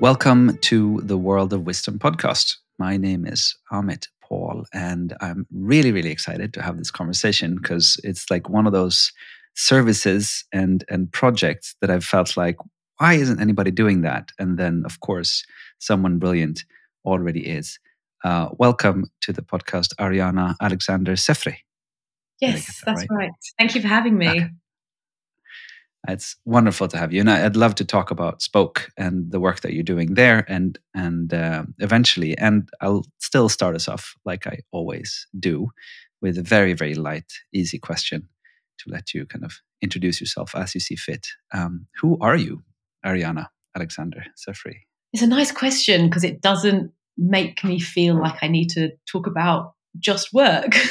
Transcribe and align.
Welcome 0.00 0.56
to 0.62 1.02
the 1.04 1.18
World 1.18 1.52
of 1.52 1.66
Wisdom 1.66 1.98
podcast. 1.98 2.56
My 2.78 2.96
name 2.96 3.26
is 3.26 3.54
Amit 3.70 4.08
Paul, 4.22 4.64
and 4.72 5.14
I'm 5.20 5.46
really, 5.52 5.92
really 5.92 6.10
excited 6.10 6.54
to 6.54 6.62
have 6.62 6.78
this 6.78 6.90
conversation 6.90 7.56
because 7.56 8.00
it's 8.02 8.30
like 8.30 8.48
one 8.48 8.66
of 8.66 8.72
those 8.72 9.12
services 9.56 10.42
and 10.54 10.84
and 10.88 11.12
projects 11.12 11.76
that 11.82 11.90
I've 11.90 12.02
felt 12.02 12.38
like, 12.38 12.56
why 12.96 13.12
isn't 13.12 13.42
anybody 13.42 13.70
doing 13.70 14.00
that? 14.00 14.30
And 14.38 14.58
then, 14.58 14.84
of 14.86 15.00
course, 15.00 15.44
someone 15.80 16.18
brilliant 16.18 16.64
already 17.04 17.46
is. 17.46 17.78
Uh, 18.24 18.48
welcome 18.58 19.04
to 19.20 19.34
the 19.34 19.42
podcast, 19.42 19.94
Ariana 19.96 20.54
Alexander 20.62 21.12
Sefre. 21.12 21.56
Yes, 22.40 22.64
that 22.66 22.86
that's 22.86 23.00
right? 23.10 23.18
right? 23.18 23.30
Thank 23.58 23.74
you 23.74 23.82
for 23.82 23.88
having 23.88 24.16
me. 24.16 24.28
Okay. 24.30 24.50
It's 26.08 26.36
wonderful 26.44 26.88
to 26.88 26.96
have 26.96 27.12
you, 27.12 27.20
and 27.20 27.30
I'd 27.30 27.56
love 27.56 27.74
to 27.76 27.84
talk 27.84 28.10
about 28.10 28.40
Spoke 28.40 28.90
and 28.96 29.30
the 29.30 29.40
work 29.40 29.60
that 29.60 29.74
you're 29.74 29.82
doing 29.82 30.14
there, 30.14 30.44
and 30.48 30.78
and 30.94 31.32
uh, 31.32 31.64
eventually, 31.78 32.36
and 32.38 32.68
I'll 32.80 33.04
still 33.18 33.48
start 33.48 33.74
us 33.74 33.86
off 33.86 34.14
like 34.24 34.46
I 34.46 34.60
always 34.72 35.26
do, 35.38 35.70
with 36.22 36.38
a 36.38 36.42
very 36.42 36.72
very 36.72 36.94
light, 36.94 37.30
easy 37.52 37.78
question 37.78 38.28
to 38.78 38.90
let 38.90 39.12
you 39.12 39.26
kind 39.26 39.44
of 39.44 39.52
introduce 39.82 40.20
yourself 40.20 40.54
as 40.54 40.74
you 40.74 40.80
see 40.80 40.96
fit. 40.96 41.26
Um, 41.52 41.86
who 42.00 42.16
are 42.20 42.36
you, 42.36 42.62
Ariana 43.04 43.48
Alexander 43.76 44.24
Sefre? 44.36 44.74
It's 45.12 45.22
a 45.22 45.26
nice 45.26 45.52
question 45.52 46.06
because 46.06 46.24
it 46.24 46.40
doesn't 46.40 46.92
make 47.18 47.62
me 47.62 47.78
feel 47.78 48.18
like 48.18 48.38
I 48.42 48.48
need 48.48 48.70
to 48.70 48.90
talk 49.10 49.26
about 49.26 49.74
just 49.98 50.32
work. 50.32 50.76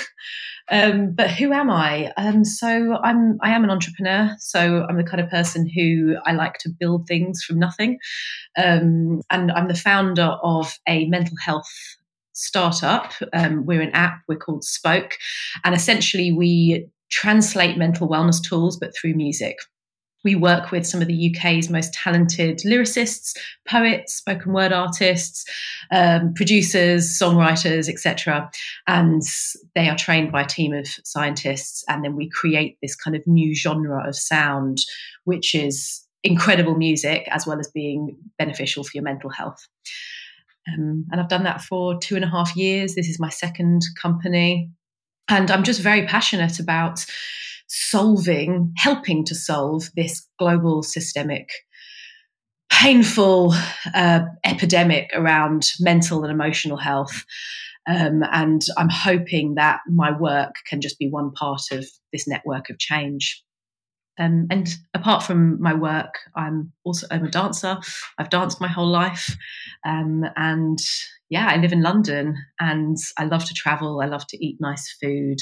Um, 0.72 1.14
but 1.14 1.32
who 1.32 1.52
am 1.52 1.70
I? 1.70 2.12
Um, 2.16 2.46
so 2.46 2.98
I'm 3.04 3.38
I 3.42 3.50
am 3.52 3.64
an 3.64 3.72
entrepreneur. 3.72 4.36
So 4.40 4.86
I'm 4.88 4.98
the 4.98 5.04
kind 5.04 5.20
of 5.20 5.30
person 5.30 5.68
who 5.68 6.18
I 6.26 6.34
like 6.34 6.60
to 6.60 6.70
build 6.70 7.08
things 7.08 7.44
from 7.44 7.58
nothing, 7.58 7.98
um, 8.58 9.22
and 9.32 9.52
I'm 9.52 9.68
the 9.68 9.76
founder 9.76 10.38
of 10.44 10.78
a 10.88 11.08
mental 11.08 11.38
health 11.44 11.72
startup. 12.34 13.14
Um, 13.34 13.66
we're 13.66 13.82
an 13.82 13.92
app. 13.92 14.22
We're 14.28 14.38
called 14.38 14.64
Spoke, 14.64 15.18
and 15.64 15.74
essentially 15.74 16.32
we 16.32 16.88
translate 17.10 17.78
mental 17.78 18.08
wellness 18.08 18.42
tools, 18.42 18.78
but 18.78 18.94
through 18.96 19.16
music. 19.16 19.58
We 20.24 20.36
work 20.36 20.72
with 20.72 20.86
some 20.86 21.02
of 21.02 21.08
the 21.08 21.34
UK's 21.34 21.70
most 21.70 21.94
talented 21.94 22.60
lyricists, 22.60 23.38
poets, 23.68 24.16
spoken 24.16 24.54
word 24.54 24.74
artists, 24.74 25.46
um, 25.92 26.34
producers, 26.34 27.18
songwriters, 27.18 27.88
etc. 27.88 28.52
And 28.88 29.22
they 29.76 29.90
are 29.90 29.96
trained 29.96 30.32
by 30.32 30.42
a 30.42 30.48
team 30.48 30.74
of 30.74 30.88
scientists. 31.04 31.84
And 31.88 32.04
then 32.04 32.16
we 32.16 32.30
create 32.30 32.78
this 32.82 32.96
kind 32.96 33.16
of 33.16 33.26
new 33.26 33.56
genre 33.56 34.08
of 34.08 34.16
sound, 34.16 34.80
which 35.24 35.56
is 35.56 36.06
incredible 36.24 36.76
music 36.76 37.28
as 37.32 37.48
well 37.48 37.60
as 37.60 37.70
being 37.70 38.18
beneficial 38.38 38.84
for 38.84 38.92
your 38.94 39.04
mental 39.04 39.30
health. 39.30 39.66
Um, 40.68 41.06
and 41.12 41.22
I've 41.22 41.30
done 41.30 41.44
that 41.44 41.62
for 41.62 41.98
two 41.98 42.16
and 42.16 42.26
a 42.26 42.30
half 42.30 42.56
years. 42.56 42.96
This 42.96 43.10
is 43.10 43.20
my 43.20 43.30
second 43.30 43.84
company. 44.00 44.70
And 45.30 45.52
I'm 45.52 45.64
just 45.64 45.82
very 45.82 46.06
passionate 46.06 46.60
about 46.60 47.06
solving, 47.70 48.74
helping 48.78 49.24
to 49.26 49.36
solve 49.36 49.90
this 49.96 50.28
global 50.38 50.84
systemic 50.84 51.50
painful 52.70 53.54
uh, 53.94 54.22
epidemic 54.46 55.10
around 55.14 55.72
mental 55.80 56.24
and 56.24 56.32
emotional 56.32 56.78
health. 56.78 57.26
Um, 57.88 58.24
and 58.32 58.62
I'm 58.78 58.90
hoping 58.90 59.56
that 59.56 59.82
my 59.88 60.16
work 60.18 60.56
can 60.68 60.80
just 60.80 61.00
be 61.00 61.10
one 61.10 61.32
part 61.32 61.62
of 61.72 61.86
this 62.14 62.28
network 62.28 62.70
of 62.70 62.78
change. 62.78 63.44
Um, 64.20 64.48
and 64.52 64.68
apart 64.94 65.24
from 65.24 65.62
my 65.62 65.74
work, 65.74 66.14
I'm 66.36 66.72
also 66.84 67.08
I'm 67.10 67.26
a 67.26 67.32
dancer. 67.32 67.78
I've 68.18 68.30
danced 68.30 68.60
my 68.60 68.68
whole 68.68 68.90
life, 68.90 69.38
um, 69.86 70.26
and 70.36 70.78
yeah, 71.30 71.48
I 71.50 71.56
live 71.56 71.72
in 71.72 71.82
London, 71.82 72.36
and 72.60 72.98
I 73.18 73.24
love 73.24 73.46
to 73.46 73.54
travel. 73.54 74.02
I 74.02 74.08
love 74.08 74.28
to 74.28 74.46
eat 74.46 74.58
nice 74.60 74.94
food, 75.02 75.38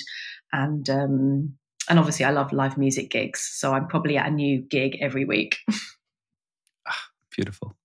and 0.53 0.87
um, 0.91 1.57
and 1.89 1.99
obviously 1.99 2.25
I 2.25 2.31
love 2.31 2.51
live 2.53 2.77
music 2.77 3.09
gigs. 3.09 3.41
So 3.41 3.73
I'm 3.73 3.87
probably 3.87 4.17
at 4.17 4.27
a 4.27 4.31
new 4.31 4.61
gig 4.61 4.97
every 5.01 5.25
week. 5.25 5.57
ah, 6.87 7.03
beautiful. 7.35 7.75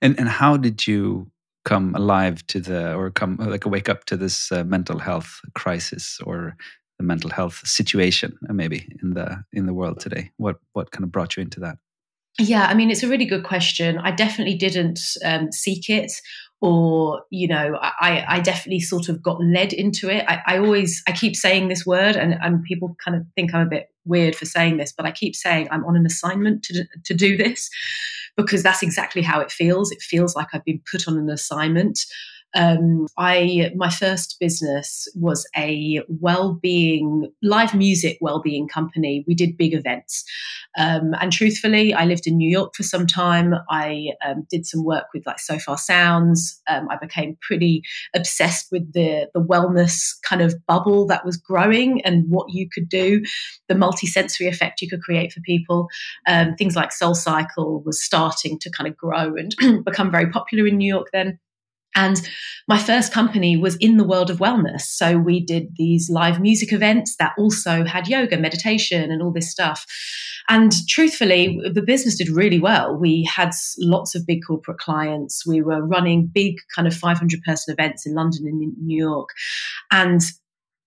And 0.00 0.18
and 0.18 0.28
how 0.28 0.56
did 0.56 0.86
you 0.86 1.30
come 1.64 1.94
alive 1.94 2.46
to 2.46 2.60
the 2.60 2.94
or 2.94 3.10
come 3.10 3.36
like 3.36 3.66
wake 3.66 3.88
up 3.88 4.04
to 4.06 4.16
this 4.16 4.52
uh, 4.52 4.64
mental 4.64 4.98
health 4.98 5.40
crisis 5.54 6.18
or 6.24 6.56
the 6.98 7.04
mental 7.04 7.30
health 7.30 7.66
situation 7.66 8.38
maybe 8.48 8.96
in 9.02 9.14
the 9.14 9.44
in 9.52 9.66
the 9.66 9.74
world 9.74 10.00
today? 10.00 10.30
What 10.36 10.56
what 10.72 10.90
kind 10.90 11.04
of 11.04 11.12
brought 11.12 11.36
you 11.36 11.42
into 11.42 11.60
that? 11.60 11.78
Yeah, 12.38 12.66
I 12.66 12.74
mean, 12.74 12.90
it's 12.90 13.02
a 13.02 13.08
really 13.08 13.24
good 13.24 13.44
question. 13.44 13.98
I 13.98 14.12
definitely 14.12 14.56
didn't 14.56 15.00
um, 15.24 15.50
seek 15.52 15.90
it 15.90 16.12
or 16.60 17.22
you 17.30 17.46
know 17.46 17.78
I, 17.80 18.24
I 18.28 18.40
definitely 18.40 18.80
sort 18.80 19.08
of 19.08 19.22
got 19.22 19.40
led 19.40 19.72
into 19.72 20.10
it. 20.10 20.24
I, 20.26 20.42
I 20.46 20.58
always 20.58 21.02
i 21.06 21.12
keep 21.12 21.36
saying 21.36 21.68
this 21.68 21.86
word 21.86 22.16
and, 22.16 22.34
and 22.42 22.64
people 22.64 22.96
kind 23.04 23.16
of 23.16 23.24
think 23.34 23.54
i'm 23.54 23.66
a 23.66 23.70
bit 23.70 23.86
weird 24.04 24.34
for 24.34 24.44
saying 24.44 24.76
this 24.76 24.92
but 24.96 25.06
i 25.06 25.12
keep 25.12 25.36
saying 25.36 25.68
i'm 25.70 25.84
on 25.84 25.96
an 25.96 26.06
assignment 26.06 26.64
to, 26.64 26.84
to 27.04 27.14
do 27.14 27.36
this 27.36 27.70
because 28.36 28.62
that's 28.62 28.84
exactly 28.84 29.20
how 29.20 29.40
it 29.40 29.50
feels. 29.50 29.90
It 29.90 30.00
feels 30.00 30.34
like 30.34 30.48
i've 30.52 30.64
been 30.64 30.80
put 30.90 31.06
on 31.06 31.16
an 31.16 31.30
assignment 31.30 32.00
um, 32.54 33.06
I 33.18 33.70
my 33.76 33.90
first 33.90 34.36
business 34.40 35.06
was 35.14 35.46
a 35.56 36.00
well-being 36.08 37.30
live 37.42 37.74
music 37.74 38.18
well-being 38.20 38.68
company. 38.68 39.24
We 39.26 39.34
did 39.34 39.56
big 39.56 39.74
events, 39.74 40.24
um, 40.78 41.14
and 41.20 41.30
truthfully, 41.30 41.92
I 41.92 42.04
lived 42.06 42.26
in 42.26 42.36
New 42.36 42.50
York 42.50 42.74
for 42.74 42.82
some 42.82 43.06
time. 43.06 43.54
I 43.68 44.08
um, 44.26 44.46
did 44.50 44.66
some 44.66 44.84
work 44.84 45.06
with 45.12 45.26
like 45.26 45.38
Sofar 45.38 45.76
Sounds. 45.76 46.60
Um, 46.68 46.88
I 46.90 46.96
became 46.96 47.36
pretty 47.42 47.82
obsessed 48.14 48.68
with 48.72 48.92
the 48.94 49.28
the 49.34 49.42
wellness 49.42 50.14
kind 50.26 50.40
of 50.40 50.54
bubble 50.66 51.06
that 51.08 51.26
was 51.26 51.36
growing 51.36 52.00
and 52.02 52.24
what 52.28 52.46
you 52.50 52.68
could 52.72 52.88
do, 52.88 53.22
the 53.68 53.74
multi-sensory 53.74 54.46
effect 54.46 54.80
you 54.80 54.88
could 54.88 55.02
create 55.02 55.32
for 55.32 55.40
people. 55.40 55.88
Um, 56.26 56.54
things 56.54 56.76
like 56.76 56.92
Soul 56.92 57.14
Cycle 57.14 57.82
was 57.84 58.02
starting 58.02 58.58
to 58.60 58.70
kind 58.70 58.88
of 58.88 58.96
grow 58.96 59.34
and 59.36 59.84
become 59.84 60.10
very 60.10 60.30
popular 60.30 60.66
in 60.66 60.78
New 60.78 60.88
York 60.88 61.08
then. 61.12 61.38
And 61.94 62.20
my 62.68 62.78
first 62.78 63.12
company 63.12 63.56
was 63.56 63.76
in 63.76 63.96
the 63.96 64.04
world 64.04 64.30
of 64.30 64.38
wellness. 64.38 64.82
So 64.82 65.16
we 65.18 65.44
did 65.44 65.68
these 65.76 66.08
live 66.10 66.40
music 66.40 66.72
events 66.72 67.16
that 67.18 67.32
also 67.38 67.84
had 67.84 68.08
yoga, 68.08 68.38
meditation, 68.38 69.10
and 69.10 69.22
all 69.22 69.32
this 69.32 69.50
stuff. 69.50 69.84
And 70.48 70.72
truthfully, 70.88 71.60
the 71.72 71.82
business 71.82 72.16
did 72.16 72.28
really 72.28 72.58
well. 72.58 72.96
We 72.96 73.24
had 73.24 73.50
lots 73.78 74.14
of 74.14 74.26
big 74.26 74.40
corporate 74.46 74.78
clients. 74.78 75.46
We 75.46 75.60
were 75.60 75.84
running 75.84 76.30
big, 76.32 76.56
kind 76.74 76.88
of 76.88 76.94
500 76.94 77.42
person 77.42 77.72
events 77.72 78.06
in 78.06 78.14
London 78.14 78.46
and 78.46 78.62
in 78.62 78.74
New 78.82 78.98
York. 78.98 79.28
And 79.90 80.22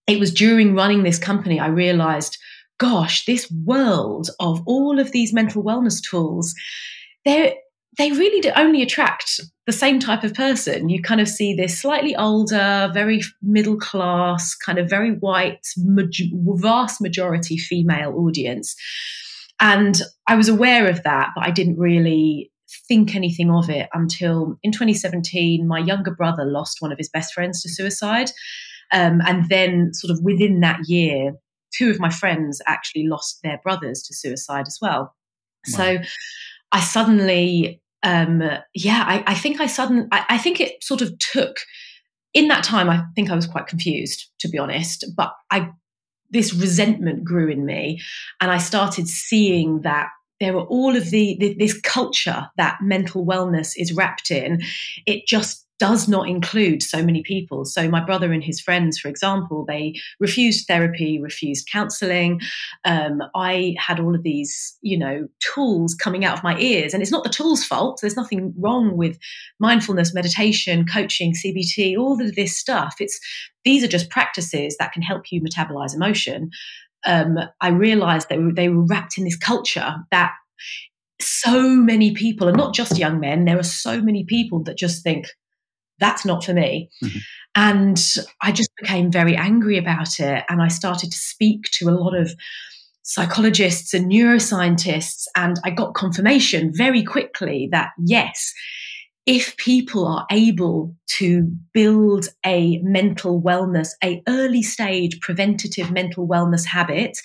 it 0.07 0.19
was 0.19 0.34
during 0.34 0.75
running 0.75 1.03
this 1.03 1.19
company 1.19 1.59
I 1.59 1.67
realized, 1.67 2.38
gosh, 2.79 3.25
this 3.25 3.51
world 3.66 4.29
of 4.40 4.61
all 4.66 5.00
of 5.00 5.11
these 5.11 5.34
mental 5.34 5.63
wellness 5.63 6.01
tools, 6.01 6.56
there 7.25 7.53
they 7.97 8.11
really 8.11 8.40
do 8.41 8.51
only 8.56 8.81
attract 8.81 9.40
the 9.71 9.77
same 9.77 10.01
type 10.01 10.25
of 10.25 10.33
person. 10.33 10.89
You 10.89 11.01
kind 11.01 11.21
of 11.21 11.29
see 11.29 11.53
this 11.53 11.79
slightly 11.79 12.13
older, 12.13 12.91
very 12.93 13.21
middle 13.41 13.77
class, 13.77 14.53
kind 14.53 14.77
of 14.77 14.89
very 14.89 15.11
white, 15.11 15.65
vast 15.77 16.99
majority 16.99 17.57
female 17.57 18.13
audience. 18.17 18.75
And 19.61 20.01
I 20.27 20.35
was 20.35 20.49
aware 20.49 20.90
of 20.90 21.03
that, 21.03 21.29
but 21.35 21.47
I 21.47 21.51
didn't 21.51 21.79
really 21.79 22.51
think 22.90 23.16
anything 23.16 23.49
of 23.49 23.69
it 23.69 23.87
until 23.93 24.57
in 24.61 24.73
2017, 24.73 25.66
my 25.66 25.79
younger 25.79 26.11
brother 26.11 26.43
lost 26.43 26.81
one 26.81 26.91
of 26.91 26.97
his 26.97 27.09
best 27.09 27.34
friends 27.34 27.61
to 27.61 27.69
suicide. 27.69 28.29
Um, 28.91 29.22
and 29.25 29.47
then, 29.47 29.93
sort 29.93 30.11
of 30.11 30.22
within 30.22 30.59
that 30.59 30.90
year, 30.90 31.31
two 31.73 31.90
of 31.90 31.99
my 31.99 32.09
friends 32.09 32.61
actually 32.67 33.07
lost 33.07 33.40
their 33.41 33.61
brothers 33.63 34.03
to 34.03 34.13
suicide 34.13 34.67
as 34.67 34.79
well. 34.81 35.16
Wow. 35.67 35.78
So 35.78 35.97
I 36.73 36.81
suddenly 36.81 37.80
um, 38.03 38.41
yeah, 38.73 39.03
I, 39.07 39.23
I, 39.27 39.35
think 39.35 39.59
I 39.59 39.67
suddenly, 39.67 40.07
I, 40.11 40.25
I, 40.29 40.37
think 40.37 40.59
it 40.59 40.83
sort 40.83 41.01
of 41.01 41.17
took, 41.19 41.57
in 42.33 42.47
that 42.47 42.63
time, 42.63 42.89
I 42.89 43.03
think 43.15 43.29
I 43.29 43.35
was 43.35 43.45
quite 43.45 43.67
confused, 43.67 44.29
to 44.39 44.49
be 44.49 44.57
honest, 44.57 45.05
but 45.15 45.33
I, 45.51 45.69
this 46.31 46.53
resentment 46.53 47.23
grew 47.23 47.49
in 47.49 47.65
me 47.65 48.01
and 48.39 48.49
I 48.49 48.57
started 48.57 49.07
seeing 49.07 49.81
that 49.81 50.07
there 50.39 50.53
were 50.53 50.63
all 50.63 50.95
of 50.95 51.11
the, 51.11 51.37
the 51.39 51.53
this 51.53 51.79
culture 51.79 52.49
that 52.57 52.79
mental 52.81 53.25
wellness 53.25 53.73
is 53.77 53.93
wrapped 53.93 54.31
in. 54.31 54.61
It 55.05 55.27
just 55.27 55.67
does 55.81 56.07
not 56.07 56.29
include 56.29 56.83
so 56.83 57.03
many 57.03 57.23
people. 57.23 57.66
So, 57.66 57.89
my 57.89 58.05
brother 58.05 58.31
and 58.31 58.43
his 58.43 58.61
friends, 58.61 58.99
for 58.99 59.07
example, 59.07 59.66
they 59.67 59.95
refused 60.19 60.67
therapy, 60.67 61.19
refused 61.19 61.67
counseling. 61.72 62.39
Um, 62.85 63.23
I 63.33 63.73
had 63.79 63.99
all 63.99 64.13
of 64.13 64.22
these, 64.22 64.78
you 64.81 64.95
know, 64.95 65.28
tools 65.39 65.95
coming 65.95 66.23
out 66.23 66.37
of 66.37 66.43
my 66.43 66.55
ears. 66.59 66.93
And 66.93 67.01
it's 67.01 67.11
not 67.11 67.23
the 67.23 67.31
tool's 67.31 67.66
fault. 67.66 67.97
There's 67.99 68.16
nothing 68.16 68.53
wrong 68.59 68.95
with 68.95 69.17
mindfulness, 69.59 70.13
meditation, 70.13 70.85
coaching, 70.85 71.33
CBT, 71.33 71.97
all 71.97 72.22
of 72.22 72.35
this 72.35 72.55
stuff. 72.55 72.97
It's 72.99 73.19
these 73.66 73.84
are 73.84 73.87
just 73.87 74.11
practices 74.11 74.77
that 74.77 74.91
can 74.91 75.01
help 75.01 75.31
you 75.31 75.41
metabolize 75.41 75.95
emotion. 75.95 76.51
Um, 77.07 77.39
I 77.59 77.69
realized 77.69 78.29
that 78.29 78.53
they 78.55 78.69
were 78.69 78.85
wrapped 78.85 79.17
in 79.17 79.23
this 79.23 79.35
culture 79.35 79.95
that 80.11 80.34
so 81.19 81.69
many 81.69 82.13
people, 82.13 82.47
and 82.47 82.57
not 82.57 82.75
just 82.75 82.99
young 82.99 83.19
men, 83.19 83.45
there 83.45 83.57
are 83.57 83.63
so 83.63 83.99
many 83.99 84.23
people 84.23 84.61
that 84.66 84.77
just 84.77 85.01
think, 85.01 85.25
that's 86.01 86.25
not 86.25 86.43
for 86.43 86.53
me. 86.53 86.89
Mm-hmm. 87.03 87.19
And 87.55 88.03
I 88.41 88.51
just 88.51 88.71
became 88.77 89.11
very 89.11 89.35
angry 89.35 89.77
about 89.77 90.19
it. 90.19 90.43
And 90.49 90.61
I 90.61 90.67
started 90.67 91.11
to 91.11 91.17
speak 91.17 91.63
to 91.73 91.89
a 91.89 91.91
lot 91.91 92.15
of 92.15 92.33
psychologists 93.03 93.93
and 93.93 94.11
neuroscientists. 94.11 95.25
And 95.35 95.57
I 95.63 95.69
got 95.69 95.93
confirmation 95.93 96.71
very 96.73 97.03
quickly 97.03 97.69
that 97.71 97.91
yes, 98.05 98.53
if 99.25 99.55
people 99.57 100.07
are 100.07 100.25
able 100.31 100.95
to 101.17 101.43
build 101.73 102.27
a 102.45 102.79
mental 102.79 103.41
wellness, 103.41 103.89
a 104.03 104.21
early 104.27 104.63
stage 104.63 105.19
preventative 105.19 105.91
mental 105.91 106.27
wellness 106.27 106.65
habit, 106.65 107.17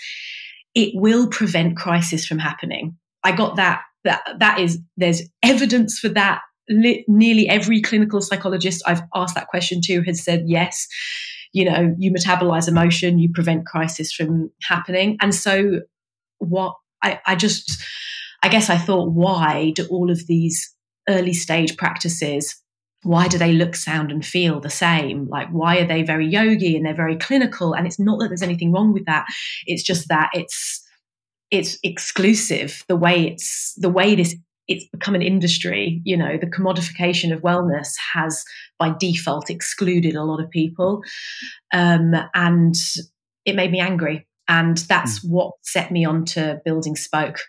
it 0.75 0.93
will 0.95 1.29
prevent 1.29 1.77
crisis 1.77 2.27
from 2.27 2.39
happening. 2.39 2.97
I 3.25 3.33
got 3.33 3.57
that 3.57 3.83
that 4.05 4.23
that 4.39 4.61
is 4.61 4.79
there's 4.97 5.23
evidence 5.43 5.99
for 5.99 6.09
that. 6.11 6.41
Li- 6.69 7.05
nearly 7.09 7.49
every 7.49 7.81
clinical 7.81 8.21
psychologist 8.21 8.83
I've 8.87 9.03
asked 9.15 9.35
that 9.35 9.49
question 9.49 9.81
to 9.83 10.03
has 10.03 10.23
said 10.23 10.45
yes. 10.47 10.87
You 11.53 11.65
know, 11.65 11.95
you 11.99 12.13
metabolize 12.13 12.69
emotion, 12.69 13.19
you 13.19 13.31
prevent 13.33 13.67
crisis 13.67 14.13
from 14.13 14.51
happening. 14.63 15.17
And 15.21 15.35
so 15.35 15.81
what 16.39 16.75
I, 17.03 17.21
I 17.27 17.37
just 17.37 17.83
I 18.43 18.49
guess 18.49 18.69
I 18.69 18.77
thought, 18.77 19.13
why 19.13 19.73
do 19.75 19.87
all 19.87 20.11
of 20.11 20.27
these 20.27 20.73
early 21.09 21.33
stage 21.33 21.77
practices 21.77 22.55
why 23.07 23.29
do 23.29 23.39
they 23.39 23.53
look, 23.53 23.77
sound, 23.77 24.11
and 24.11 24.27
feel 24.27 24.59
the 24.59 24.69
same? 24.69 25.29
Like, 25.29 25.49
why 25.51 25.79
are 25.79 25.87
they 25.87 26.03
very 26.03 26.27
yogi 26.27 26.77
and 26.77 26.85
they're 26.85 26.95
very 26.95 27.17
clinical? 27.17 27.73
And 27.73 27.87
it's 27.87 28.01
not 28.01 28.19
that 28.19 28.29
there's 28.29 28.43
anything 28.43 28.73
wrong 28.73 28.93
with 28.93 29.05
that. 29.07 29.27
It's 29.65 29.85
just 29.85 30.09
that 30.09 30.31
it's 30.35 30.83
it's 31.53 31.79
exclusive. 31.85 32.85
The 32.89 32.97
way 32.97 33.29
it's 33.29 33.75
the 33.77 33.89
way 33.89 34.17
this 34.17 34.35
it's 34.69 34.87
become 34.89 35.15
an 35.15 35.23
industry. 35.23 36.01
You 36.05 36.17
know, 36.17 36.37
the 36.37 36.47
commodification 36.47 37.33
of 37.33 37.43
wellness 37.43 37.95
has 38.13 38.45
by 38.79 38.95
default 38.99 39.51
excluded 39.51 40.15
a 40.15 40.25
lot 40.25 40.43
of 40.43 40.51
people, 40.51 41.03
um, 41.73 42.15
and 42.35 42.75
it 43.45 43.57
made 43.57 43.71
me 43.71 43.81
angry. 43.81 44.27
And 44.49 44.79
that's 44.79 45.21
mm. 45.21 45.31
what 45.31 45.53
set 45.63 45.91
me 45.91 46.05
on 46.05 46.25
to 46.27 46.61
building 46.65 46.97
Spoke. 46.97 47.41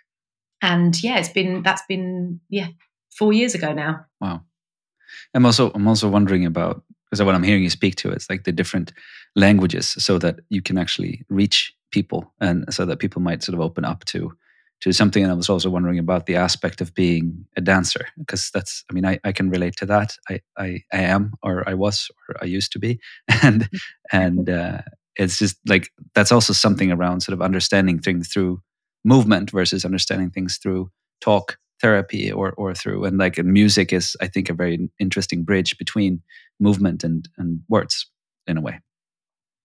And 0.61 1.01
yeah, 1.03 1.17
it's 1.17 1.29
been 1.29 1.63
that's 1.63 1.83
been 1.87 2.39
yeah 2.49 2.67
four 3.17 3.33
years 3.33 3.55
ago 3.55 3.73
now. 3.73 4.05
Wow. 4.19 4.41
I'm 5.33 5.45
also 5.45 5.71
I'm 5.73 5.87
also 5.87 6.09
wondering 6.09 6.45
about 6.45 6.83
because 7.05 7.23
what 7.23 7.35
I'm 7.35 7.43
hearing 7.43 7.63
you 7.63 7.69
speak 7.69 7.95
to 7.97 8.11
is 8.11 8.29
like 8.29 8.43
the 8.43 8.51
different 8.51 8.91
languages, 9.35 9.87
so 9.87 10.17
that 10.19 10.39
you 10.49 10.61
can 10.61 10.77
actually 10.77 11.23
reach 11.29 11.73
people, 11.91 12.33
and 12.41 12.65
so 12.73 12.85
that 12.85 12.99
people 12.99 13.21
might 13.21 13.43
sort 13.43 13.53
of 13.53 13.61
open 13.61 13.85
up 13.85 14.03
to 14.05 14.35
to 14.81 14.93
something. 14.93 15.23
And 15.23 15.31
I 15.31 15.35
was 15.35 15.49
also 15.49 15.69
wondering 15.69 15.99
about 15.99 16.25
the 16.25 16.35
aspect 16.35 16.81
of 16.81 16.93
being 16.93 17.45
a 17.55 17.61
dancer, 17.61 18.07
because 18.17 18.49
that's 18.53 18.83
I 18.89 18.93
mean 18.93 19.05
I, 19.05 19.19
I 19.23 19.31
can 19.31 19.49
relate 19.49 19.75
to 19.77 19.85
that. 19.87 20.17
I, 20.29 20.39
I 20.57 20.83
I 20.93 20.99
am 20.99 21.33
or 21.43 21.67
I 21.67 21.73
was 21.73 22.09
or 22.29 22.35
I 22.41 22.45
used 22.45 22.71
to 22.73 22.79
be, 22.79 22.99
and 23.43 23.69
and 24.11 24.49
uh, 24.49 24.81
it's 25.15 25.39
just 25.39 25.57
like 25.67 25.91
that's 26.13 26.31
also 26.31 26.53
something 26.53 26.91
around 26.91 27.21
sort 27.21 27.33
of 27.33 27.41
understanding 27.41 27.99
things 27.99 28.29
through 28.29 28.61
movement 29.03 29.51
versus 29.51 29.85
understanding 29.85 30.29
things 30.29 30.57
through 30.57 30.91
talk 31.21 31.57
therapy 31.81 32.31
or 32.31 32.53
or 32.53 32.73
through 32.73 33.05
and 33.05 33.17
like 33.17 33.37
and 33.37 33.53
music 33.53 33.93
is 33.93 34.17
i 34.19 34.27
think 34.27 34.49
a 34.49 34.53
very 34.53 34.89
interesting 34.99 35.43
bridge 35.43 35.77
between 35.77 36.21
movement 36.59 37.03
and 37.03 37.29
and 37.37 37.61
words 37.69 38.09
in 38.47 38.57
a 38.57 38.61
way 38.61 38.79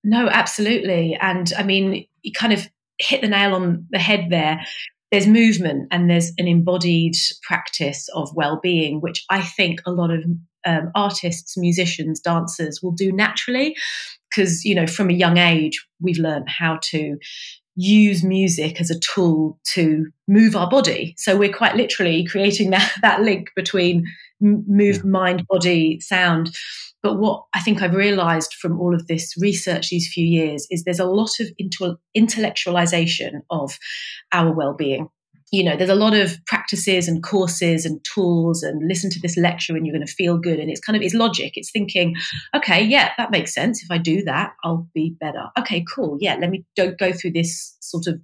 no 0.04 0.28
absolutely 0.28 1.16
and 1.20 1.52
i 1.56 1.62
mean 1.62 2.06
you 2.22 2.32
kind 2.32 2.52
of 2.52 2.68
hit 2.98 3.22
the 3.22 3.28
nail 3.28 3.54
on 3.54 3.86
the 3.90 3.98
head 3.98 4.28
there 4.30 4.60
there's 5.12 5.26
movement 5.28 5.86
and 5.92 6.10
there's 6.10 6.32
an 6.38 6.48
embodied 6.48 7.14
practice 7.42 8.08
of 8.14 8.34
well-being 8.34 9.00
which 9.00 9.24
i 9.30 9.40
think 9.40 9.80
a 9.86 9.92
lot 9.92 10.10
of 10.10 10.24
um, 10.64 10.90
artists 10.94 11.56
musicians 11.56 12.20
dancers 12.20 12.80
will 12.82 12.92
do 12.92 13.12
naturally 13.12 13.76
because 14.30 14.64
you 14.64 14.74
know 14.74 14.86
from 14.86 15.10
a 15.10 15.14
young 15.14 15.36
age 15.36 15.86
we've 16.00 16.18
learned 16.18 16.48
how 16.48 16.78
to 16.82 17.18
use 17.74 18.22
music 18.22 18.80
as 18.80 18.90
a 18.90 18.98
tool 18.98 19.58
to 19.64 20.06
move 20.28 20.54
our 20.54 20.68
body. 20.68 21.14
So 21.16 21.36
we're 21.36 21.52
quite 21.52 21.76
literally 21.76 22.24
creating 22.24 22.70
that, 22.72 22.92
that 23.02 23.22
link 23.22 23.50
between 23.56 24.06
move, 24.42 24.96
yeah. 24.96 25.02
mind, 25.04 25.46
body, 25.48 26.00
sound. 26.00 26.54
But 27.02 27.18
what 27.18 27.44
I 27.54 27.60
think 27.60 27.82
I've 27.82 27.94
realized 27.94 28.54
from 28.54 28.80
all 28.80 28.94
of 28.94 29.06
this 29.06 29.34
research 29.40 29.88
these 29.88 30.10
few 30.12 30.26
years 30.26 30.66
is 30.70 30.84
there's 30.84 31.00
a 31.00 31.04
lot 31.04 31.30
of 31.40 31.48
intellectualization 32.16 33.40
of 33.50 33.78
our 34.32 34.52
well 34.52 34.74
being 34.74 35.08
you 35.52 35.62
know, 35.62 35.76
there's 35.76 35.90
a 35.90 35.94
lot 35.94 36.14
of 36.14 36.38
practices 36.46 37.06
and 37.06 37.22
courses 37.22 37.84
and 37.84 38.02
tools 38.04 38.62
and 38.62 38.88
listen 38.88 39.10
to 39.10 39.20
this 39.20 39.36
lecture 39.36 39.76
and 39.76 39.86
you're 39.86 39.94
going 39.94 40.04
to 40.06 40.12
feel 40.12 40.38
good. 40.38 40.58
And 40.58 40.70
it's 40.70 40.80
kind 40.80 40.96
of, 40.96 41.02
it's 41.02 41.14
logic. 41.14 41.52
It's 41.56 41.70
thinking, 41.70 42.16
okay, 42.56 42.82
yeah, 42.82 43.10
that 43.18 43.30
makes 43.30 43.52
sense. 43.52 43.82
If 43.82 43.90
I 43.90 43.98
do 43.98 44.24
that, 44.24 44.54
I'll 44.64 44.88
be 44.94 45.14
better. 45.20 45.50
Okay, 45.58 45.84
cool. 45.94 46.16
Yeah, 46.20 46.36
let 46.40 46.48
me 46.48 46.64
go, 46.74 46.92
go 46.92 47.12
through 47.12 47.32
this 47.32 47.76
sort 47.80 48.06
of 48.06 48.18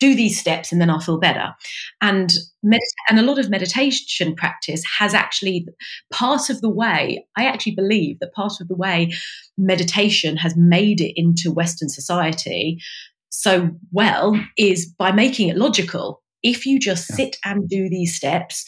do 0.00 0.14
these 0.14 0.40
steps 0.40 0.72
and 0.72 0.80
then 0.80 0.90
I'll 0.90 1.00
feel 1.00 1.18
better. 1.18 1.54
And 2.00 2.32
med- 2.62 2.80
and 3.08 3.20
a 3.20 3.22
lot 3.22 3.38
of 3.38 3.50
meditation 3.50 4.34
practice 4.34 4.82
has 4.98 5.14
actually 5.14 5.66
part 6.12 6.50
of 6.50 6.60
the 6.62 6.70
way, 6.70 7.24
I 7.36 7.44
actually 7.44 7.74
believe 7.74 8.18
that 8.18 8.32
part 8.32 8.54
of 8.60 8.68
the 8.68 8.74
way 8.74 9.12
meditation 9.56 10.36
has 10.38 10.56
made 10.56 11.00
it 11.00 11.12
into 11.16 11.52
Western 11.52 11.88
society 11.88 12.80
so 13.28 13.70
well 13.92 14.34
is 14.58 14.86
by 14.98 15.12
making 15.12 15.48
it 15.48 15.56
logical 15.56 16.22
if 16.42 16.66
you 16.66 16.78
just 16.78 17.06
sit 17.06 17.36
and 17.44 17.68
do 17.68 17.88
these 17.88 18.14
steps, 18.14 18.64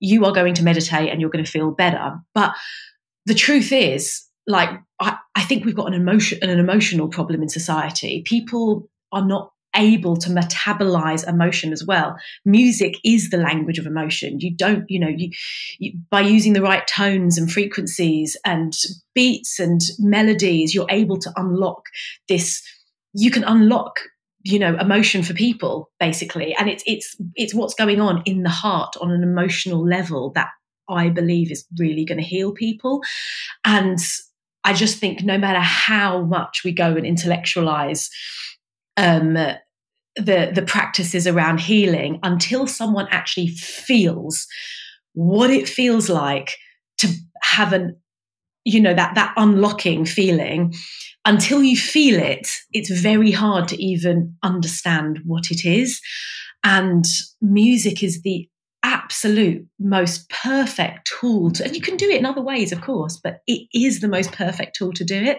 you 0.00 0.24
are 0.24 0.32
going 0.32 0.54
to 0.54 0.62
meditate 0.62 1.10
and 1.10 1.20
you're 1.20 1.30
going 1.30 1.44
to 1.44 1.50
feel 1.50 1.72
better. 1.72 2.16
But 2.34 2.54
the 3.26 3.34
truth 3.34 3.72
is, 3.72 4.24
like, 4.46 4.70
I, 5.00 5.16
I 5.34 5.42
think 5.42 5.64
we've 5.64 5.74
got 5.74 5.88
an 5.88 5.94
emotion, 5.94 6.38
an 6.42 6.58
emotional 6.58 7.08
problem 7.08 7.42
in 7.42 7.48
society. 7.48 8.22
People 8.24 8.88
are 9.12 9.26
not 9.26 9.50
able 9.78 10.16
to 10.16 10.30
metabolize 10.30 11.26
emotion 11.26 11.72
as 11.72 11.84
well. 11.84 12.16
Music 12.44 12.96
is 13.04 13.30
the 13.30 13.38
language 13.38 13.78
of 13.78 13.86
emotion. 13.86 14.40
You 14.40 14.54
don't, 14.54 14.84
you 14.88 15.00
know, 15.00 15.08
you, 15.08 15.30
you, 15.78 15.98
by 16.10 16.20
using 16.20 16.52
the 16.52 16.62
right 16.62 16.86
tones 16.86 17.38
and 17.38 17.50
frequencies 17.50 18.36
and 18.44 18.74
beats 19.14 19.58
and 19.58 19.80
melodies, 19.98 20.74
you're 20.74 20.90
able 20.90 21.18
to 21.20 21.32
unlock 21.36 21.82
this. 22.28 22.62
You 23.14 23.30
can 23.30 23.44
unlock 23.44 24.00
you 24.44 24.58
know 24.58 24.76
emotion 24.76 25.24
for 25.24 25.34
people 25.34 25.90
basically 25.98 26.54
and 26.54 26.68
it's 26.68 26.84
it's 26.86 27.16
it's 27.34 27.52
what's 27.52 27.74
going 27.74 28.00
on 28.00 28.22
in 28.24 28.44
the 28.44 28.48
heart 28.48 28.94
on 29.00 29.10
an 29.10 29.24
emotional 29.24 29.84
level 29.84 30.30
that 30.36 30.48
i 30.88 31.08
believe 31.08 31.50
is 31.50 31.66
really 31.76 32.04
going 32.04 32.18
to 32.18 32.24
heal 32.24 32.52
people 32.52 33.02
and 33.64 33.98
i 34.62 34.72
just 34.72 34.98
think 34.98 35.24
no 35.24 35.36
matter 35.36 35.58
how 35.58 36.22
much 36.22 36.62
we 36.64 36.70
go 36.70 36.94
and 36.94 37.04
intellectualize 37.04 38.10
um, 38.96 39.36
the 40.18 40.50
the 40.54 40.62
practices 40.62 41.26
around 41.26 41.60
healing 41.60 42.18
until 42.22 42.66
someone 42.66 43.06
actually 43.10 43.48
feels 43.48 44.46
what 45.14 45.50
it 45.50 45.68
feels 45.68 46.08
like 46.08 46.56
to 46.98 47.08
have 47.42 47.72
an 47.72 47.96
you 48.64 48.80
know 48.80 48.94
that 48.94 49.14
that 49.14 49.32
unlocking 49.36 50.04
feeling. 50.04 50.74
Until 51.24 51.62
you 51.62 51.76
feel 51.76 52.18
it 52.18 52.48
it's 52.72 52.90
very 52.90 53.30
hard 53.30 53.68
to 53.68 53.82
even 53.82 54.36
understand 54.42 55.20
what 55.24 55.50
it 55.50 55.64
is. 55.64 56.00
And 56.64 57.04
music 57.40 58.02
is 58.02 58.22
the 58.22 58.48
absolute 58.82 59.66
most 59.78 60.28
perfect 60.30 61.10
tool 61.20 61.50
to, 61.50 61.64
and 61.64 61.74
you 61.74 61.82
can 61.82 61.96
do 61.96 62.08
it 62.08 62.18
in 62.18 62.24
other 62.24 62.40
ways 62.40 62.72
of 62.72 62.80
course 62.80 63.18
but 63.22 63.40
it 63.46 63.66
is 63.74 64.00
the 64.00 64.08
most 64.08 64.32
perfect 64.32 64.76
tool 64.76 64.92
to 64.92 65.04
do 65.04 65.16
it. 65.16 65.38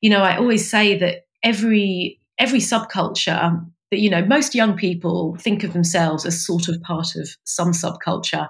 You 0.00 0.10
know 0.10 0.22
i 0.22 0.36
always 0.36 0.70
say 0.70 0.98
that 0.98 1.26
every 1.42 2.20
every 2.38 2.60
subculture 2.60 3.64
you 3.98 4.10
know 4.10 4.24
most 4.24 4.54
young 4.54 4.76
people 4.76 5.36
think 5.40 5.64
of 5.64 5.72
themselves 5.72 6.24
as 6.24 6.44
sort 6.44 6.68
of 6.68 6.80
part 6.82 7.16
of 7.16 7.28
some 7.44 7.72
subculture 7.72 8.46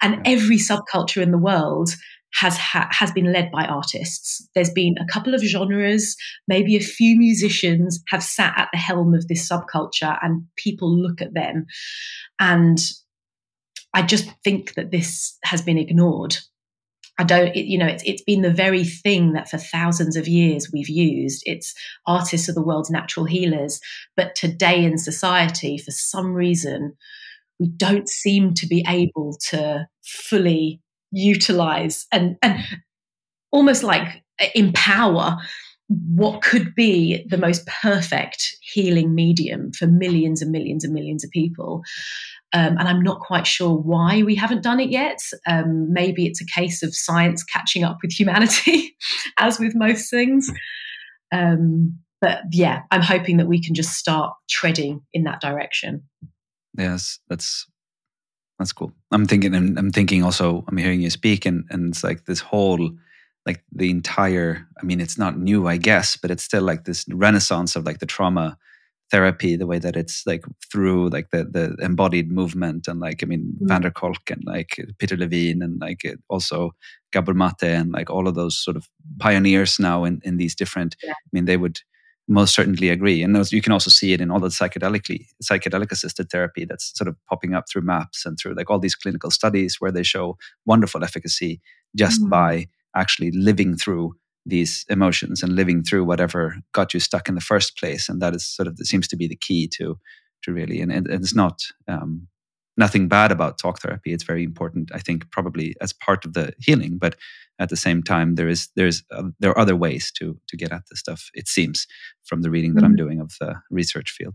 and 0.00 0.26
every 0.26 0.56
subculture 0.56 1.22
in 1.22 1.30
the 1.30 1.38
world 1.38 1.90
has 2.32 2.56
ha- 2.56 2.88
has 2.90 3.10
been 3.10 3.32
led 3.32 3.50
by 3.50 3.64
artists. 3.64 4.48
There's 4.54 4.70
been 4.70 4.94
a 4.98 5.12
couple 5.12 5.34
of 5.34 5.42
genres, 5.42 6.16
maybe 6.46 6.76
a 6.76 6.80
few 6.80 7.18
musicians 7.18 8.00
have 8.08 8.22
sat 8.22 8.54
at 8.56 8.68
the 8.72 8.78
helm 8.78 9.14
of 9.14 9.26
this 9.28 9.48
subculture, 9.48 10.16
and 10.22 10.44
people 10.56 10.96
look 10.96 11.20
at 11.20 11.34
them. 11.34 11.66
And 12.38 12.78
I 13.94 14.02
just 14.02 14.30
think 14.44 14.74
that 14.74 14.90
this 14.90 15.36
has 15.44 15.62
been 15.62 15.78
ignored. 15.78 16.36
I 17.18 17.24
don't, 17.24 17.54
it, 17.54 17.66
you 17.66 17.78
know, 17.78 17.86
it's, 17.86 18.02
it's 18.04 18.22
been 18.22 18.42
the 18.42 18.52
very 18.52 18.84
thing 18.84 19.32
that 19.32 19.50
for 19.50 19.58
thousands 19.58 20.16
of 20.16 20.26
years 20.26 20.70
we've 20.72 20.88
used. 20.88 21.42
It's 21.46 21.74
artists 22.06 22.48
are 22.48 22.54
the 22.54 22.62
world's 22.62 22.90
natural 22.90 23.26
healers. 23.26 23.80
But 24.16 24.34
today 24.34 24.84
in 24.84 24.98
society, 24.98 25.76
for 25.78 25.90
some 25.90 26.32
reason, 26.32 26.96
we 27.58 27.68
don't 27.68 28.08
seem 28.08 28.54
to 28.54 28.66
be 28.66 28.84
able 28.88 29.36
to 29.50 29.86
fully 30.02 30.80
utilize 31.12 32.06
and 32.12 32.36
and 32.40 32.58
almost 33.50 33.82
like 33.82 34.22
uh, 34.40 34.46
empower 34.54 35.36
what 35.90 36.42
could 36.42 36.74
be 36.74 37.24
the 37.28 37.36
most 37.36 37.66
perfect 37.66 38.56
healing 38.60 39.12
medium 39.14 39.72
for 39.72 39.88
millions 39.88 40.40
and 40.40 40.52
millions 40.52 40.84
and 40.84 40.94
millions 40.94 41.24
of 41.24 41.30
people. 41.30 41.82
Um, 42.52 42.78
and 42.78 42.88
I'm 42.88 43.02
not 43.02 43.20
quite 43.20 43.46
sure 43.46 43.76
why 43.76 44.22
we 44.22 44.36
haven't 44.36 44.62
done 44.62 44.78
it 44.78 44.90
yet. 44.90 45.18
Um, 45.46 45.92
maybe 45.92 46.26
it's 46.26 46.40
a 46.40 46.46
case 46.46 46.82
of 46.82 46.94
science 46.94 47.42
catching 47.42 47.82
up 47.82 47.98
with 48.02 48.12
humanity, 48.12 48.96
as 49.38 49.58
with 49.58 49.74
most 49.74 50.10
things. 50.10 50.50
Um, 51.32 51.98
but 52.20 52.42
yeah, 52.52 52.82
I'm 52.90 53.02
hoping 53.02 53.38
that 53.38 53.48
we 53.48 53.62
can 53.62 53.74
just 53.74 53.92
start 53.94 54.32
treading 54.48 55.02
in 55.12 55.24
that 55.24 55.40
direction. 55.40 56.02
Yes, 56.76 57.18
that's 57.28 57.66
that's 58.58 58.72
cool. 58.72 58.92
I'm 59.10 59.26
thinking, 59.26 59.54
I'm, 59.54 59.76
I'm 59.78 59.90
thinking 59.90 60.22
also. 60.22 60.64
I'm 60.68 60.76
hearing 60.76 61.00
you 61.00 61.10
speak, 61.10 61.46
and 61.46 61.64
and 61.70 61.90
it's 61.90 62.04
like 62.04 62.26
this 62.26 62.40
whole 62.40 62.90
like 63.50 63.64
the 63.72 63.90
entire 63.90 64.66
i 64.80 64.84
mean 64.84 65.00
it's 65.00 65.18
not 65.18 65.38
new 65.38 65.66
i 65.66 65.76
guess 65.76 66.16
but 66.16 66.30
it's 66.30 66.44
still 66.50 66.62
like 66.62 66.84
this 66.84 67.04
renaissance 67.26 67.76
of 67.76 67.84
like 67.84 67.98
the 67.98 68.12
trauma 68.14 68.56
therapy 69.10 69.56
the 69.56 69.66
way 69.66 69.78
that 69.78 69.96
it's 69.96 70.24
like 70.26 70.44
through 70.70 71.08
like 71.10 71.30
the 71.30 71.42
the 71.56 71.76
embodied 71.84 72.30
movement 72.30 72.86
and 72.86 73.00
like 73.00 73.22
i 73.22 73.26
mean 73.26 73.44
mm. 73.60 73.68
van 73.68 73.82
der 73.82 73.90
kolk 73.90 74.30
and 74.30 74.42
like 74.44 74.76
peter 74.98 75.16
levine 75.16 75.62
and 75.62 75.80
like 75.80 76.02
also 76.28 76.70
gabor 77.12 77.34
mate 77.34 77.70
and 77.78 77.92
like 77.92 78.08
all 78.08 78.28
of 78.28 78.36
those 78.36 78.56
sort 78.64 78.76
of 78.76 78.88
pioneers 79.18 79.78
now 79.80 80.04
in 80.04 80.20
in 80.22 80.36
these 80.36 80.54
different 80.54 80.96
yeah. 81.02 81.12
i 81.12 81.30
mean 81.32 81.46
they 81.46 81.56
would 81.56 81.80
most 82.28 82.54
certainly 82.54 82.90
agree 82.90 83.24
and 83.24 83.34
those, 83.34 83.52
you 83.52 83.60
can 83.60 83.72
also 83.72 83.90
see 83.90 84.12
it 84.12 84.20
in 84.20 84.30
all 84.30 84.38
the 84.38 84.54
psychedelically 84.58 85.26
psychedelic 85.42 85.90
assisted 85.90 86.30
therapy 86.30 86.64
that's 86.64 86.96
sort 86.96 87.08
of 87.08 87.16
popping 87.28 87.54
up 87.54 87.64
through 87.68 87.82
maps 87.82 88.24
and 88.24 88.38
through 88.38 88.54
like 88.54 88.70
all 88.70 88.78
these 88.78 88.94
clinical 88.94 89.32
studies 89.32 89.80
where 89.80 89.90
they 89.90 90.04
show 90.04 90.38
wonderful 90.64 91.02
efficacy 91.02 91.60
just 91.96 92.22
mm. 92.22 92.30
by 92.30 92.66
actually 92.96 93.30
living 93.32 93.76
through 93.76 94.14
these 94.46 94.84
emotions 94.88 95.42
and 95.42 95.54
living 95.54 95.82
through 95.82 96.04
whatever 96.04 96.56
got 96.72 96.94
you 96.94 97.00
stuck 97.00 97.28
in 97.28 97.34
the 97.34 97.40
first 97.40 97.76
place 97.76 98.08
and 98.08 98.22
that 98.22 98.34
is 98.34 98.46
sort 98.46 98.66
of 98.66 98.76
seems 98.78 99.06
to 99.06 99.16
be 99.16 99.28
the 99.28 99.36
key 99.36 99.68
to 99.68 99.98
to 100.42 100.52
really 100.52 100.80
and, 100.80 100.90
and 100.92 101.08
it's 101.08 101.34
not 101.34 101.60
um, 101.88 102.26
nothing 102.76 103.06
bad 103.06 103.30
about 103.30 103.58
talk 103.58 103.80
therapy 103.80 104.12
it's 104.12 104.24
very 104.24 104.42
important 104.42 104.90
i 104.94 104.98
think 104.98 105.30
probably 105.30 105.74
as 105.80 105.92
part 105.92 106.24
of 106.24 106.32
the 106.32 106.52
healing 106.58 106.96
but 106.98 107.16
at 107.58 107.68
the 107.68 107.76
same 107.76 108.02
time 108.02 108.36
there 108.36 108.48
is 108.48 108.68
there's 108.76 109.02
uh, 109.12 109.24
there 109.40 109.50
are 109.50 109.58
other 109.58 109.76
ways 109.76 110.10
to 110.10 110.38
to 110.48 110.56
get 110.56 110.72
at 110.72 110.82
this 110.90 111.00
stuff 111.00 111.28
it 111.34 111.46
seems 111.46 111.86
from 112.24 112.40
the 112.40 112.50
reading 112.50 112.74
that 112.74 112.80
mm-hmm. 112.80 112.86
i'm 112.86 112.96
doing 112.96 113.20
of 113.20 113.34
the 113.40 113.54
research 113.70 114.10
field 114.10 114.34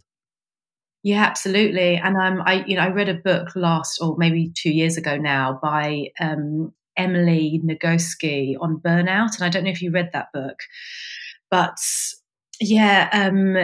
yeah, 1.05 1.23
absolutely. 1.23 1.97
And 1.97 2.17
um, 2.17 2.41
I, 2.43 2.63
you 2.65 2.75
know, 2.75 2.81
I 2.81 2.87
read 2.87 3.09
a 3.09 3.13
book 3.13 3.49
last, 3.55 3.99
or 4.01 4.15
maybe 4.17 4.51
two 4.55 4.71
years 4.71 4.97
ago 4.97 5.17
now, 5.17 5.59
by 5.61 6.07
um, 6.19 6.73
Emily 6.97 7.61
Nagoski 7.65 8.55
on 8.59 8.77
burnout. 8.77 9.35
And 9.35 9.43
I 9.43 9.49
don't 9.49 9.63
know 9.63 9.71
if 9.71 9.81
you 9.81 9.91
read 9.91 10.11
that 10.13 10.31
book, 10.33 10.59
but 11.49 11.77
yeah, 12.59 13.09
um, 13.11 13.57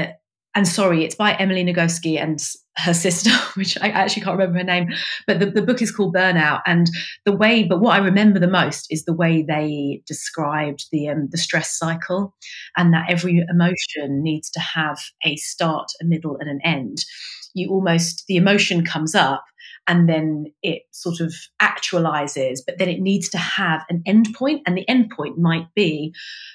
and 0.54 0.68
sorry, 0.68 1.06
it's 1.06 1.16
by 1.16 1.34
Emily 1.34 1.64
Nagoski 1.64 2.22
and 2.22 2.44
her 2.78 2.94
sister, 2.94 3.30
which 3.56 3.78
I 3.82 3.90
actually 3.90 4.24
can't 4.24 4.38
remember 4.38 4.60
her 4.60 4.64
name, 4.64 4.90
but 5.28 5.40
the, 5.40 5.46
the 5.46 5.62
book 5.62 5.82
is 5.82 5.92
called 5.92 6.16
Burnout. 6.16 6.62
And 6.66 6.90
the 7.26 7.36
way, 7.36 7.64
but 7.64 7.80
what 7.80 7.94
I 7.94 8.04
remember 8.04 8.40
the 8.40 8.48
most 8.48 8.88
is 8.90 9.06
the 9.06 9.14
way 9.14 9.44
they 9.44 10.02
described 10.06 10.86
the 10.92 11.10
um, 11.10 11.30
the 11.32 11.38
stress 11.38 11.78
cycle, 11.78 12.36
and 12.76 12.94
that 12.94 13.10
every 13.10 13.44
emotion 13.50 14.24
needs 14.24 14.50
to 14.52 14.60
have 14.60 15.00
a 15.26 15.36
start, 15.38 15.88
a 16.02 16.06
middle, 16.06 16.38
and 16.38 16.50
an 16.50 16.60
end. 16.64 17.06
You 17.54 17.70
almost 17.70 18.26
the 18.28 18.38
emotion 18.38 18.86
comes 18.86 19.16
up, 19.16 19.44
and 19.88 20.08
then 20.08 20.46
it 20.62 20.84
sort 20.92 21.20
of 21.20 21.34
actualizes, 21.62 22.60
but 22.66 22.78
then 22.78 22.90
it 22.90 23.00
needs 23.00 23.30
to 23.30 23.38
have 23.38 23.84
an 23.90 24.04
endpoint, 24.08 24.62
and 24.66 24.78
the 24.78 24.86
endpoint 24.90 25.38
might 25.38 25.68
be, 25.76 26.14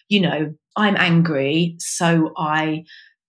you 0.09 0.21
know, 0.21 0.55
I'm 0.77 0.97
angry, 0.97 1.77
so 1.79 2.33
I 2.37 2.85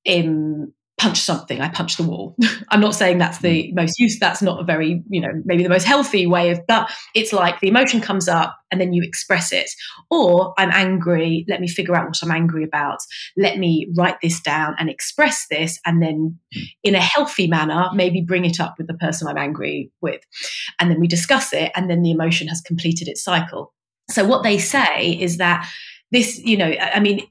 am 0.06 0.74
punch 0.98 1.20
something 1.20 1.62
i 1.62 1.70
punch 1.70 1.96
the 1.98 2.04
wall. 2.04 2.36
I'm 2.70 2.82
not 2.82 2.96
saying 2.96 3.20
that's 3.20 3.40
the 3.40 3.70
mm. 3.70 3.76
most 3.76 4.00
use 4.00 4.18
that's 4.20 4.42
not 4.42 4.60
a 4.60 4.64
very 4.64 5.04
you 5.10 5.22
know 5.22 5.32
maybe 5.46 5.64
the 5.64 5.70
most 5.70 5.84
healthy 5.84 6.26
way 6.26 6.50
of 6.50 6.60
but 6.68 6.90
it's 7.14 7.32
like 7.32 7.60
the 7.60 7.68
emotion 7.68 8.02
comes 8.02 8.28
up 8.28 8.58
and 8.72 8.82
then 8.82 8.94
you 8.94 9.04
express 9.04 9.52
it. 9.52 9.70
Or 10.10 10.54
i'm 10.58 10.72
angry 10.72 11.46
let 11.48 11.62
me 11.62 11.68
figure 11.68 11.96
out 11.96 12.08
what 12.08 12.22
i'm 12.24 12.32
angry 12.32 12.64
about. 12.64 12.98
Let 13.36 13.60
me 13.60 13.88
write 13.96 14.20
this 14.22 14.40
down 14.42 14.76
and 14.80 14.90
express 14.90 15.46
this 15.50 15.80
and 15.86 16.02
then 16.02 16.40
in 16.84 16.96
a 16.96 17.00
healthy 17.00 17.48
manner 17.48 17.90
maybe 17.94 18.22
bring 18.22 18.46
it 18.46 18.60
up 18.60 18.76
with 18.78 18.88
the 18.88 18.96
person 18.96 19.28
i'm 19.28 19.38
angry 19.38 19.92
with. 20.02 20.22
And 20.80 20.90
then 20.90 21.00
we 21.00 21.08
discuss 21.08 21.54
it 21.54 21.72
and 21.76 21.90
then 21.90 22.02
the 22.02 22.12
emotion 22.12 22.48
has 22.48 22.62
completed 22.62 23.08
its 23.08 23.24
cycle. 23.24 23.74
So 24.10 24.26
what 24.26 24.44
they 24.44 24.58
say 24.58 25.12
is 25.20 25.38
that 25.38 25.68
this 26.12 26.40
you 26.40 26.58
know 26.58 26.74
i 26.80 27.00
mean 27.00 27.22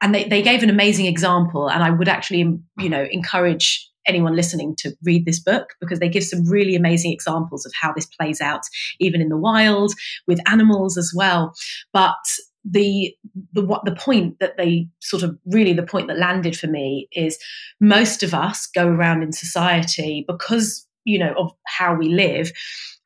and 0.00 0.14
they, 0.14 0.24
they 0.24 0.42
gave 0.42 0.62
an 0.62 0.70
amazing 0.70 1.06
example. 1.06 1.70
And 1.70 1.82
i 1.82 1.90
would 1.90 2.08
actually 2.08 2.58
you 2.78 2.88
know 2.88 3.06
encourage 3.10 3.88
anyone 4.08 4.34
listening 4.34 4.74
to 4.78 4.96
read 5.04 5.26
this 5.26 5.38
book 5.38 5.74
because 5.80 6.00
they 6.00 6.08
give 6.08 6.24
some 6.24 6.48
really 6.48 6.74
amazing 6.74 7.12
examples 7.12 7.66
of 7.66 7.72
how 7.80 7.92
this 7.92 8.06
plays 8.06 8.40
out 8.40 8.62
even 8.98 9.20
in 9.20 9.28
the 9.28 9.36
wild 9.36 9.92
with 10.26 10.40
animals 10.48 10.96
as 10.96 11.12
well. 11.14 11.52
But 11.92 12.16
the 12.64 13.14
the 13.52 13.64
what 13.64 13.84
the 13.84 13.94
point 13.94 14.38
that 14.40 14.56
they 14.56 14.88
sort 15.00 15.22
of 15.22 15.38
really 15.46 15.72
the 15.72 15.82
point 15.82 16.08
that 16.08 16.18
landed 16.18 16.58
for 16.58 16.66
me 16.66 17.08
is 17.12 17.38
most 17.80 18.22
of 18.22 18.34
us 18.34 18.66
go 18.66 18.88
around 18.88 19.22
in 19.22 19.32
society 19.32 20.24
because 20.26 20.86
you 21.04 21.18
know 21.18 21.34
of 21.36 21.52
how 21.66 21.94
we 21.94 22.08
live 22.08 22.52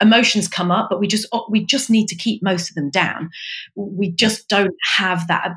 emotions 0.03 0.49
come 0.49 0.71
up 0.71 0.89
but 0.91 0.99
we 1.01 1.07
just 1.07 1.27
oh, 1.33 1.47
we 1.49 1.65
just 1.65 1.89
need 1.89 2.09
to 2.09 2.17
keep 2.17 2.43
most 2.43 2.69
of 2.69 2.75
them 2.75 2.91
down. 2.91 3.31
We 3.77 4.11
just 4.11 4.49
don't 4.49 4.75
have 4.97 5.27
that 5.29 5.53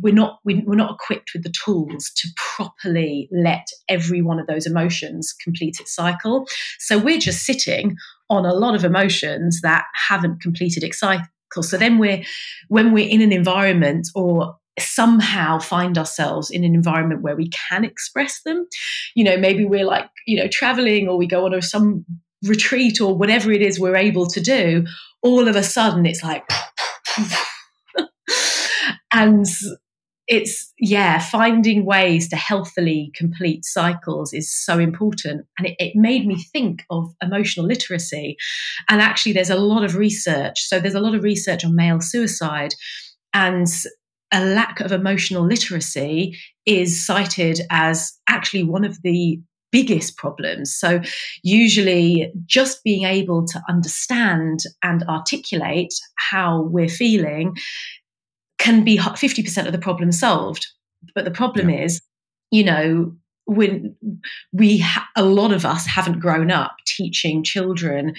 we're 0.00 0.14
not 0.14 0.38
we're 0.44 0.76
not 0.76 0.94
equipped 0.94 1.32
with 1.34 1.42
the 1.42 1.52
tools 1.64 2.10
to 2.16 2.28
properly 2.36 3.28
let 3.32 3.66
every 3.88 4.22
one 4.22 4.38
of 4.38 4.46
those 4.46 4.66
emotions 4.66 5.34
complete 5.42 5.80
its 5.80 5.94
cycle. 5.94 6.46
So 6.78 6.96
we're 6.96 7.18
just 7.18 7.44
sitting 7.44 7.96
on 8.30 8.46
a 8.46 8.54
lot 8.54 8.74
of 8.74 8.84
emotions 8.84 9.60
that 9.62 9.84
haven't 10.08 10.40
completed 10.40 10.84
its 10.84 11.00
cycle. 11.00 11.26
So 11.60 11.76
then 11.76 11.98
we're 11.98 12.22
when 12.68 12.92
we're 12.92 13.08
in 13.08 13.20
an 13.20 13.32
environment 13.32 14.08
or 14.14 14.56
somehow 14.78 15.58
find 15.58 15.98
ourselves 15.98 16.50
in 16.50 16.64
an 16.64 16.74
environment 16.74 17.22
where 17.22 17.36
we 17.36 17.48
can 17.48 17.84
express 17.84 18.42
them. 18.42 18.66
You 19.14 19.24
know 19.24 19.36
maybe 19.36 19.64
we're 19.64 19.86
like 19.86 20.08
you 20.26 20.36
know 20.36 20.48
traveling 20.50 21.08
or 21.08 21.16
we 21.16 21.26
go 21.26 21.44
on 21.44 21.54
a, 21.54 21.62
some 21.62 22.04
retreat 22.42 23.00
or 23.00 23.16
whatever 23.16 23.50
it 23.52 23.62
is 23.62 23.80
we're 23.80 23.96
able 23.96 24.26
to 24.26 24.40
do, 24.40 24.86
all 25.22 25.48
of 25.48 25.56
a 25.56 25.62
sudden 25.62 26.06
it's 26.06 26.22
like, 26.22 26.44
and 29.12 29.46
it's 30.30 30.74
yeah 30.78 31.18
finding 31.18 31.86
ways 31.86 32.28
to 32.28 32.36
healthily 32.36 33.10
complete 33.14 33.64
cycles 33.64 34.32
is 34.34 34.52
so 34.52 34.78
important. 34.78 35.46
And 35.58 35.68
it, 35.68 35.76
it, 35.78 35.96
made 35.96 36.26
me 36.26 36.36
think 36.52 36.84
of 36.90 37.14
emotional 37.22 37.66
literacy. 37.66 38.36
And 38.88 39.00
actually 39.00 39.32
there's 39.32 39.50
a 39.50 39.56
lot 39.56 39.84
of 39.84 39.96
research. 39.96 40.60
So 40.60 40.78
there's 40.78 40.94
a 40.94 41.00
lot 41.00 41.14
of 41.14 41.24
research 41.24 41.64
on 41.64 41.74
male 41.74 42.00
suicide. 42.00 42.74
And 43.32 43.66
a 44.32 44.44
lack 44.44 44.80
of 44.80 44.92
emotional 44.92 45.44
literacy 45.44 46.36
is 46.66 47.04
cited 47.04 47.60
as 47.70 48.12
actually 48.28 48.64
one 48.64 48.84
of 48.84 49.00
the 49.02 49.40
biggest 49.70 50.16
problems. 50.16 50.74
So, 50.74 51.00
usually, 51.42 52.32
just 52.46 52.82
being 52.84 53.04
able 53.04 53.46
to 53.46 53.62
understand 53.68 54.60
and 54.82 55.02
articulate 55.04 55.94
how 56.16 56.62
we're 56.62 56.88
feeling 56.88 57.56
can 58.58 58.84
be 58.84 58.98
50% 58.98 59.66
of 59.66 59.72
the 59.72 59.78
problem 59.78 60.12
solved. 60.12 60.66
But 61.14 61.24
the 61.24 61.30
problem 61.30 61.70
yeah. 61.70 61.84
is, 61.84 62.02
you 62.50 62.64
know, 62.64 63.14
when 63.44 63.94
we, 64.52 64.78
ha- 64.78 65.08
a 65.16 65.24
lot 65.24 65.52
of 65.52 65.64
us 65.64 65.86
haven't 65.86 66.20
grown 66.20 66.50
up 66.50 66.76
teaching 66.86 67.42
children 67.42 68.14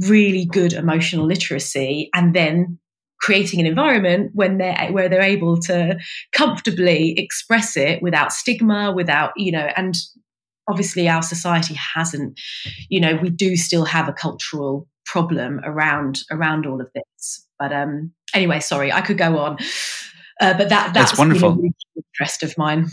really 0.00 0.44
good 0.44 0.72
emotional 0.72 1.26
literacy 1.26 2.10
and 2.14 2.34
then 2.34 2.78
creating 3.20 3.60
an 3.60 3.66
environment 3.66 4.30
when 4.34 4.58
they're 4.58 4.88
where 4.90 5.08
they're 5.08 5.22
able 5.22 5.58
to 5.58 5.98
comfortably 6.32 7.14
express 7.18 7.76
it 7.76 8.02
without 8.02 8.32
stigma 8.32 8.92
without 8.92 9.32
you 9.36 9.52
know 9.52 9.68
and 9.76 9.96
obviously 10.68 11.08
our 11.08 11.22
society 11.22 11.74
hasn't 11.74 12.38
you 12.88 13.00
know 13.00 13.16
we 13.16 13.30
do 13.30 13.56
still 13.56 13.84
have 13.84 14.08
a 14.08 14.12
cultural 14.12 14.88
problem 15.04 15.60
around 15.64 16.20
around 16.30 16.66
all 16.66 16.80
of 16.80 16.88
this. 16.94 17.46
But 17.58 17.72
um 17.72 18.12
anyway 18.34 18.60
sorry 18.60 18.92
i 18.92 19.00
could 19.00 19.18
go 19.18 19.38
on. 19.38 19.58
Uh, 20.40 20.54
but 20.54 20.70
that 20.70 20.94
that's, 20.94 21.10
that's 21.10 21.18
wonderful. 21.18 21.56
know, 21.56 21.70
interest 21.96 22.42
of 22.42 22.56
mine. 22.56 22.88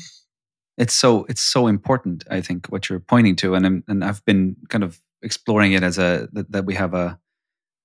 It's 0.77 0.93
so 0.93 1.25
it's 1.29 1.41
so 1.41 1.67
important 1.67 2.23
i 2.29 2.41
think 2.41 2.67
what 2.67 2.89
you're 2.89 2.99
pointing 2.99 3.35
to 3.37 3.55
and 3.55 3.83
and 3.87 4.03
i've 4.03 4.23
been 4.25 4.55
kind 4.69 4.83
of 4.83 4.99
exploring 5.23 5.71
it 5.73 5.81
as 5.81 5.97
a 5.97 6.29
that, 6.33 6.51
that 6.51 6.65
we 6.65 6.75
have 6.75 6.93
a 6.93 7.19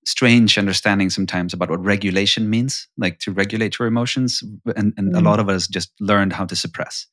strange 0.04 0.58
understanding 0.58 1.10
sometimes 1.10 1.52
about 1.52 1.70
what 1.70 1.84
regulation 1.84 2.50
means 2.50 2.88
like 2.98 3.18
to 3.20 3.30
regulate 3.30 3.78
your 3.78 3.86
emotions 3.86 4.42
and, 4.76 4.92
and 4.96 5.14
mm. 5.14 5.16
a 5.16 5.20
lot 5.20 5.38
of 5.38 5.48
us 5.48 5.68
just 5.68 5.92
learned 6.00 6.32
how 6.32 6.44
to 6.44 6.56
suppress. 6.56 7.06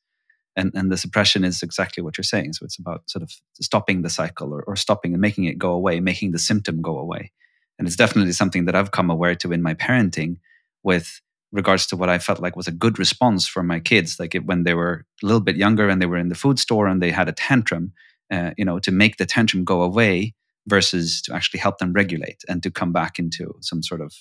And 0.56 0.72
and 0.74 0.90
the 0.90 0.96
suppression 0.96 1.44
is 1.44 1.62
exactly 1.62 2.02
what 2.02 2.18
you're 2.18 2.24
saying. 2.24 2.54
So 2.54 2.64
it's 2.64 2.78
about 2.78 3.08
sort 3.08 3.22
of 3.22 3.30
stopping 3.60 4.02
the 4.02 4.10
cycle 4.10 4.52
or, 4.52 4.62
or 4.64 4.74
stopping 4.74 5.12
and 5.12 5.20
making 5.20 5.44
it 5.44 5.58
go 5.58 5.72
away 5.72 6.00
making 6.00 6.32
the 6.32 6.38
symptom 6.38 6.82
go 6.82 6.98
away. 6.98 7.32
And 7.78 7.86
it's 7.86 7.96
definitely 7.96 8.32
something 8.32 8.66
that 8.66 8.74
i've 8.74 8.90
come 8.90 9.10
aware 9.10 9.34
to 9.36 9.52
in 9.52 9.62
my 9.62 9.74
parenting 9.74 10.36
with 10.82 11.20
regards 11.52 11.86
to 11.88 11.96
what 11.96 12.08
I 12.08 12.18
felt 12.18 12.40
like 12.40 12.56
was 12.56 12.68
a 12.68 12.72
good 12.72 12.98
response 12.98 13.46
for 13.46 13.62
my 13.62 13.80
kids, 13.80 14.20
like 14.20 14.34
it, 14.34 14.46
when 14.46 14.64
they 14.64 14.74
were 14.74 15.04
a 15.22 15.26
little 15.26 15.40
bit 15.40 15.56
younger 15.56 15.88
and 15.88 16.00
they 16.00 16.06
were 16.06 16.16
in 16.16 16.28
the 16.28 16.34
food 16.34 16.58
store 16.58 16.86
and 16.86 17.02
they 17.02 17.10
had 17.10 17.28
a 17.28 17.32
tantrum, 17.32 17.92
uh, 18.30 18.52
you 18.56 18.64
know, 18.64 18.78
to 18.78 18.92
make 18.92 19.16
the 19.16 19.26
tantrum 19.26 19.64
go 19.64 19.82
away 19.82 20.34
versus 20.66 21.22
to 21.22 21.34
actually 21.34 21.60
help 21.60 21.78
them 21.78 21.92
regulate 21.92 22.42
and 22.48 22.62
to 22.62 22.70
come 22.70 22.92
back 22.92 23.18
into 23.18 23.54
some 23.60 23.82
sort 23.82 24.00
of 24.00 24.12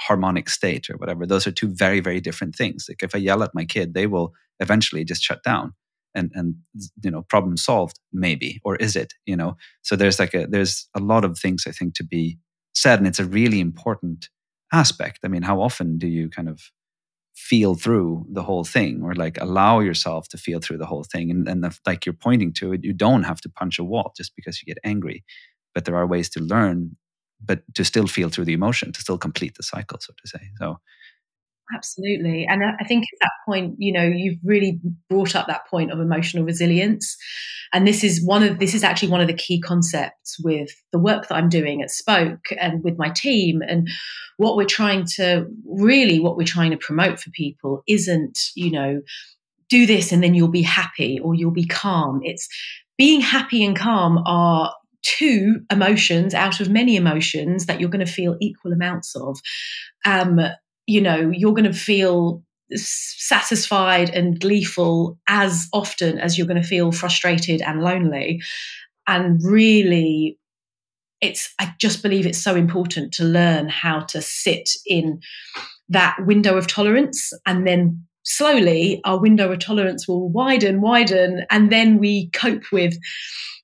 harmonic 0.00 0.48
state 0.48 0.88
or 0.88 0.96
whatever. 0.96 1.26
Those 1.26 1.46
are 1.46 1.52
two 1.52 1.68
very, 1.68 2.00
very 2.00 2.20
different 2.20 2.54
things. 2.54 2.86
Like 2.88 3.02
if 3.02 3.14
I 3.14 3.18
yell 3.18 3.42
at 3.42 3.54
my 3.54 3.64
kid, 3.64 3.94
they 3.94 4.06
will 4.06 4.32
eventually 4.60 5.04
just 5.04 5.22
shut 5.22 5.42
down 5.42 5.72
and 6.14 6.30
and 6.34 6.54
you 7.02 7.10
know 7.10 7.22
problem 7.22 7.56
solved 7.56 7.98
maybe 8.12 8.60
or 8.64 8.76
is 8.76 8.96
it 8.96 9.14
you 9.26 9.36
know 9.36 9.56
so 9.82 9.96
there's 9.96 10.18
like 10.18 10.34
a 10.34 10.46
there's 10.46 10.88
a 10.96 11.00
lot 11.00 11.24
of 11.24 11.38
things 11.38 11.64
i 11.66 11.70
think 11.70 11.94
to 11.94 12.04
be 12.04 12.38
said 12.74 12.98
and 12.98 13.06
it's 13.06 13.18
a 13.18 13.24
really 13.24 13.60
important 13.60 14.28
aspect 14.72 15.18
i 15.24 15.28
mean 15.28 15.42
how 15.42 15.60
often 15.60 15.98
do 15.98 16.06
you 16.06 16.28
kind 16.28 16.48
of 16.48 16.60
feel 17.36 17.76
through 17.76 18.26
the 18.32 18.42
whole 18.42 18.64
thing 18.64 19.00
or 19.02 19.14
like 19.14 19.40
allow 19.40 19.78
yourself 19.78 20.28
to 20.28 20.36
feel 20.36 20.58
through 20.58 20.76
the 20.76 20.86
whole 20.86 21.04
thing 21.04 21.30
and, 21.30 21.48
and 21.48 21.62
the, 21.62 21.78
like 21.86 22.04
you're 22.04 22.12
pointing 22.12 22.52
to 22.52 22.72
it 22.72 22.82
you 22.82 22.92
don't 22.92 23.22
have 23.22 23.40
to 23.40 23.48
punch 23.48 23.78
a 23.78 23.84
wall 23.84 24.12
just 24.16 24.32
because 24.34 24.60
you 24.60 24.66
get 24.66 24.80
angry 24.84 25.24
but 25.78 25.84
there 25.84 25.94
are 25.94 26.08
ways 26.08 26.28
to 26.28 26.40
learn 26.40 26.96
but 27.40 27.62
to 27.74 27.84
still 27.84 28.08
feel 28.08 28.28
through 28.28 28.44
the 28.44 28.52
emotion 28.52 28.90
to 28.90 29.00
still 29.00 29.16
complete 29.16 29.54
the 29.56 29.62
cycle 29.62 29.98
so 30.00 30.12
to 30.20 30.28
say 30.28 30.40
so 30.58 30.80
Absolutely. 31.74 32.46
And 32.48 32.62
I 32.64 32.84
think 32.84 33.04
at 33.04 33.18
that 33.20 33.32
point, 33.46 33.74
you 33.76 33.92
know, 33.92 34.02
you've 34.02 34.38
really 34.42 34.80
brought 35.10 35.36
up 35.36 35.46
that 35.48 35.66
point 35.68 35.92
of 35.92 36.00
emotional 36.00 36.44
resilience. 36.44 37.14
And 37.74 37.86
this 37.86 38.02
is 38.02 38.24
one 38.24 38.42
of 38.42 38.58
this 38.58 38.74
is 38.74 38.82
actually 38.82 39.10
one 39.10 39.20
of 39.20 39.26
the 39.26 39.34
key 39.34 39.60
concepts 39.60 40.38
with 40.42 40.70
the 40.92 40.98
work 40.98 41.28
that 41.28 41.34
I'm 41.34 41.50
doing 41.50 41.82
at 41.82 41.90
Spoke 41.90 42.46
and 42.58 42.82
with 42.82 42.96
my 42.96 43.10
team. 43.10 43.60
And 43.60 43.86
what 44.38 44.56
we're 44.56 44.64
trying 44.64 45.04
to 45.16 45.44
really 45.66 46.18
what 46.18 46.38
we're 46.38 46.46
trying 46.46 46.70
to 46.70 46.78
promote 46.78 47.20
for 47.20 47.30
people 47.32 47.82
isn't, 47.86 48.38
you 48.56 48.70
know, 48.70 49.02
do 49.68 49.84
this 49.84 50.12
and 50.12 50.22
then 50.22 50.34
you'll 50.34 50.48
be 50.48 50.62
happy 50.62 51.20
or 51.22 51.34
you'll 51.34 51.50
be 51.50 51.66
calm. 51.66 52.20
It's 52.22 52.48
being 52.96 53.20
happy 53.20 53.64
and 53.64 53.76
calm 53.76 54.18
are 54.26 54.74
two 55.16 55.60
emotions 55.70 56.34
out 56.34 56.60
of 56.60 56.68
many 56.68 56.96
emotions 56.96 57.66
that 57.66 57.80
you're 57.80 57.88
going 57.88 58.04
to 58.04 58.12
feel 58.12 58.36
equal 58.40 58.72
amounts 58.72 59.16
of. 59.16 59.40
Um, 60.04 60.40
you 60.86 61.00
know, 61.00 61.30
you're 61.32 61.54
going 61.54 61.64
to 61.64 61.72
feel 61.72 62.42
satisfied 62.74 64.10
and 64.10 64.38
gleeful 64.38 65.18
as 65.28 65.68
often 65.72 66.18
as 66.18 66.36
you're 66.36 66.46
going 66.46 66.60
to 66.60 66.68
feel 66.68 66.92
frustrated 66.92 67.62
and 67.62 67.82
lonely. 67.82 68.40
And 69.06 69.40
really, 69.42 70.38
it's, 71.20 71.52
I 71.58 71.74
just 71.80 72.02
believe 72.02 72.26
it's 72.26 72.42
so 72.42 72.54
important 72.54 73.12
to 73.14 73.24
learn 73.24 73.68
how 73.68 74.00
to 74.00 74.20
sit 74.20 74.68
in 74.86 75.20
that 75.88 76.16
window 76.26 76.56
of 76.58 76.66
tolerance 76.66 77.32
and 77.46 77.66
then 77.66 78.06
slowly 78.28 79.00
our 79.04 79.18
window 79.18 79.50
of 79.50 79.58
tolerance 79.58 80.06
will 80.06 80.28
widen, 80.28 80.80
widen, 80.80 81.44
and 81.50 81.72
then 81.72 81.98
we 81.98 82.30
cope 82.30 82.70
with 82.72 82.94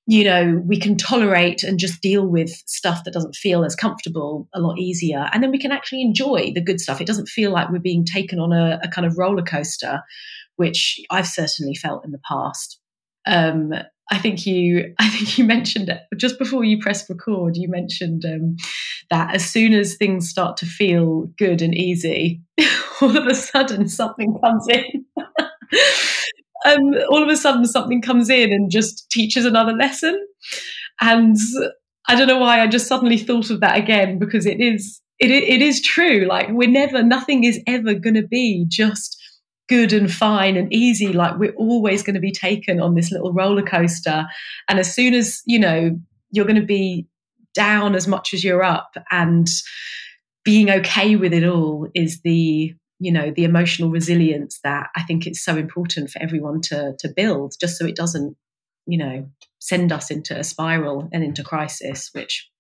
you 0.06 0.22
know, 0.22 0.62
we 0.66 0.78
can 0.78 0.98
tolerate 0.98 1.62
and 1.62 1.78
just 1.78 2.02
deal 2.02 2.26
with 2.26 2.50
stuff 2.66 3.04
that 3.04 3.14
doesn't 3.14 3.34
feel 3.34 3.64
as 3.64 3.74
comfortable 3.74 4.46
a 4.52 4.60
lot 4.60 4.78
easier. 4.78 5.30
And 5.32 5.42
then 5.42 5.50
we 5.50 5.58
can 5.58 5.72
actually 5.72 6.02
enjoy 6.02 6.52
the 6.54 6.60
good 6.60 6.78
stuff. 6.78 7.00
It 7.00 7.06
doesn't 7.06 7.28
feel 7.28 7.50
like 7.50 7.70
we're 7.70 7.78
being 7.78 8.04
taken 8.04 8.38
on 8.38 8.52
a, 8.52 8.78
a 8.82 8.88
kind 8.88 9.06
of 9.06 9.16
roller 9.16 9.42
coaster, 9.42 10.02
which 10.56 11.00
I've 11.10 11.26
certainly 11.26 11.74
felt 11.74 12.04
in 12.04 12.10
the 12.10 12.20
past. 12.28 12.78
Um, 13.26 13.72
I 14.10 14.18
think 14.18 14.46
you, 14.46 14.94
I 14.98 15.08
think 15.08 15.38
you 15.38 15.44
mentioned 15.44 15.88
it 15.88 16.00
just 16.16 16.38
before 16.38 16.64
you 16.64 16.80
pressed 16.80 17.08
record. 17.08 17.56
You 17.56 17.68
mentioned 17.68 18.24
um, 18.24 18.56
that 19.10 19.34
as 19.34 19.44
soon 19.44 19.74
as 19.74 19.96
things 19.96 20.28
start 20.28 20.56
to 20.58 20.66
feel 20.66 21.28
good 21.38 21.62
and 21.62 21.74
easy, 21.74 22.42
all 23.00 23.16
of 23.16 23.26
a 23.26 23.34
sudden 23.34 23.88
something 23.88 24.38
comes 24.42 24.66
in. 24.68 25.04
um, 26.66 26.94
all 27.10 27.22
of 27.22 27.28
a 27.28 27.36
sudden 27.36 27.64
something 27.66 28.02
comes 28.02 28.30
in 28.30 28.52
and 28.52 28.70
just 28.70 29.10
teaches 29.10 29.44
another 29.44 29.72
lesson. 29.72 30.18
And 31.00 31.36
I 32.08 32.14
don't 32.14 32.28
know 32.28 32.38
why 32.38 32.60
I 32.60 32.66
just 32.66 32.86
suddenly 32.86 33.18
thought 33.18 33.50
of 33.50 33.60
that 33.60 33.78
again 33.78 34.18
because 34.18 34.46
it 34.46 34.60
is 34.60 35.00
it 35.18 35.30
it 35.30 35.62
is 35.62 35.80
true. 35.80 36.26
Like 36.28 36.48
we're 36.50 36.68
never 36.68 37.02
nothing 37.02 37.44
is 37.44 37.60
ever 37.66 37.94
going 37.94 38.14
to 38.14 38.26
be 38.26 38.66
just 38.68 39.20
good 39.68 39.92
and 39.92 40.12
fine 40.12 40.56
and 40.56 40.72
easy. 40.72 41.12
Like 41.12 41.38
we're 41.38 41.54
always 41.54 42.02
going 42.02 42.14
to 42.14 42.20
be 42.20 42.32
taken 42.32 42.80
on 42.80 42.94
this 42.94 43.10
little 43.10 43.32
roller 43.32 43.62
coaster. 43.62 44.26
And 44.68 44.78
as 44.78 44.94
soon 44.94 45.14
as 45.14 45.42
you 45.46 45.58
know 45.58 45.98
you're 46.30 46.46
going 46.46 46.60
to 46.60 46.66
be 46.66 47.06
down 47.54 47.94
as 47.94 48.08
much 48.08 48.34
as 48.34 48.42
you're 48.42 48.64
up 48.64 48.96
and 49.10 49.48
being 50.44 50.68
okay 50.68 51.16
with 51.16 51.32
it 51.32 51.44
all 51.44 51.88
is 51.94 52.20
the 52.22 52.74
you 52.98 53.12
know 53.12 53.30
the 53.30 53.44
emotional 53.44 53.90
resilience 53.90 54.60
that 54.64 54.88
I 54.96 55.02
think 55.02 55.26
it's 55.26 55.42
so 55.42 55.56
important 55.56 56.10
for 56.10 56.22
everyone 56.22 56.60
to 56.62 56.94
to 56.98 57.08
build, 57.08 57.54
just 57.60 57.76
so 57.78 57.86
it 57.86 57.96
doesn't 57.96 58.36
you 58.86 58.98
know 58.98 59.28
send 59.58 59.92
us 59.92 60.10
into 60.10 60.38
a 60.38 60.44
spiral 60.44 61.08
and 61.12 61.24
into 61.24 61.42
crisis, 61.42 62.10
which 62.12 62.50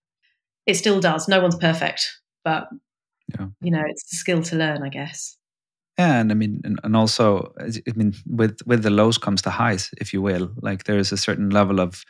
it 0.66 0.74
still 0.74 1.00
does. 1.00 1.28
No 1.28 1.40
one's 1.40 1.56
perfect, 1.56 2.20
but 2.44 2.68
yeah. 3.38 3.46
you 3.60 3.70
know 3.70 3.82
it's 3.86 4.12
a 4.12 4.16
skill 4.16 4.42
to 4.42 4.56
learn, 4.56 4.82
I 4.82 4.88
guess. 4.88 5.36
And 5.96 6.32
I 6.32 6.34
mean, 6.34 6.60
and, 6.64 6.80
and 6.82 6.96
also, 6.96 7.52
I 7.60 7.92
mean, 7.94 8.14
with 8.26 8.58
with 8.66 8.82
the 8.82 8.90
lows 8.90 9.16
comes 9.18 9.42
the 9.42 9.50
highs, 9.50 9.90
if 9.98 10.12
you 10.12 10.20
will. 10.20 10.50
Like 10.60 10.84
there 10.84 10.98
is 10.98 11.12
a 11.12 11.16
certain 11.16 11.50
level 11.50 11.80
of, 11.80 12.04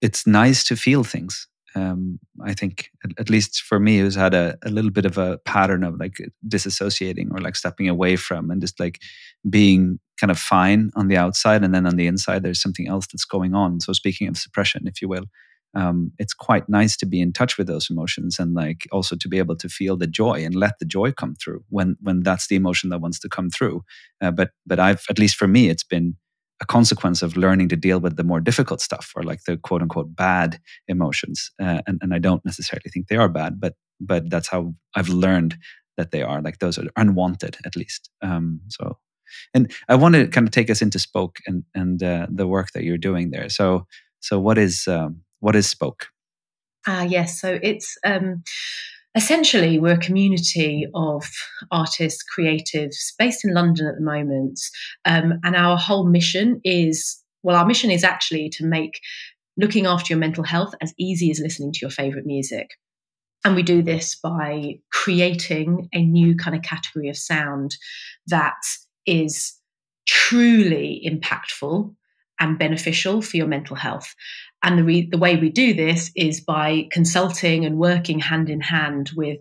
it's 0.00 0.26
nice 0.26 0.64
to 0.64 0.76
feel 0.76 1.04
things, 1.04 1.46
um, 1.76 2.18
I 2.44 2.52
think, 2.52 2.90
at, 3.04 3.12
at, 3.18 3.30
least 3.30 3.62
for 3.62 3.78
me, 3.78 3.98
who's 3.98 4.16
had 4.16 4.34
a, 4.34 4.58
a 4.64 4.70
little 4.70 4.90
bit 4.90 5.04
of 5.04 5.18
a 5.18 5.38
pattern 5.44 5.84
of 5.84 6.00
like 6.00 6.16
disassociating 6.48 7.30
or 7.30 7.38
like 7.38 7.54
stepping 7.54 7.88
away 7.88 8.16
from 8.16 8.50
and 8.50 8.60
just 8.60 8.80
like 8.80 9.00
being 9.48 10.00
kind 10.18 10.30
of 10.30 10.38
fine 10.38 10.90
on 10.96 11.08
the 11.08 11.16
outside. 11.16 11.62
And 11.62 11.74
then 11.74 11.86
on 11.86 11.96
the 11.96 12.06
inside, 12.06 12.42
there's 12.42 12.62
something 12.62 12.88
else 12.88 13.06
that's 13.06 13.26
going 13.26 13.54
on. 13.54 13.80
So, 13.80 13.92
speaking 13.92 14.26
of 14.26 14.36
suppression, 14.36 14.88
if 14.88 15.00
you 15.00 15.08
will, 15.08 15.26
um, 15.74 16.12
it's 16.18 16.34
quite 16.34 16.68
nice 16.68 16.96
to 16.96 17.06
be 17.06 17.20
in 17.20 17.32
touch 17.32 17.58
with 17.58 17.66
those 17.66 17.90
emotions 17.90 18.38
and 18.38 18.54
like 18.54 18.86
also 18.92 19.16
to 19.16 19.28
be 19.28 19.38
able 19.38 19.56
to 19.56 19.68
feel 19.68 19.96
the 19.96 20.06
joy 20.06 20.44
and 20.44 20.54
let 20.54 20.78
the 20.78 20.86
joy 20.86 21.12
come 21.12 21.34
through 21.34 21.64
when 21.68 21.96
when 22.00 22.22
that's 22.22 22.46
the 22.48 22.56
emotion 22.56 22.90
that 22.90 23.00
wants 23.00 23.18
to 23.20 23.28
come 23.28 23.50
through. 23.50 23.82
Uh, 24.22 24.30
but 24.30 24.50
but 24.66 24.78
I've 24.78 25.04
at 25.10 25.18
least 25.18 25.36
for 25.36 25.46
me, 25.46 25.68
it's 25.68 25.84
been 25.84 26.16
a 26.60 26.66
consequence 26.66 27.22
of 27.22 27.36
learning 27.36 27.68
to 27.68 27.76
deal 27.76 28.00
with 28.00 28.16
the 28.16 28.24
more 28.24 28.40
difficult 28.40 28.80
stuff 28.80 29.12
or 29.14 29.22
like 29.22 29.44
the 29.44 29.58
quote 29.58 29.82
unquote 29.82 30.16
bad 30.16 30.58
emotions. 30.88 31.50
Uh, 31.60 31.82
and, 31.86 31.98
and 32.00 32.14
I 32.14 32.18
don't 32.18 32.44
necessarily 32.44 32.90
think 32.90 33.08
they 33.08 33.16
are 33.16 33.28
bad, 33.28 33.60
but 33.60 33.74
but 34.00 34.30
that's 34.30 34.48
how 34.48 34.74
I've 34.94 35.08
learned 35.08 35.56
that 35.96 36.10
they 36.10 36.22
are 36.22 36.40
like 36.40 36.58
those 36.58 36.78
are 36.78 36.86
unwanted 36.96 37.56
at 37.64 37.76
least. 37.76 38.10
Um, 38.22 38.60
so, 38.68 38.98
and 39.54 39.70
I 39.88 39.94
want 39.94 40.14
to 40.14 40.28
kind 40.28 40.46
of 40.46 40.52
take 40.52 40.70
us 40.70 40.80
into 40.80 40.98
Spoke 40.98 41.38
and 41.46 41.64
and 41.74 42.02
uh, 42.02 42.26
the 42.30 42.46
work 42.46 42.68
that 42.72 42.84
you're 42.84 42.98
doing 42.98 43.30
there. 43.30 43.48
So 43.50 43.86
so 44.20 44.40
what 44.40 44.58
is 44.58 44.88
um, 44.88 45.22
what 45.40 45.56
is 45.56 45.68
Spoke? 45.68 46.06
Ah, 46.86 47.02
yes. 47.02 47.40
So 47.40 47.58
it's 47.62 47.96
um, 48.04 48.42
essentially 49.16 49.78
we're 49.78 49.94
a 49.94 49.98
community 49.98 50.86
of 50.94 51.28
artists, 51.70 52.22
creatives 52.36 53.12
based 53.18 53.44
in 53.44 53.54
London 53.54 53.86
at 53.86 53.96
the 53.96 54.04
moment. 54.04 54.60
Um, 55.04 55.40
and 55.42 55.56
our 55.56 55.76
whole 55.76 56.06
mission 56.06 56.60
is 56.64 57.22
well, 57.42 57.56
our 57.56 57.66
mission 57.66 57.90
is 57.90 58.02
actually 58.02 58.48
to 58.50 58.64
make 58.64 59.00
looking 59.56 59.86
after 59.86 60.12
your 60.12 60.18
mental 60.18 60.44
health 60.44 60.74
as 60.82 60.92
easy 60.98 61.30
as 61.30 61.40
listening 61.40 61.72
to 61.72 61.78
your 61.80 61.90
favorite 61.90 62.26
music. 62.26 62.70
And 63.44 63.54
we 63.54 63.62
do 63.62 63.82
this 63.82 64.16
by 64.16 64.80
creating 64.92 65.88
a 65.92 66.02
new 66.02 66.34
kind 66.36 66.56
of 66.56 66.62
category 66.62 67.08
of 67.08 67.16
sound 67.16 67.76
that 68.26 68.56
is 69.06 69.56
truly 70.06 71.00
impactful 71.06 71.94
and 72.40 72.58
beneficial 72.58 73.22
for 73.22 73.36
your 73.36 73.46
mental 73.46 73.76
health. 73.76 74.14
And 74.66 74.78
the, 74.78 74.84
re- 74.84 75.08
the 75.10 75.16
way 75.16 75.36
we 75.36 75.48
do 75.48 75.72
this 75.72 76.10
is 76.16 76.40
by 76.40 76.88
consulting 76.90 77.64
and 77.64 77.78
working 77.78 78.18
hand 78.18 78.50
in 78.50 78.60
hand 78.60 79.12
with 79.16 79.38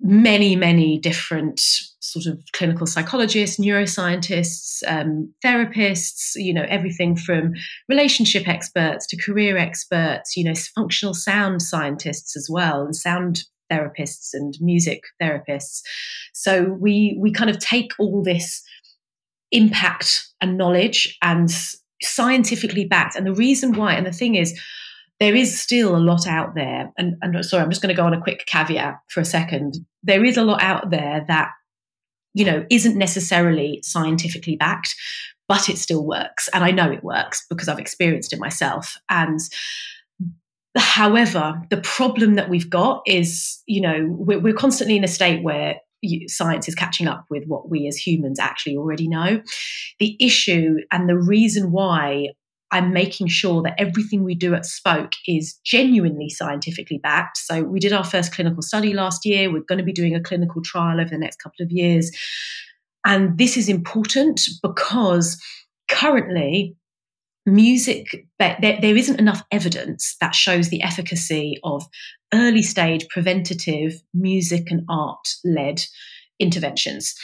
many, 0.00 0.56
many 0.56 0.98
different 0.98 1.60
sort 2.00 2.26
of 2.26 2.40
clinical 2.52 2.86
psychologists, 2.86 3.60
neuroscientists, 3.60 4.82
um, 4.86 5.32
therapists, 5.44 6.32
you 6.34 6.54
know, 6.54 6.64
everything 6.68 7.14
from 7.14 7.52
relationship 7.88 8.48
experts 8.48 9.06
to 9.06 9.22
career 9.22 9.58
experts, 9.58 10.36
you 10.36 10.44
know, 10.44 10.54
functional 10.74 11.14
sound 11.14 11.60
scientists 11.60 12.36
as 12.36 12.48
well, 12.50 12.84
and 12.84 12.96
sound 12.96 13.44
therapists 13.70 14.30
and 14.32 14.54
music 14.60 15.02
therapists. 15.20 15.82
So 16.32 16.76
we 16.80 17.18
we 17.20 17.32
kind 17.32 17.50
of 17.50 17.58
take 17.58 17.92
all 17.98 18.22
this 18.22 18.62
impact 19.52 20.26
and 20.40 20.56
knowledge 20.56 21.16
and 21.22 21.50
scientifically 22.02 22.84
backed. 22.84 23.16
And 23.16 23.26
the 23.26 23.34
reason 23.34 23.72
why, 23.72 23.94
and 23.94 24.06
the 24.06 24.12
thing 24.12 24.34
is, 24.34 24.58
there 25.18 25.34
is 25.34 25.58
still 25.58 25.96
a 25.96 25.98
lot 25.98 26.26
out 26.26 26.54
there. 26.54 26.92
And, 26.98 27.16
and 27.22 27.44
sorry, 27.44 27.62
I'm 27.62 27.70
just 27.70 27.80
going 27.80 27.94
to 27.94 28.00
go 28.00 28.06
on 28.06 28.14
a 28.14 28.20
quick 28.20 28.44
caveat 28.46 28.96
for 29.08 29.20
a 29.20 29.24
second. 29.24 29.78
There 30.02 30.24
is 30.24 30.36
a 30.36 30.44
lot 30.44 30.62
out 30.62 30.90
there 30.90 31.24
that, 31.28 31.50
you 32.34 32.44
know, 32.44 32.66
isn't 32.70 32.98
necessarily 32.98 33.80
scientifically 33.82 34.56
backed, 34.56 34.94
but 35.48 35.68
it 35.70 35.78
still 35.78 36.04
works. 36.04 36.48
And 36.52 36.64
I 36.64 36.70
know 36.70 36.90
it 36.90 37.02
works 37.02 37.46
because 37.48 37.68
I've 37.68 37.78
experienced 37.78 38.32
it 38.32 38.38
myself. 38.38 38.98
And 39.08 39.40
However, 40.76 41.62
the 41.70 41.78
problem 41.78 42.34
that 42.34 42.50
we've 42.50 42.68
got 42.68 43.02
is, 43.06 43.62
you 43.66 43.80
know, 43.80 44.06
we're, 44.10 44.38
we're, 44.38 44.54
constantly 44.54 44.96
in 44.96 45.04
a 45.04 45.08
state 45.08 45.42
where 45.42 45.76
science 46.26 46.68
is 46.68 46.74
catching 46.74 47.08
up 47.08 47.26
with 47.30 47.44
what 47.46 47.70
we 47.70 47.86
as 47.86 47.96
humans 47.96 48.38
actually 48.38 48.76
already 48.76 49.08
know. 49.08 49.42
The 49.98 50.16
issue 50.20 50.76
and 50.92 51.08
the 51.08 51.18
reason 51.18 51.72
why 51.72 52.28
I'm 52.72 52.92
making 52.92 53.28
sure 53.28 53.62
that 53.62 53.78
everything 53.78 54.24
we 54.24 54.34
do 54.34 54.54
at 54.54 54.66
Spoke 54.66 55.12
is 55.26 55.58
genuinely 55.64 56.28
scientifically 56.28 56.98
backed. 56.98 57.38
So, 57.38 57.62
we 57.62 57.78
did 57.78 57.92
our 57.92 58.04
first 58.04 58.32
clinical 58.32 58.62
study 58.62 58.92
last 58.92 59.24
year. 59.24 59.52
We're 59.52 59.60
going 59.60 59.78
to 59.78 59.84
be 59.84 59.92
doing 59.92 60.14
a 60.14 60.22
clinical 60.22 60.62
trial 60.62 61.00
over 61.00 61.10
the 61.10 61.18
next 61.18 61.36
couple 61.36 61.64
of 61.64 61.70
years. 61.70 62.10
And 63.04 63.38
this 63.38 63.56
is 63.56 63.68
important 63.68 64.40
because 64.62 65.40
currently, 65.88 66.76
music, 67.46 68.26
there, 68.38 68.58
there 68.60 68.96
isn't 68.96 69.20
enough 69.20 69.42
evidence 69.50 70.16
that 70.20 70.34
shows 70.34 70.68
the 70.68 70.82
efficacy 70.82 71.58
of 71.64 71.86
early 72.34 72.62
stage 72.62 73.06
preventative 73.08 73.94
music 74.12 74.70
and 74.70 74.82
art 74.88 75.28
led 75.44 75.82
interventions. 76.38 77.14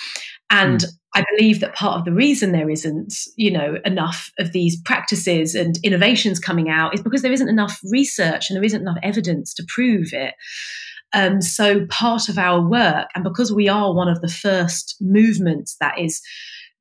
And 0.49 0.81
mm. 0.81 0.89
I 1.15 1.25
believe 1.37 1.61
that 1.61 1.75
part 1.75 1.99
of 1.99 2.05
the 2.05 2.13
reason 2.13 2.53
there 2.53 2.71
isn't, 2.71 3.15
you 3.37 3.51
know, 3.51 3.77
enough 3.85 4.31
of 4.39 4.53
these 4.53 4.81
practices 4.81 5.55
and 5.55 5.79
innovations 5.83 6.39
coming 6.39 6.71
out 6.71 6.95
is 6.95 7.03
because 7.03 7.23
there 7.23 7.33
isn't 7.33 7.49
enough 7.49 7.79
research 7.91 8.49
and 8.49 8.57
there 8.57 8.65
isn't 8.65 8.81
enough 8.81 8.99
evidence 9.03 9.53
to 9.55 9.65
prove 9.69 10.13
it. 10.13 10.35
Um, 11.15 11.43
so 11.43 11.87
part 11.87 12.29
of 12.31 12.39
our 12.39 12.67
work, 12.67 13.09
and 13.15 13.25
because 13.25 13.53
we 13.53 13.69
are 13.69 13.95
one 13.95 14.09
of 14.09 14.23
the 14.23 14.29
first 14.29 14.97
movements 15.01 15.77
that 15.81 15.99
is 15.99 16.23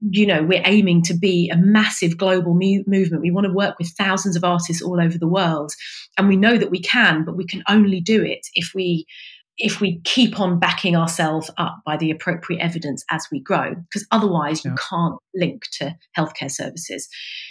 you 0.01 0.25
know 0.25 0.43
we're 0.43 0.63
aiming 0.65 1.03
to 1.03 1.13
be 1.13 1.49
a 1.49 1.57
massive 1.57 2.17
global 2.17 2.53
mu- 2.53 2.83
movement. 2.87 3.21
We 3.21 3.31
want 3.31 3.45
to 3.45 3.53
work 3.53 3.77
with 3.77 3.89
thousands 3.89 4.35
of 4.35 4.43
artists 4.43 4.81
all 4.81 4.99
over 4.99 5.17
the 5.17 5.27
world. 5.27 5.71
And 6.17 6.27
we 6.27 6.35
know 6.35 6.57
that 6.57 6.71
we 6.71 6.81
can 6.81 7.23
but 7.23 7.37
we 7.37 7.45
can 7.45 7.63
only 7.69 8.01
do 8.01 8.23
it 8.23 8.47
if 8.55 8.71
we 8.73 9.05
if 9.57 9.79
we 9.79 9.99
keep 10.05 10.39
on 10.39 10.57
backing 10.59 10.95
ourselves 10.95 11.51
up 11.57 11.81
by 11.85 11.95
the 11.97 12.09
appropriate 12.09 12.61
evidence 12.61 13.03
as 13.11 13.27
we 13.31 13.39
grow 13.39 13.75
because 13.75 14.07
otherwise 14.09 14.63
yeah. 14.63 14.71
you 14.71 14.77
can't 14.89 15.19
link 15.35 15.63
to 15.73 15.95
healthcare 16.17 16.49
services 16.49 17.07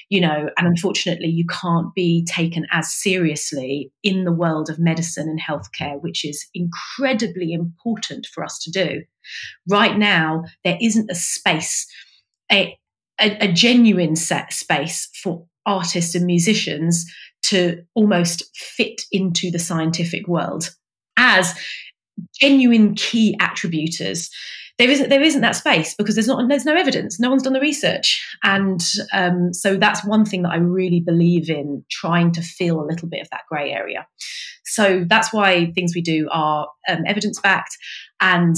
you 0.08 0.20
know. 0.20 0.50
And 0.58 0.66
unfortunately 0.66 1.28
you 1.28 1.44
can't 1.46 1.94
be 1.94 2.24
taken 2.24 2.66
as 2.72 2.92
seriously 2.92 3.92
in 4.02 4.24
the 4.24 4.32
world 4.32 4.68
of 4.68 4.80
medicine 4.80 5.28
and 5.28 5.40
healthcare 5.40 6.02
which 6.02 6.24
is 6.24 6.48
incredibly 6.52 7.52
important 7.52 8.26
for 8.26 8.42
us 8.42 8.58
to 8.64 8.72
do. 8.72 9.02
Right 9.68 9.96
now 9.96 10.42
there 10.64 10.78
isn't 10.80 11.10
a 11.10 11.14
space 11.14 11.86
a, 12.50 12.78
a, 13.20 13.48
a 13.48 13.52
genuine 13.52 14.16
set 14.16 14.52
space 14.52 15.08
for 15.22 15.46
artists 15.66 16.14
and 16.14 16.26
musicians 16.26 17.06
to 17.42 17.82
almost 17.94 18.44
fit 18.56 19.02
into 19.12 19.50
the 19.50 19.58
scientific 19.58 20.26
world 20.26 20.74
as 21.16 21.54
genuine 22.40 22.94
key 22.94 23.36
attributors. 23.40 24.30
There 24.78 24.88
isn't 24.88 25.10
there 25.10 25.22
isn't 25.22 25.42
that 25.42 25.56
space 25.56 25.94
because 25.94 26.14
there's 26.14 26.26
not 26.26 26.48
there's 26.48 26.64
no 26.64 26.74
evidence. 26.74 27.20
No 27.20 27.28
one's 27.28 27.42
done 27.42 27.52
the 27.52 27.60
research. 27.60 28.22
And 28.42 28.80
um, 29.12 29.52
so 29.52 29.76
that's 29.76 30.04
one 30.04 30.24
thing 30.24 30.42
that 30.42 30.52
i 30.52 30.56
really 30.56 31.00
believe 31.00 31.50
in 31.50 31.84
trying 31.90 32.32
to 32.32 32.42
fill 32.42 32.80
a 32.80 32.88
little 32.88 33.08
bit 33.08 33.20
of 33.20 33.28
that 33.30 33.42
grey 33.48 33.72
area. 33.72 34.06
So 34.64 35.04
that's 35.06 35.32
why 35.32 35.70
things 35.72 35.94
we 35.94 36.00
do 36.00 36.28
are 36.30 36.68
um, 36.88 37.02
evidence 37.06 37.40
backed 37.40 37.76
and 38.20 38.56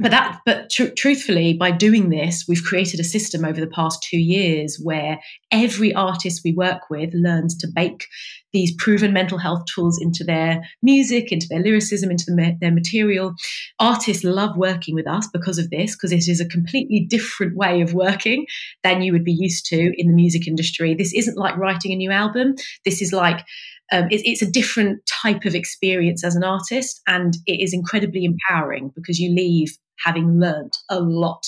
but 0.00 0.10
that 0.10 0.40
but 0.44 0.70
tr- 0.70 0.94
truthfully 0.96 1.54
by 1.54 1.70
doing 1.70 2.08
this 2.08 2.44
we've 2.48 2.64
created 2.64 2.98
a 3.00 3.04
system 3.04 3.44
over 3.44 3.60
the 3.60 3.66
past 3.66 4.02
two 4.02 4.18
years 4.18 4.80
where 4.82 5.20
every 5.50 5.94
artist 5.94 6.40
we 6.44 6.52
work 6.52 6.90
with 6.90 7.10
learns 7.12 7.56
to 7.56 7.68
bake 7.74 8.06
these 8.52 8.74
proven 8.76 9.12
mental 9.12 9.38
health 9.38 9.64
tools 9.72 10.00
into 10.00 10.24
their 10.24 10.62
music 10.82 11.30
into 11.30 11.46
their 11.48 11.60
lyricism 11.60 12.10
into 12.10 12.24
the, 12.26 12.56
their 12.60 12.72
material. 12.72 13.34
Artists 13.78 14.24
love 14.24 14.56
working 14.56 14.94
with 14.94 15.06
us 15.06 15.28
because 15.32 15.58
of 15.58 15.70
this 15.70 15.94
because 15.94 16.12
it 16.12 16.28
is 16.28 16.40
a 16.40 16.48
completely 16.48 17.06
different 17.08 17.56
way 17.56 17.80
of 17.80 17.94
working 17.94 18.46
than 18.82 19.02
you 19.02 19.12
would 19.12 19.24
be 19.24 19.32
used 19.32 19.66
to 19.66 19.92
in 19.96 20.08
the 20.08 20.14
music 20.14 20.46
industry. 20.46 20.94
This 20.94 21.12
isn't 21.14 21.38
like 21.38 21.56
writing 21.56 21.92
a 21.92 21.96
new 21.96 22.10
album. 22.10 22.54
This 22.84 23.02
is 23.02 23.12
like 23.12 23.44
um, 23.92 24.04
it, 24.10 24.22
it's 24.24 24.42
a 24.42 24.50
different 24.50 25.00
type 25.06 25.44
of 25.44 25.54
experience 25.54 26.24
as 26.24 26.36
an 26.36 26.44
artist 26.44 27.00
and 27.06 27.36
it 27.46 27.60
is 27.60 27.72
incredibly 27.72 28.24
empowering 28.24 28.92
because 28.94 29.18
you 29.18 29.34
leave 29.34 29.76
having 30.04 30.40
learned 30.40 30.76
a 30.88 31.00
lot 31.00 31.46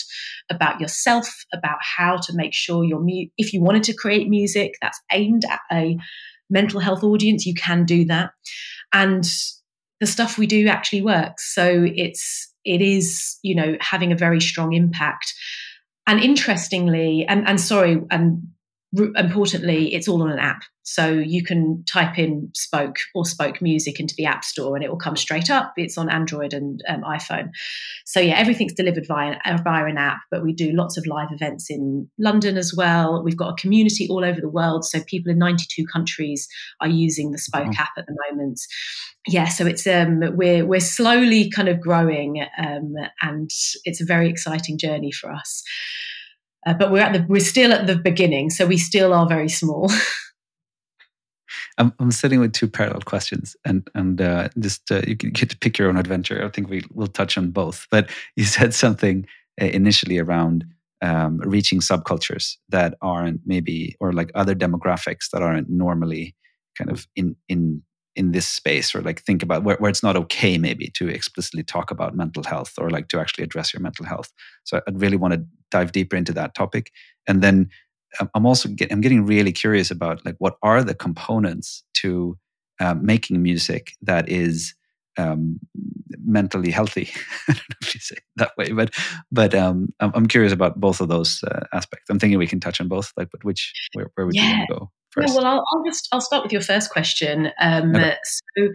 about 0.50 0.80
yourself, 0.80 1.44
about 1.52 1.78
how 1.80 2.16
to 2.16 2.32
make 2.34 2.54
sure 2.54 2.84
your 2.84 3.00
mu- 3.00 3.28
if 3.38 3.52
you 3.52 3.62
wanted 3.62 3.82
to 3.84 3.94
create 3.94 4.28
music 4.28 4.74
that's 4.80 5.00
aimed 5.12 5.44
at 5.44 5.60
a 5.70 5.96
mental 6.50 6.80
health 6.80 7.02
audience, 7.02 7.46
you 7.46 7.54
can 7.54 7.84
do 7.84 8.04
that. 8.04 8.30
And 8.92 9.24
the 10.00 10.06
stuff 10.06 10.36
we 10.36 10.46
do 10.46 10.68
actually 10.68 11.02
works. 11.02 11.54
So 11.54 11.86
it's 11.94 12.52
it 12.64 12.80
is, 12.80 13.38
you 13.42 13.54
know, 13.54 13.76
having 13.80 14.12
a 14.12 14.16
very 14.16 14.40
strong 14.40 14.72
impact. 14.72 15.34
And 16.06 16.20
interestingly, 16.20 17.24
and, 17.28 17.46
and 17.46 17.60
sorry, 17.60 18.00
and 18.10 18.42
importantly, 18.94 19.94
it's 19.94 20.08
all 20.08 20.22
on 20.22 20.30
an 20.30 20.38
app. 20.38 20.62
So 20.84 21.08
you 21.08 21.44
can 21.44 21.84
type 21.84 22.18
in 22.18 22.50
Spoke 22.54 22.96
or 23.14 23.24
Spoke 23.24 23.62
Music 23.62 24.00
into 24.00 24.14
the 24.16 24.26
App 24.26 24.44
Store 24.44 24.74
and 24.74 24.84
it 24.84 24.90
will 24.90 24.98
come 24.98 25.16
straight 25.16 25.48
up. 25.48 25.72
It's 25.76 25.96
on 25.96 26.10
Android 26.10 26.52
and 26.52 26.82
um, 26.88 27.02
iPhone. 27.02 27.50
So 28.04 28.20
yeah, 28.20 28.34
everything's 28.34 28.72
delivered 28.72 29.06
via, 29.06 29.38
uh, 29.44 29.58
via 29.62 29.84
an 29.84 29.96
app, 29.96 30.18
but 30.30 30.42
we 30.42 30.52
do 30.52 30.72
lots 30.72 30.96
of 30.96 31.06
live 31.06 31.28
events 31.30 31.70
in 31.70 32.08
London 32.18 32.56
as 32.56 32.74
well. 32.76 33.22
We've 33.22 33.36
got 33.36 33.52
a 33.52 33.60
community 33.60 34.08
all 34.10 34.24
over 34.24 34.40
the 34.40 34.48
world. 34.48 34.84
So 34.84 35.00
people 35.04 35.30
in 35.30 35.38
92 35.38 35.86
countries 35.86 36.48
are 36.80 36.88
using 36.88 37.30
the 37.30 37.38
Spoke 37.38 37.68
oh. 37.68 37.80
app 37.82 37.92
at 37.96 38.06
the 38.06 38.16
moment. 38.28 38.60
Yeah, 39.28 39.46
so 39.46 39.66
it's 39.66 39.86
um, 39.86 40.20
we're 40.36 40.66
we're 40.66 40.80
slowly 40.80 41.48
kind 41.48 41.68
of 41.68 41.80
growing, 41.80 42.44
um, 42.58 42.94
and 43.20 43.48
it's 43.84 44.00
a 44.00 44.04
very 44.04 44.28
exciting 44.28 44.78
journey 44.78 45.12
for 45.12 45.30
us. 45.30 45.62
Uh, 46.66 46.74
but 46.74 46.92
we're 46.92 47.00
at 47.02 47.12
the 47.12 47.24
we're 47.28 47.40
still 47.40 47.72
at 47.72 47.86
the 47.86 47.96
beginning, 47.96 48.50
so 48.50 48.66
we 48.66 48.76
still 48.76 49.12
are 49.12 49.26
very 49.26 49.48
small. 49.48 49.90
I'm, 51.78 51.92
I'm 51.98 52.10
sitting 52.10 52.40
with 52.40 52.52
two 52.52 52.68
parallel 52.68 53.00
questions, 53.00 53.56
and 53.64 53.88
and 53.94 54.20
uh, 54.20 54.48
just 54.58 54.90
uh, 54.90 55.02
you 55.06 55.14
get 55.14 55.50
to 55.50 55.58
pick 55.58 55.78
your 55.78 55.88
own 55.88 55.96
adventure. 55.96 56.44
I 56.44 56.48
think 56.48 56.68
we 56.68 56.84
will 56.92 57.08
touch 57.08 57.36
on 57.36 57.50
both. 57.50 57.86
But 57.90 58.10
you 58.36 58.44
said 58.56 58.74
something 58.74 59.26
uh, 59.60 59.66
initially 59.66 60.18
around 60.18 60.64
um, 61.02 61.38
reaching 61.38 61.80
subcultures 61.80 62.56
that 62.68 62.94
aren't 63.02 63.40
maybe 63.44 63.96
or 64.00 64.12
like 64.12 64.30
other 64.34 64.54
demographics 64.54 65.30
that 65.32 65.42
aren't 65.42 65.68
normally 65.68 66.34
kind 66.76 66.90
of 66.90 67.06
in 67.16 67.36
in 67.48 67.82
in 68.14 68.32
this 68.32 68.46
space 68.46 68.94
or 68.94 69.00
like 69.00 69.22
think 69.22 69.42
about 69.42 69.64
where, 69.64 69.76
where 69.76 69.90
it's 69.90 70.02
not 70.02 70.16
okay 70.16 70.58
maybe 70.58 70.88
to 70.88 71.08
explicitly 71.08 71.62
talk 71.62 71.90
about 71.90 72.14
mental 72.14 72.42
health 72.44 72.74
or 72.78 72.90
like 72.90 73.08
to 73.08 73.18
actually 73.18 73.44
address 73.44 73.72
your 73.72 73.80
mental 73.80 74.04
health 74.04 74.32
so 74.64 74.80
i'd 74.86 75.00
really 75.00 75.16
want 75.16 75.32
to 75.32 75.44
dive 75.70 75.92
deeper 75.92 76.16
into 76.16 76.32
that 76.32 76.54
topic 76.54 76.90
and 77.26 77.42
then 77.42 77.68
um, 78.20 78.30
i'm 78.34 78.46
also 78.46 78.68
get, 78.68 78.92
i'm 78.92 79.00
getting 79.00 79.24
really 79.24 79.52
curious 79.52 79.90
about 79.90 80.24
like 80.26 80.36
what 80.38 80.56
are 80.62 80.84
the 80.84 80.94
components 80.94 81.84
to 81.94 82.36
uh, 82.80 82.94
making 82.94 83.42
music 83.42 83.92
that 84.02 84.28
is 84.28 84.74
um, 85.18 85.60
mentally 86.24 86.70
healthy. 86.70 87.10
I 87.48 87.52
don't 87.52 87.68
know 87.70 87.76
if 87.82 87.94
you 87.94 88.00
say 88.00 88.16
it 88.16 88.24
that 88.36 88.52
way, 88.56 88.72
but 88.72 88.94
but 89.30 89.54
um, 89.54 89.92
I'm, 90.00 90.12
I'm 90.14 90.26
curious 90.26 90.52
about 90.52 90.80
both 90.80 91.00
of 91.00 91.08
those 91.08 91.42
uh, 91.44 91.66
aspects. 91.72 92.08
I'm 92.08 92.18
thinking 92.18 92.38
we 92.38 92.46
can 92.46 92.60
touch 92.60 92.80
on 92.80 92.88
both. 92.88 93.12
Like, 93.16 93.28
but 93.30 93.44
which 93.44 93.72
where, 93.92 94.10
where 94.14 94.26
would 94.26 94.34
yeah. 94.34 94.42
you 94.42 94.56
want 94.58 94.68
to 94.68 94.74
go? 94.74 94.90
First? 95.12 95.28
Yeah, 95.28 95.36
well, 95.36 95.46
I'll, 95.46 95.64
I'll, 95.72 95.84
just 95.84 96.08
I'll 96.12 96.20
start 96.20 96.42
with 96.42 96.52
your 96.52 96.62
first 96.62 96.90
question. 96.90 97.50
Um, 97.60 97.94
okay. 97.94 98.16
So, 98.56 98.68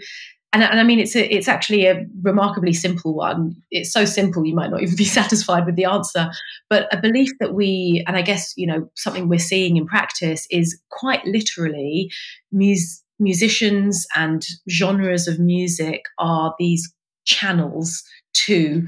and, 0.53 0.63
and 0.63 0.79
I 0.79 0.83
mean, 0.83 0.99
it's 0.99 1.15
a, 1.15 1.33
it's 1.33 1.47
actually 1.47 1.85
a 1.85 2.05
remarkably 2.21 2.73
simple 2.73 3.13
one. 3.13 3.55
It's 3.69 3.91
so 3.91 4.05
simple 4.05 4.45
you 4.45 4.55
might 4.55 4.71
not 4.71 4.81
even 4.81 4.95
be 4.95 5.05
satisfied 5.19 5.65
with 5.65 5.75
the 5.75 5.85
answer. 5.85 6.31
But 6.69 6.93
a 6.95 7.01
belief 7.01 7.29
that 7.39 7.53
we, 7.53 8.03
and 8.07 8.15
I 8.15 8.21
guess 8.21 8.53
you 8.55 8.67
know, 8.67 8.89
something 8.95 9.27
we're 9.27 9.39
seeing 9.39 9.77
in 9.77 9.85
practice 9.85 10.47
is 10.49 10.79
quite 10.89 11.25
literally, 11.25 12.09
mus- 12.51 13.03
musicians 13.19 14.05
and 14.15 14.45
genres 14.69 15.27
of 15.27 15.39
music 15.39 16.03
are 16.19 16.55
these 16.59 16.93
channels 17.25 18.03
to 18.33 18.87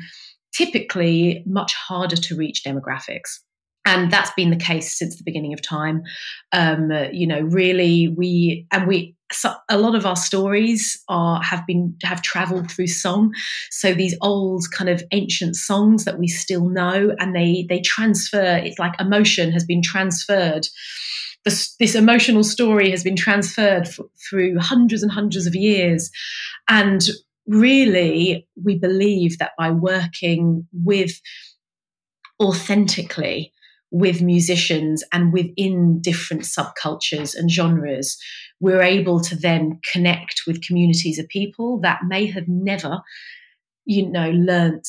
typically 0.54 1.44
much 1.46 1.74
harder 1.74 2.16
to 2.16 2.36
reach 2.36 2.64
demographics 2.64 3.40
and 3.90 4.12
that's 4.12 4.32
been 4.32 4.52
the 4.52 4.56
case 4.56 4.96
since 4.98 5.18
the 5.18 5.24
beginning 5.24 5.52
of 5.52 5.62
time. 5.62 6.04
Um, 6.52 6.92
you 7.12 7.26
know 7.26 7.42
really 7.42 8.08
we 8.08 8.68
and 8.72 8.88
we 8.88 9.16
so 9.32 9.54
a 9.68 9.78
lot 9.78 9.96
of 9.96 10.06
our 10.06 10.16
stories 10.16 11.04
are 11.08 11.42
have 11.42 11.66
been 11.66 11.96
have 12.04 12.22
traveled 12.22 12.70
through 12.70 12.88
song. 12.88 13.34
So 13.72 13.94
these 13.94 14.16
old 14.22 14.66
kind 14.72 14.90
of 14.90 15.04
ancient 15.12 15.56
songs 15.56 16.06
that 16.06 16.20
we 16.20 16.28
still 16.28 16.70
know 16.70 17.16
and 17.20 17.36
they 17.36 17.66
they 17.68 17.82
transfer 17.82 18.58
it's 18.64 18.80
like 18.80 18.94
emotion 19.00 19.52
has 19.52 19.66
been 19.66 19.82
transferred. 19.82 20.68
This, 21.46 21.74
this 21.80 21.96
emotional 21.96 22.44
story 22.44 22.92
has 22.92 23.02
been 23.02 23.16
transferred 23.16 23.88
f- 23.88 24.00
through 24.30 24.60
hundreds 24.60 25.04
and 25.04 25.12
hundreds 25.12 25.48
of 25.48 25.56
years. 25.56 26.12
And 26.68 27.02
really 27.48 28.46
we 28.62 28.78
believe 28.78 29.38
that 29.38 29.54
by 29.58 29.72
working 29.72 30.68
with 30.74 31.22
authentically 32.42 33.54
with 33.92 34.22
musicians 34.22 35.04
and 35.12 35.34
within 35.34 36.00
different 36.02 36.44
subcultures 36.44 37.36
and 37.36 37.52
genres, 37.52 38.18
we're 38.60 38.82
able 38.82 39.20
to 39.22 39.36
then 39.36 39.80
connect 39.92 40.42
with 40.46 40.66
communities 40.66 41.18
of 41.18 41.28
people 41.28 41.80
that 41.82 42.02
may 42.08 42.26
have 42.28 42.48
never, 42.48 43.00
you 43.86 44.10
know, 44.10 44.30
learnt 44.32 44.88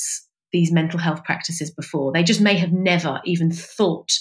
these 0.52 0.72
mental 0.72 0.98
health 0.98 1.24
practices 1.24 1.70
before. 1.70 2.12
They 2.12 2.24
just 2.24 2.40
may 2.40 2.56
have 2.56 2.72
never 2.72 3.20
even 3.24 3.50
thought 3.50 4.12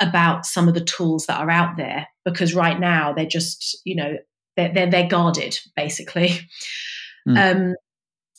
about 0.00 0.44
some 0.44 0.68
of 0.68 0.74
the 0.74 0.84
tools 0.84 1.26
that 1.26 1.40
are 1.40 1.50
out 1.50 1.76
there 1.76 2.08
because 2.24 2.54
right 2.54 2.78
now 2.78 3.12
they're 3.12 3.26
just, 3.26 3.80
you 3.84 3.94
know, 3.94 4.16
they're 4.56 4.72
they're, 4.72 4.90
they're 4.90 5.08
guarded 5.08 5.58
basically. 5.76 6.40
Mm. 7.28 7.70
Um, 7.70 7.74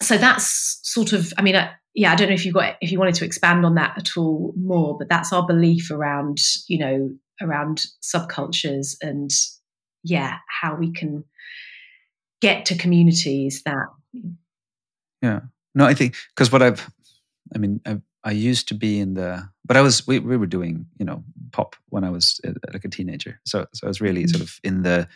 so 0.01 0.17
that's 0.17 0.79
sort 0.83 1.13
of, 1.13 1.33
I 1.37 1.41
mean, 1.41 1.55
uh, 1.55 1.71
yeah, 1.93 2.11
I 2.11 2.15
don't 2.15 2.29
know 2.29 2.35
if 2.35 2.45
you've 2.45 2.53
got 2.53 2.75
if 2.81 2.91
you 2.91 2.99
wanted 2.99 3.15
to 3.15 3.25
expand 3.25 3.65
on 3.65 3.75
that 3.75 3.97
at 3.97 4.15
all 4.15 4.53
more, 4.55 4.97
but 4.97 5.09
that's 5.09 5.33
our 5.33 5.45
belief 5.45 5.91
around, 5.91 6.37
you 6.67 6.77
know, 6.77 7.09
around 7.41 7.85
subcultures 8.01 8.95
and 9.01 9.31
yeah, 10.03 10.37
how 10.61 10.75
we 10.75 10.91
can 10.93 11.25
get 12.41 12.65
to 12.65 12.77
communities 12.77 13.63
that 13.63 13.87
yeah. 15.21 15.41
No 15.75 15.85
i 15.85 15.93
think 15.93 16.15
because 16.35 16.51
what 16.51 16.61
i've 16.61 16.89
i 17.53 17.57
mean 17.57 17.81
I, 17.85 18.01
I 18.23 18.31
used 18.31 18.67
to 18.69 18.73
be 18.73 18.99
in 18.99 19.13
the 19.13 19.47
but 19.65 19.77
i 19.77 19.81
was 19.81 20.05
we, 20.07 20.19
we 20.19 20.37
were 20.37 20.45
doing 20.45 20.85
you 20.97 21.05
know 21.05 21.23
pop 21.51 21.75
when 21.89 22.03
i 22.03 22.09
was 22.09 22.39
uh, 22.47 22.51
like 22.73 22.85
a 22.85 22.89
teenager. 22.89 23.39
So 23.45 23.65
so 23.73 23.87
i 23.87 23.89
was 23.89 24.01
really 24.01 24.27
sort 24.27 24.41
of 24.41 24.59
in 24.63 24.83
the 24.83 25.07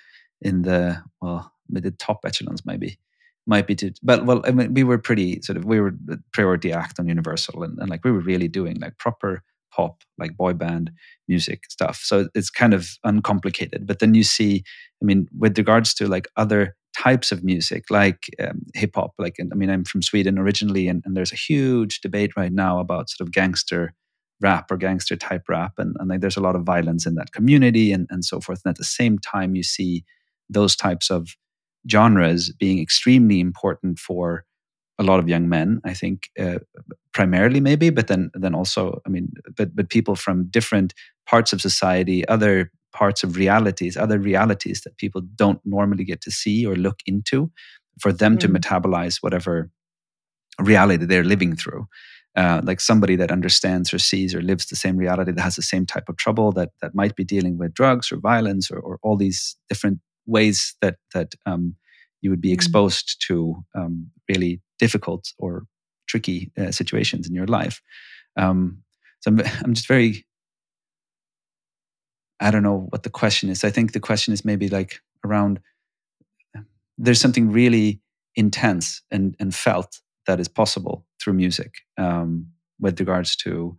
in 0.41 0.63
the 0.63 1.01
well 1.21 1.51
the 1.69 1.91
top 1.91 2.19
echelons 2.25 2.65
maybe 2.65 2.99
might 3.45 3.67
be 3.67 3.75
to 3.75 3.91
but 4.01 4.25
well 4.25 4.41
i 4.45 4.51
mean 4.51 4.73
we 4.73 4.83
were 4.83 4.97
pretty 4.97 5.41
sort 5.41 5.57
of 5.57 5.65
we 5.65 5.79
were 5.79 5.93
priority 6.31 6.71
act 6.71 6.99
on 6.99 7.07
universal 7.07 7.63
and, 7.63 7.77
and 7.79 7.89
like 7.89 8.03
we 8.03 8.11
were 8.11 8.19
really 8.19 8.47
doing 8.47 8.79
like 8.79 8.97
proper 8.97 9.43
pop 9.71 10.03
like 10.19 10.37
boy 10.37 10.53
band 10.53 10.91
music 11.27 11.63
stuff. 11.67 11.99
So 12.03 12.29
it's 12.35 12.51
kind 12.51 12.75
of 12.75 12.89
uncomplicated. 13.03 13.87
But 13.87 13.99
then 13.99 14.13
you 14.13 14.23
see 14.23 14.63
i 15.01 15.05
mean 15.05 15.27
with 15.37 15.57
regards 15.57 15.93
to 15.95 16.07
like 16.07 16.27
other 16.37 16.75
types 16.95 17.31
of 17.31 17.43
music 17.43 17.85
like 17.89 18.25
um, 18.39 18.61
hip 18.75 18.91
hop 18.93 19.13
like 19.17 19.35
i 19.39 19.55
mean 19.55 19.71
i'm 19.71 19.83
from 19.83 20.03
sweden 20.03 20.37
originally 20.37 20.87
and, 20.87 21.01
and, 21.05 21.17
there's 21.17 21.31
a 21.31 21.35
huge 21.35 22.01
debate 22.01 22.37
right 22.37 22.53
now 22.53 22.77
about 22.77 23.09
sort 23.09 23.27
of 23.27 23.33
gangster 23.33 23.95
rap 24.43 24.69
or 24.69 24.77
gangster 24.77 25.15
type 25.15 25.43
rap. 25.49 25.73
And, 25.77 25.95
and 25.99 26.09
like 26.09 26.21
there's 26.21 26.37
a 26.37 26.41
lot 26.41 26.55
of 26.55 26.63
violence 26.63 27.07
in 27.07 27.15
that 27.15 27.31
community 27.31 27.91
and, 27.91 28.07
and 28.11 28.23
so 28.23 28.39
forth. 28.39 28.61
And 28.63 28.71
at 28.71 28.77
the 28.77 28.83
same 28.83 29.17
time 29.17 29.55
you 29.55 29.63
see 29.63 30.03
those 30.49 30.75
types 30.75 31.09
of 31.09 31.29
genres 31.89 32.51
being 32.51 32.79
extremely 32.79 33.39
important 33.39 33.99
for 33.99 34.45
a 34.99 35.03
lot 35.03 35.19
of 35.19 35.27
young 35.27 35.49
men 35.49 35.81
i 35.85 35.93
think 35.93 36.29
uh, 36.39 36.59
primarily 37.13 37.59
maybe 37.59 37.89
but 37.89 38.07
then 38.07 38.29
then 38.33 38.55
also 38.55 39.01
i 39.05 39.09
mean 39.09 39.31
but 39.57 39.75
but 39.75 39.89
people 39.89 40.15
from 40.15 40.47
different 40.49 40.93
parts 41.25 41.51
of 41.51 41.61
society 41.61 42.27
other 42.27 42.71
parts 42.93 43.23
of 43.23 43.35
realities, 43.35 43.97
other 43.97 44.19
realities 44.19 44.81
that 44.81 44.97
people 44.97 45.21
don't 45.35 45.59
normally 45.65 46.03
get 46.05 46.21
to 46.21 46.31
see 46.31 46.65
or 46.65 46.75
look 46.75 46.99
into, 47.05 47.51
for 47.99 48.13
them 48.13 48.37
mm. 48.37 48.39
to 48.39 48.47
metabolize 48.47 49.17
whatever 49.21 49.69
reality 50.59 51.05
they're 51.05 51.23
living 51.23 51.55
through. 51.55 51.87
Uh, 52.35 52.61
like 52.63 52.79
somebody 52.79 53.15
that 53.15 53.31
understands 53.31 53.93
or 53.93 53.99
sees 53.99 54.33
or 54.33 54.41
lives 54.41 54.65
the 54.65 54.75
same 54.75 54.97
reality 54.97 55.31
that 55.31 55.43
has 55.43 55.55
the 55.55 55.61
same 55.61 55.85
type 55.85 56.09
of 56.09 56.17
trouble 56.17 56.51
that 56.51 56.69
that 56.81 56.95
might 56.95 57.15
be 57.15 57.23
dealing 57.23 57.59
with 57.59 57.75
drugs 57.75 58.11
or 58.11 58.17
violence 58.17 58.71
or, 58.71 58.79
or 58.79 58.97
all 59.03 59.15
these 59.15 59.55
different 59.69 59.99
ways 60.25 60.75
that 60.81 60.95
that 61.13 61.35
um, 61.45 61.75
you 62.21 62.29
would 62.29 62.41
be 62.41 62.49
mm. 62.49 62.53
exposed 62.53 63.23
to 63.27 63.63
um, 63.75 64.09
really 64.29 64.61
difficult 64.79 65.31
or 65.37 65.63
tricky 66.07 66.51
uh, 66.57 66.71
situations 66.71 67.27
in 67.27 67.33
your 67.33 67.47
life. 67.47 67.81
Um, 68.37 68.83
so 69.21 69.31
I'm, 69.31 69.39
I'm 69.63 69.73
just 69.73 69.87
very 69.87 70.25
I 72.39 72.51
don't 72.51 72.63
know 72.63 72.87
what 72.89 73.03
the 73.03 73.09
question 73.09 73.49
is. 73.49 73.63
I 73.63 73.69
think 73.69 73.93
the 73.93 73.99
question 73.99 74.33
is 74.33 74.43
maybe 74.43 74.67
like 74.67 74.99
around 75.25 75.59
there's 76.97 77.21
something 77.21 77.51
really 77.51 78.01
intense 78.35 79.01
and, 79.11 79.35
and 79.39 79.53
felt 79.55 80.01
that 80.27 80.39
is 80.39 80.47
possible 80.47 81.05
through 81.21 81.33
music 81.33 81.73
um, 81.97 82.47
with 82.79 82.99
regards 82.99 83.35
to 83.37 83.77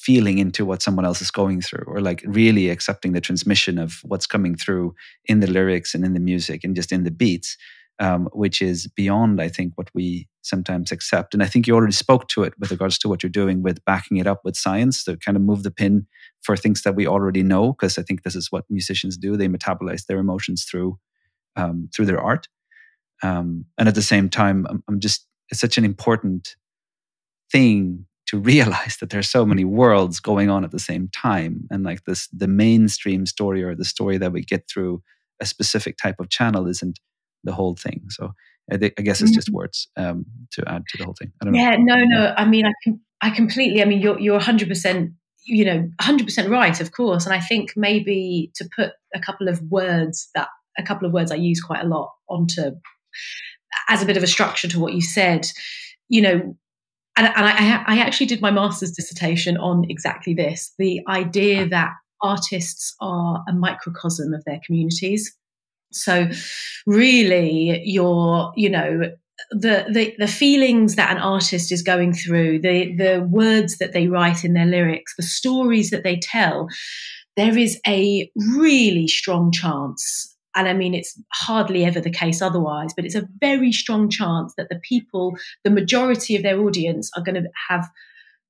feeling 0.00 0.38
into 0.38 0.64
what 0.64 0.82
someone 0.82 1.04
else 1.04 1.20
is 1.20 1.30
going 1.30 1.60
through 1.60 1.84
or 1.86 2.00
like 2.00 2.22
really 2.26 2.70
accepting 2.70 3.12
the 3.12 3.20
transmission 3.20 3.78
of 3.78 4.00
what's 4.04 4.26
coming 4.26 4.56
through 4.56 4.94
in 5.26 5.40
the 5.40 5.46
lyrics 5.46 5.94
and 5.94 6.04
in 6.04 6.14
the 6.14 6.20
music 6.20 6.64
and 6.64 6.74
just 6.74 6.92
in 6.92 7.04
the 7.04 7.10
beats 7.10 7.56
um, 8.00 8.30
which 8.32 8.62
is 8.62 8.86
beyond, 8.86 9.42
I 9.42 9.48
think, 9.48 9.74
what 9.76 9.90
we 9.94 10.26
sometimes 10.40 10.90
accept. 10.90 11.34
And 11.34 11.42
I 11.42 11.46
think 11.46 11.66
you 11.66 11.74
already 11.74 11.92
spoke 11.92 12.28
to 12.28 12.42
it 12.44 12.54
with 12.58 12.70
regards 12.70 12.98
to 12.98 13.08
what 13.10 13.22
you're 13.22 13.30
doing 13.30 13.62
with 13.62 13.84
backing 13.84 14.16
it 14.16 14.26
up 14.26 14.40
with 14.42 14.56
science 14.56 15.04
to 15.04 15.18
kind 15.18 15.36
of 15.36 15.42
move 15.42 15.62
the 15.62 15.70
pin 15.70 16.06
for 16.40 16.56
things 16.56 16.82
that 16.82 16.94
we 16.94 17.06
already 17.06 17.42
know, 17.42 17.74
because 17.74 17.98
I 17.98 18.02
think 18.02 18.22
this 18.22 18.34
is 18.34 18.50
what 18.50 18.64
musicians 18.70 19.18
do. 19.18 19.36
They 19.36 19.48
metabolize 19.48 20.06
their 20.06 20.18
emotions 20.18 20.64
through 20.64 20.98
um, 21.56 21.90
through 21.94 22.06
their 22.06 22.20
art. 22.20 22.48
Um, 23.22 23.66
and 23.76 23.86
at 23.86 23.94
the 23.94 24.02
same 24.02 24.30
time, 24.30 24.66
I'm, 24.70 24.82
I'm 24.88 24.98
just 24.98 25.26
it's 25.50 25.60
such 25.60 25.76
an 25.76 25.84
important 25.84 26.56
thing 27.52 28.06
to 28.30 28.38
realize 28.38 28.96
that 29.00 29.10
there's 29.10 29.28
so 29.28 29.44
many 29.44 29.64
worlds 29.64 30.20
going 30.20 30.50
on 30.50 30.64
at 30.64 30.70
the 30.70 30.78
same 30.78 31.08
time 31.08 31.66
and 31.70 31.82
like 31.82 32.04
this 32.04 32.28
the 32.28 32.48
mainstream 32.48 33.26
story 33.26 33.62
or 33.62 33.74
the 33.74 33.84
story 33.84 34.18
that 34.18 34.32
we 34.32 34.42
get 34.42 34.68
through 34.68 35.02
a 35.40 35.46
specific 35.46 35.96
type 35.96 36.20
of 36.20 36.28
channel 36.28 36.66
isn't 36.68 37.00
the 37.44 37.52
whole 37.52 37.74
thing. 37.74 38.02
So 38.10 38.32
I, 38.70 38.76
th- 38.76 38.94
I 38.98 39.02
guess 39.02 39.20
it's 39.20 39.32
just 39.32 39.48
mm-hmm. 39.48 39.56
words 39.56 39.88
um, 39.96 40.24
to 40.52 40.62
add 40.68 40.84
to 40.88 40.98
the 40.98 41.04
whole 41.04 41.16
thing. 41.18 41.32
I 41.40 41.44
don't 41.44 41.54
yeah, 41.54 41.76
know. 41.76 41.96
no, 41.96 42.04
no. 42.04 42.34
I 42.36 42.44
mean, 42.44 42.66
I 42.66 42.72
can, 42.84 43.00
I 43.20 43.30
completely. 43.30 43.82
I 43.82 43.84
mean, 43.84 44.00
you're 44.00 44.18
you're 44.20 44.34
100 44.34 44.68
percent. 44.68 45.12
You 45.46 45.64
know, 45.64 45.78
100 45.78 46.24
percent 46.24 46.50
right, 46.50 46.78
of 46.80 46.92
course. 46.92 47.24
And 47.24 47.34
I 47.34 47.40
think 47.40 47.72
maybe 47.74 48.52
to 48.54 48.68
put 48.76 48.92
a 49.14 49.20
couple 49.20 49.48
of 49.48 49.60
words 49.62 50.28
that 50.34 50.48
a 50.78 50.82
couple 50.82 51.06
of 51.06 51.12
words 51.12 51.32
I 51.32 51.36
use 51.36 51.60
quite 51.60 51.82
a 51.82 51.88
lot 51.88 52.12
onto 52.28 52.72
as 53.88 54.02
a 54.02 54.06
bit 54.06 54.16
of 54.16 54.22
a 54.22 54.28
structure 54.28 54.68
to 54.68 54.78
what 54.78 54.92
you 54.92 55.00
said. 55.00 55.46
You 56.08 56.22
know, 56.22 56.56
and, 57.16 57.26
and 57.26 57.46
I, 57.46 57.84
I 57.86 57.98
actually 57.98 58.26
did 58.26 58.40
my 58.40 58.50
master's 58.50 58.92
dissertation 58.92 59.56
on 59.56 59.84
exactly 59.88 60.34
this: 60.34 60.72
the 60.78 61.00
idea 61.08 61.68
that 61.68 61.92
artists 62.22 62.94
are 63.00 63.42
a 63.48 63.52
microcosm 63.52 64.34
of 64.34 64.44
their 64.44 64.60
communities. 64.64 65.34
So, 65.92 66.28
really, 66.86 67.82
your, 67.84 68.52
you 68.56 68.70
know, 68.70 69.10
the, 69.50 69.86
the 69.92 70.14
the 70.18 70.28
feelings 70.28 70.96
that 70.96 71.10
an 71.10 71.18
artist 71.18 71.72
is 71.72 71.82
going 71.82 72.12
through, 72.12 72.60
the 72.60 72.94
the 72.96 73.26
words 73.28 73.78
that 73.78 73.92
they 73.92 74.06
write 74.06 74.44
in 74.44 74.52
their 74.52 74.66
lyrics, 74.66 75.14
the 75.16 75.22
stories 75.22 75.90
that 75.90 76.04
they 76.04 76.20
tell, 76.22 76.68
there 77.36 77.56
is 77.56 77.80
a 77.86 78.30
really 78.36 79.08
strong 79.08 79.50
chance 79.50 80.29
and 80.54 80.68
I 80.68 80.72
mean, 80.72 80.94
it's 80.94 81.20
hardly 81.32 81.84
ever 81.84 82.00
the 82.00 82.10
case 82.10 82.42
otherwise, 82.42 82.92
but 82.94 83.04
it's 83.04 83.14
a 83.14 83.28
very 83.40 83.72
strong 83.72 84.08
chance 84.08 84.52
that 84.56 84.68
the 84.68 84.80
people, 84.82 85.36
the 85.64 85.70
majority 85.70 86.36
of 86.36 86.42
their 86.42 86.60
audience, 86.60 87.10
are 87.16 87.22
going 87.22 87.42
to 87.42 87.48
have 87.68 87.88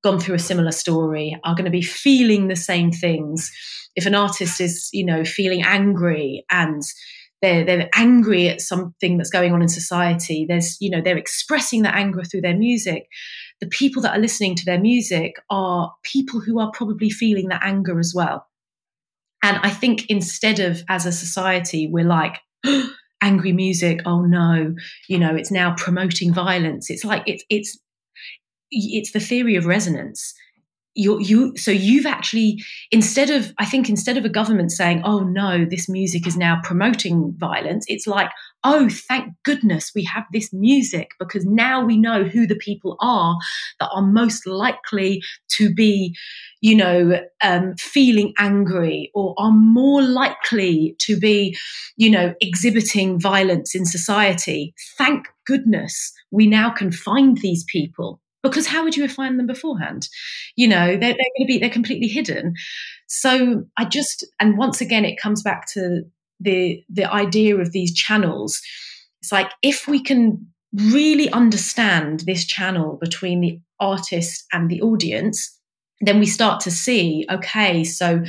gone 0.03 0.19
through 0.19 0.35
a 0.35 0.39
similar 0.39 0.71
story, 0.71 1.39
are 1.43 1.55
going 1.55 1.65
to 1.65 1.71
be 1.71 1.81
feeling 1.81 2.47
the 2.47 2.55
same 2.55 2.91
things. 2.91 3.51
If 3.95 4.05
an 4.05 4.15
artist 4.15 4.59
is, 4.59 4.89
you 4.91 5.05
know, 5.05 5.23
feeling 5.23 5.63
angry 5.63 6.45
and 6.49 6.81
they're 7.41 7.65
they're 7.65 7.89
angry 7.95 8.47
at 8.47 8.61
something 8.61 9.17
that's 9.17 9.29
going 9.29 9.51
on 9.53 9.61
in 9.61 9.67
society 9.67 10.45
there's 10.47 10.77
you 10.79 10.89
know 10.89 11.01
they're 11.01 11.17
expressing 11.17 11.81
that 11.81 11.95
anger 11.95 12.23
through 12.23 12.41
their 12.41 12.55
music 12.55 13.07
the 13.59 13.67
people 13.67 14.01
that 14.01 14.15
are 14.15 14.21
listening 14.21 14.55
to 14.55 14.65
their 14.65 14.79
music 14.79 15.33
are 15.49 15.91
people 16.03 16.39
who 16.39 16.59
are 16.59 16.71
probably 16.71 17.09
feeling 17.09 17.47
that 17.47 17.63
anger 17.63 17.99
as 17.99 18.13
well 18.15 18.45
and 19.43 19.57
i 19.63 19.69
think 19.69 20.05
instead 20.09 20.59
of 20.59 20.81
as 20.89 21.05
a 21.05 21.11
society 21.11 21.87
we're 21.91 22.05
like 22.05 22.39
angry 23.23 23.53
music 23.53 23.99
oh 24.05 24.21
no 24.21 24.73
you 25.07 25.17
know 25.19 25.35
it's 25.35 25.51
now 25.51 25.73
promoting 25.77 26.33
violence. 26.33 26.89
It's 26.89 27.05
like 27.05 27.23
it's 27.25 27.43
it's 27.49 27.77
it's 28.71 29.11
the 29.11 29.19
theory 29.19 29.55
of 29.55 29.65
resonance. 29.65 30.33
You 30.93 31.19
you 31.19 31.55
so 31.57 31.71
you've 31.71 32.05
actually 32.05 32.61
instead 32.91 33.29
of 33.29 33.53
i 33.57 33.63
think 33.63 33.87
instead 33.87 34.17
of 34.17 34.25
a 34.25 34.29
government 34.29 34.73
saying 34.73 35.01
oh 35.05 35.19
no 35.19 35.63
this 35.63 35.87
music 35.87 36.27
is 36.27 36.35
now 36.35 36.59
promoting 36.63 37.33
violence 37.37 37.85
it's 37.87 38.07
like 38.07 38.29
oh 38.65 38.89
thank 38.89 39.33
goodness 39.45 39.93
we 39.95 40.03
have 40.03 40.25
this 40.33 40.51
music 40.51 41.11
because 41.17 41.45
now 41.45 41.81
we 41.81 41.95
know 41.95 42.25
who 42.25 42.45
the 42.45 42.57
people 42.57 42.97
are 42.99 43.37
that 43.79 43.89
are 43.93 44.01
most 44.01 44.45
likely 44.45 45.21
to 45.47 45.73
be 45.73 46.13
you 46.61 46.75
know 46.75 47.19
um, 47.43 47.75
feeling 47.77 48.33
angry 48.37 49.11
or 49.13 49.35
are 49.37 49.51
more 49.51 50.01
likely 50.01 50.95
to 50.99 51.19
be 51.19 51.57
you 51.97 52.09
know 52.09 52.33
exhibiting 52.39 53.19
violence 53.19 53.75
in 53.75 53.85
society. 53.85 54.73
Thank 54.97 55.27
goodness 55.45 56.13
we 56.29 56.47
now 56.47 56.69
can 56.69 56.91
find 56.91 57.37
these 57.37 57.65
people. 57.65 58.21
Because 58.43 58.65
how 58.65 58.83
would 58.83 58.95
you 58.95 59.03
have 59.03 59.11
found 59.11 59.37
them 59.37 59.45
beforehand? 59.45 60.07
You 60.55 60.67
know 60.67 60.87
they're, 60.87 60.97
they're 60.97 61.33
going 61.37 61.41
to 61.41 61.45
be 61.47 61.57
they're 61.59 61.69
completely 61.69 62.07
hidden. 62.07 62.53
So 63.07 63.65
i 63.77 63.83
just 63.85 64.25
and 64.39 64.57
once 64.57 64.79
again 64.79 65.03
it 65.03 65.19
comes 65.19 65.43
back 65.43 65.67
to 65.73 66.03
the 66.39 66.83
the 66.89 67.11
idea 67.11 67.57
of 67.57 67.71
these 67.71 67.93
channels. 67.93 68.61
It's 69.21 69.31
like 69.31 69.51
if 69.61 69.87
we 69.87 70.01
can 70.01 70.47
really 70.73 71.29
understand 71.31 72.21
this 72.21 72.45
channel 72.45 72.97
between 73.01 73.41
the 73.41 73.59
artist 73.79 74.45
and 74.53 74.69
the 74.69 74.81
audience 74.81 75.59
then 76.01 76.19
we 76.19 76.25
start 76.25 76.59
to 76.59 76.71
see 76.71 77.25
okay 77.31 77.83
so 77.83 78.23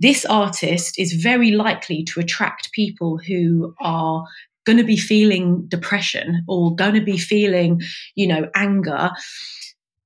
this 0.00 0.24
artist 0.26 0.98
is 0.98 1.12
very 1.14 1.50
likely 1.50 2.04
to 2.04 2.20
attract 2.20 2.72
people 2.72 3.18
who 3.18 3.74
are 3.80 4.24
going 4.64 4.78
to 4.78 4.84
be 4.84 4.96
feeling 4.96 5.66
depression 5.68 6.44
or 6.48 6.74
going 6.74 6.94
to 6.94 7.00
be 7.00 7.18
feeling, 7.18 7.82
you 8.14 8.26
know, 8.26 8.48
anger 8.54 9.10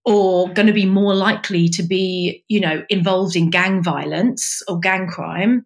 or 0.05 0.49
going 0.53 0.67
to 0.67 0.73
be 0.73 0.87
more 0.87 1.15
likely 1.15 1.69
to 1.69 1.83
be, 1.83 2.45
you 2.49 2.61
know, 2.61 2.83
involved 2.89 3.37
in 3.37 3.51
gang 3.51 3.83
violence 3.83 4.63
or 4.69 4.79
gang 4.81 5.07
crime, 5.07 5.65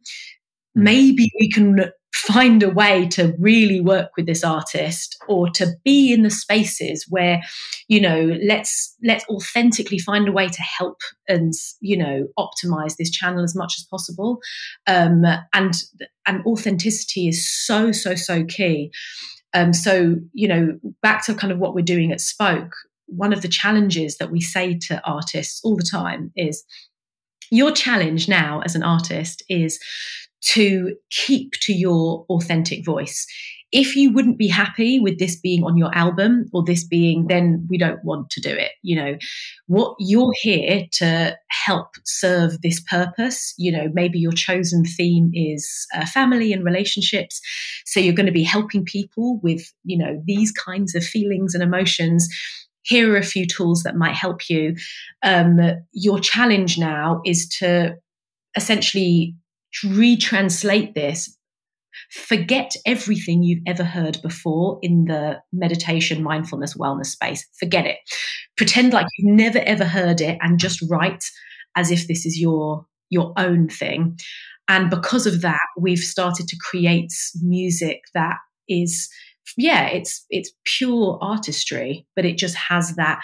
hmm. 0.74 0.82
maybe 0.82 1.30
we 1.40 1.48
can 1.48 1.90
find 2.14 2.62
a 2.62 2.70
way 2.70 3.08
to 3.08 3.34
really 3.38 3.80
work 3.80 4.10
with 4.16 4.26
this 4.26 4.44
artist 4.44 5.16
or 5.28 5.48
to 5.50 5.74
be 5.84 6.12
in 6.12 6.22
the 6.22 6.30
spaces 6.30 7.06
where 7.08 7.40
you 7.88 8.00
know 8.00 8.36
let's 8.46 8.94
let's 9.02 9.24
authentically 9.28 9.98
find 9.98 10.28
a 10.28 10.32
way 10.32 10.48
to 10.48 10.62
help 10.62 10.98
and 11.28 11.52
you 11.80 11.96
know 11.96 12.28
optimize 12.38 12.96
this 12.96 13.10
channel 13.10 13.42
as 13.42 13.56
much 13.56 13.74
as 13.78 13.86
possible. 13.90 14.40
Um, 14.86 15.24
and 15.52 15.74
and 16.26 16.46
authenticity 16.46 17.28
is 17.28 17.48
so 17.50 17.92
so 17.92 18.14
so 18.14 18.44
key. 18.44 18.90
Um, 19.54 19.72
so 19.72 20.16
you 20.32 20.48
know 20.48 20.78
back 21.02 21.24
to 21.26 21.34
kind 21.34 21.52
of 21.52 21.58
what 21.58 21.74
we're 21.74 21.82
doing 21.82 22.12
at 22.12 22.20
spoke 22.20 22.74
one 23.06 23.32
of 23.32 23.42
the 23.42 23.48
challenges 23.48 24.16
that 24.16 24.30
we 24.30 24.40
say 24.40 24.78
to 24.78 25.02
artists 25.04 25.60
all 25.64 25.76
the 25.76 25.82
time 25.82 26.32
is 26.34 26.64
your 27.50 27.70
challenge 27.70 28.28
now 28.28 28.60
as 28.64 28.74
an 28.74 28.82
artist 28.82 29.42
is 29.48 29.78
to 30.42 30.94
keep 31.10 31.52
to 31.62 31.72
your 31.72 32.26
authentic 32.28 32.84
voice. 32.84 33.26
If 33.74 33.96
you 33.96 34.12
wouldn't 34.12 34.36
be 34.36 34.48
happy 34.48 35.00
with 35.00 35.18
this 35.18 35.40
being 35.40 35.64
on 35.64 35.78
your 35.78 35.94
album 35.94 36.44
or 36.52 36.62
this 36.62 36.84
being, 36.84 37.28
then 37.28 37.66
we 37.70 37.78
don't 37.78 38.04
want 38.04 38.28
to 38.30 38.40
do 38.40 38.50
it. 38.50 38.72
You 38.82 38.96
know, 38.96 39.16
what 39.66 39.96
you're 39.98 40.34
here 40.42 40.84
to 40.98 41.38
help 41.48 41.88
serve 42.04 42.60
this 42.60 42.80
purpose. 42.80 43.54
You 43.56 43.72
know, 43.72 43.88
maybe 43.94 44.18
your 44.18 44.32
chosen 44.32 44.84
theme 44.84 45.30
is 45.32 45.86
uh, 45.94 46.04
family 46.04 46.52
and 46.52 46.64
relationships. 46.64 47.40
So 47.86 47.98
you're 47.98 48.14
going 48.14 48.26
to 48.26 48.32
be 48.32 48.42
helping 48.42 48.84
people 48.84 49.40
with, 49.42 49.62
you 49.84 49.96
know, 49.96 50.22
these 50.26 50.52
kinds 50.52 50.94
of 50.94 51.02
feelings 51.02 51.54
and 51.54 51.62
emotions 51.62 52.28
here 52.82 53.14
are 53.14 53.16
a 53.16 53.22
few 53.22 53.46
tools 53.46 53.84
that 53.84 53.96
might 53.96 54.16
help 54.16 54.50
you. 54.50 54.76
Um, 55.22 55.60
your 55.92 56.18
challenge 56.18 56.78
now 56.78 57.22
is 57.24 57.48
to 57.60 57.96
essentially 58.56 59.36
retranslate 59.84 60.94
this. 60.94 61.36
Forget 62.10 62.74
everything 62.86 63.42
you've 63.42 63.62
ever 63.66 63.84
heard 63.84 64.20
before 64.22 64.78
in 64.82 65.04
the 65.04 65.40
meditation 65.52 66.22
mindfulness 66.22 66.74
wellness 66.74 67.06
space. 67.06 67.46
Forget 67.58 67.86
it. 67.86 67.98
Pretend 68.56 68.92
like 68.92 69.06
you've 69.18 69.34
never 69.34 69.58
ever 69.58 69.84
heard 69.84 70.20
it 70.20 70.38
and 70.40 70.58
just 70.58 70.82
write 70.90 71.24
as 71.76 71.90
if 71.90 72.08
this 72.08 72.24
is 72.24 72.38
your 72.38 72.86
your 73.10 73.34
own 73.36 73.68
thing. 73.68 74.18
And 74.68 74.88
because 74.88 75.26
of 75.26 75.42
that 75.42 75.60
we've 75.78 75.98
started 75.98 76.48
to 76.48 76.56
create 76.70 77.12
music 77.42 78.00
that 78.14 78.36
is 78.68 79.10
yeah 79.56 79.86
it's 79.86 80.24
it's 80.30 80.52
pure 80.64 81.18
artistry 81.20 82.06
but 82.14 82.24
it 82.24 82.38
just 82.38 82.54
has 82.54 82.94
that 82.96 83.20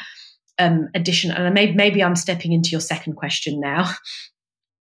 um 0.58 0.88
addition 0.94 1.30
and 1.30 1.54
maybe 1.54 1.72
maybe 1.74 2.02
i'm 2.02 2.16
stepping 2.16 2.52
into 2.52 2.70
your 2.70 2.80
second 2.80 3.14
question 3.14 3.60
now 3.60 3.90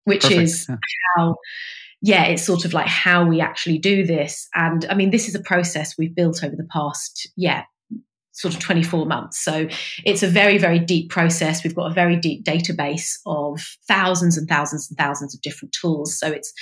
which 0.07 0.23
Perfect. 0.23 0.43
is 0.43 0.67
yeah. 0.69 0.77
how 1.17 1.37
yeah, 2.03 2.25
it's 2.25 2.45
sort 2.45 2.65
of 2.65 2.73
like 2.73 2.87
how 2.87 3.27
we 3.27 3.41
actually 3.41 3.79
do 3.79 4.05
this. 4.07 4.49
And 4.55 4.85
I 4.89 4.95
mean, 4.95 5.11
this 5.11 5.29
is 5.29 5.35
a 5.35 5.41
process 5.41 5.97
we've 5.99 6.15
built 6.15 6.45
over 6.45 6.55
the 6.55 6.69
past, 6.71 7.29
yeah, 7.37 7.65
sort 8.33 8.55
of 8.55 8.61
24 8.61 9.07
months. 9.07 9.43
So 9.43 9.67
it's 10.05 10.23
a 10.23 10.29
very, 10.29 10.59
very 10.59 10.79
deep 10.79 11.11
process. 11.11 11.65
We've 11.65 11.75
got 11.75 11.91
a 11.91 11.95
very 11.95 12.17
deep 12.17 12.45
database 12.45 13.15
of 13.25 13.61
thousands 13.89 14.37
and 14.37 14.47
thousands 14.47 14.89
and 14.91 14.99
thousands 14.99 15.35
of 15.35 15.41
different 15.41 15.73
tools. 15.73 16.19
So 16.19 16.29
it's 16.31 16.53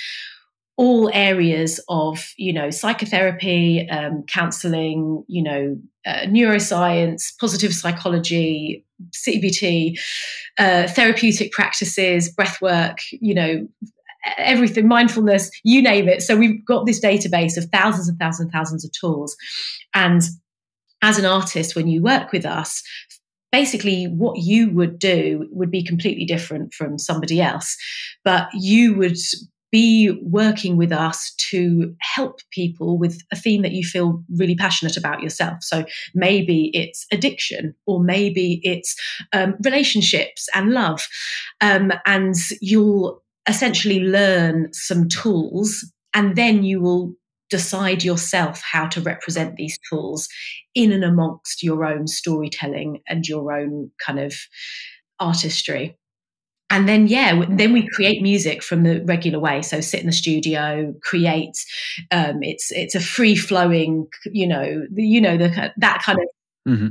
all 0.77 1.09
areas 1.13 1.79
of, 1.87 2.33
you 2.37 2.51
know, 2.51 2.69
psychotherapy, 2.69 3.87
um, 3.89 4.23
counseling, 4.27 5.23
you 5.27 5.41
know, 5.41 5.77
uh, 6.05 6.25
neuroscience, 6.25 7.31
positive 7.39 7.73
psychology, 7.73 8.85
CBT, 9.11 9.97
uh, 10.57 10.87
therapeutic 10.87 11.51
practices, 11.51 12.29
breath 12.29 12.61
work, 12.61 12.97
you 13.11 13.33
know, 13.33 13.67
everything, 14.37 14.87
mindfulness, 14.87 15.49
you 15.63 15.81
name 15.81 16.09
it. 16.09 16.21
So 16.21 16.35
we've 16.35 16.65
got 16.65 16.85
this 16.85 17.03
database 17.03 17.57
of 17.57 17.65
thousands 17.71 18.09
and 18.09 18.19
thousands 18.19 18.41
and 18.41 18.51
thousands 18.51 18.85
of 18.85 18.91
tools. 18.91 19.37
And 19.93 20.21
as 21.01 21.17
an 21.17 21.25
artist, 21.25 21.75
when 21.75 21.87
you 21.87 22.01
work 22.01 22.31
with 22.31 22.45
us, 22.45 22.83
basically 23.51 24.05
what 24.05 24.39
you 24.39 24.69
would 24.71 24.99
do 24.99 25.47
would 25.51 25.71
be 25.71 25.83
completely 25.83 26.25
different 26.25 26.73
from 26.73 26.97
somebody 26.97 27.41
else. 27.41 27.77
But 28.23 28.47
you 28.53 28.95
would 28.95 29.17
be 29.71 30.17
working 30.21 30.77
with 30.77 30.91
us 30.91 31.33
to 31.49 31.93
help 31.99 32.39
people 32.51 32.97
with 32.97 33.21
a 33.31 33.35
theme 33.35 33.61
that 33.61 33.73
you 33.73 33.83
feel 33.83 34.23
really 34.37 34.55
passionate 34.55 34.95
about 34.95 35.21
yourself. 35.21 35.57
So 35.61 35.85
maybe 36.13 36.71
it's 36.73 37.05
addiction, 37.11 37.75
or 37.85 38.03
maybe 38.03 38.61
it's 38.63 38.95
um, 39.33 39.55
relationships 39.63 40.47
and 40.53 40.71
love. 40.71 41.07
Um, 41.61 41.91
and 42.05 42.35
you'll 42.61 43.21
essentially 43.47 43.99
learn 43.99 44.69
some 44.73 45.07
tools, 45.07 45.85
and 46.13 46.35
then 46.35 46.63
you 46.63 46.81
will 46.81 47.13
decide 47.49 48.03
yourself 48.03 48.61
how 48.61 48.87
to 48.87 49.01
represent 49.01 49.55
these 49.55 49.77
tools 49.89 50.27
in 50.73 50.91
and 50.91 51.03
amongst 51.03 51.61
your 51.61 51.85
own 51.85 52.07
storytelling 52.07 53.01
and 53.07 53.27
your 53.27 53.51
own 53.51 53.91
kind 54.03 54.19
of 54.19 54.33
artistry 55.19 55.97
and 56.75 56.89
then 56.89 57.07
yeah 57.07 57.45
then 57.49 57.71
we 57.71 57.87
create 57.87 58.21
music 58.21 58.61
from 58.61 58.83
the 58.83 59.01
regular 59.05 59.39
way. 59.39 59.61
So 59.61 59.79
sit 59.79 60.01
in 60.01 60.07
the 60.07 60.11
studio 60.11 60.93
create 61.01 61.55
um, 62.11 62.43
it's 62.43 62.71
it's 62.71 62.95
a 62.95 62.99
free 62.99 63.35
flowing 63.35 64.07
you 64.25 64.45
know 64.45 64.85
the, 64.91 65.03
you 65.03 65.21
know 65.21 65.37
the 65.37 65.73
that 65.77 66.03
kind 66.03 66.19
of 66.19 66.71
mm-hmm. 66.71 66.87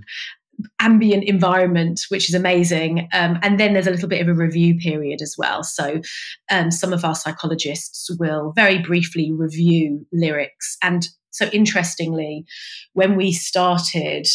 ambient 0.80 1.24
environment 1.24 2.00
which 2.08 2.30
is 2.30 2.34
amazing. 2.34 3.08
Um, 3.12 3.38
and 3.42 3.60
then 3.60 3.74
there's 3.74 3.86
a 3.86 3.90
little 3.90 4.08
bit 4.08 4.22
of 4.22 4.28
a 4.28 4.34
review 4.34 4.76
period 4.78 5.20
as 5.20 5.34
well. 5.36 5.62
So 5.62 6.00
um, 6.50 6.70
some 6.70 6.94
of 6.94 7.04
our 7.04 7.14
psychologists 7.14 8.10
will 8.18 8.52
very 8.56 8.78
briefly 8.78 9.32
review 9.32 10.06
lyrics. 10.12 10.78
And 10.82 11.06
so 11.30 11.46
interestingly 11.46 12.46
when 12.94 13.16
we 13.16 13.32
started 13.32 14.26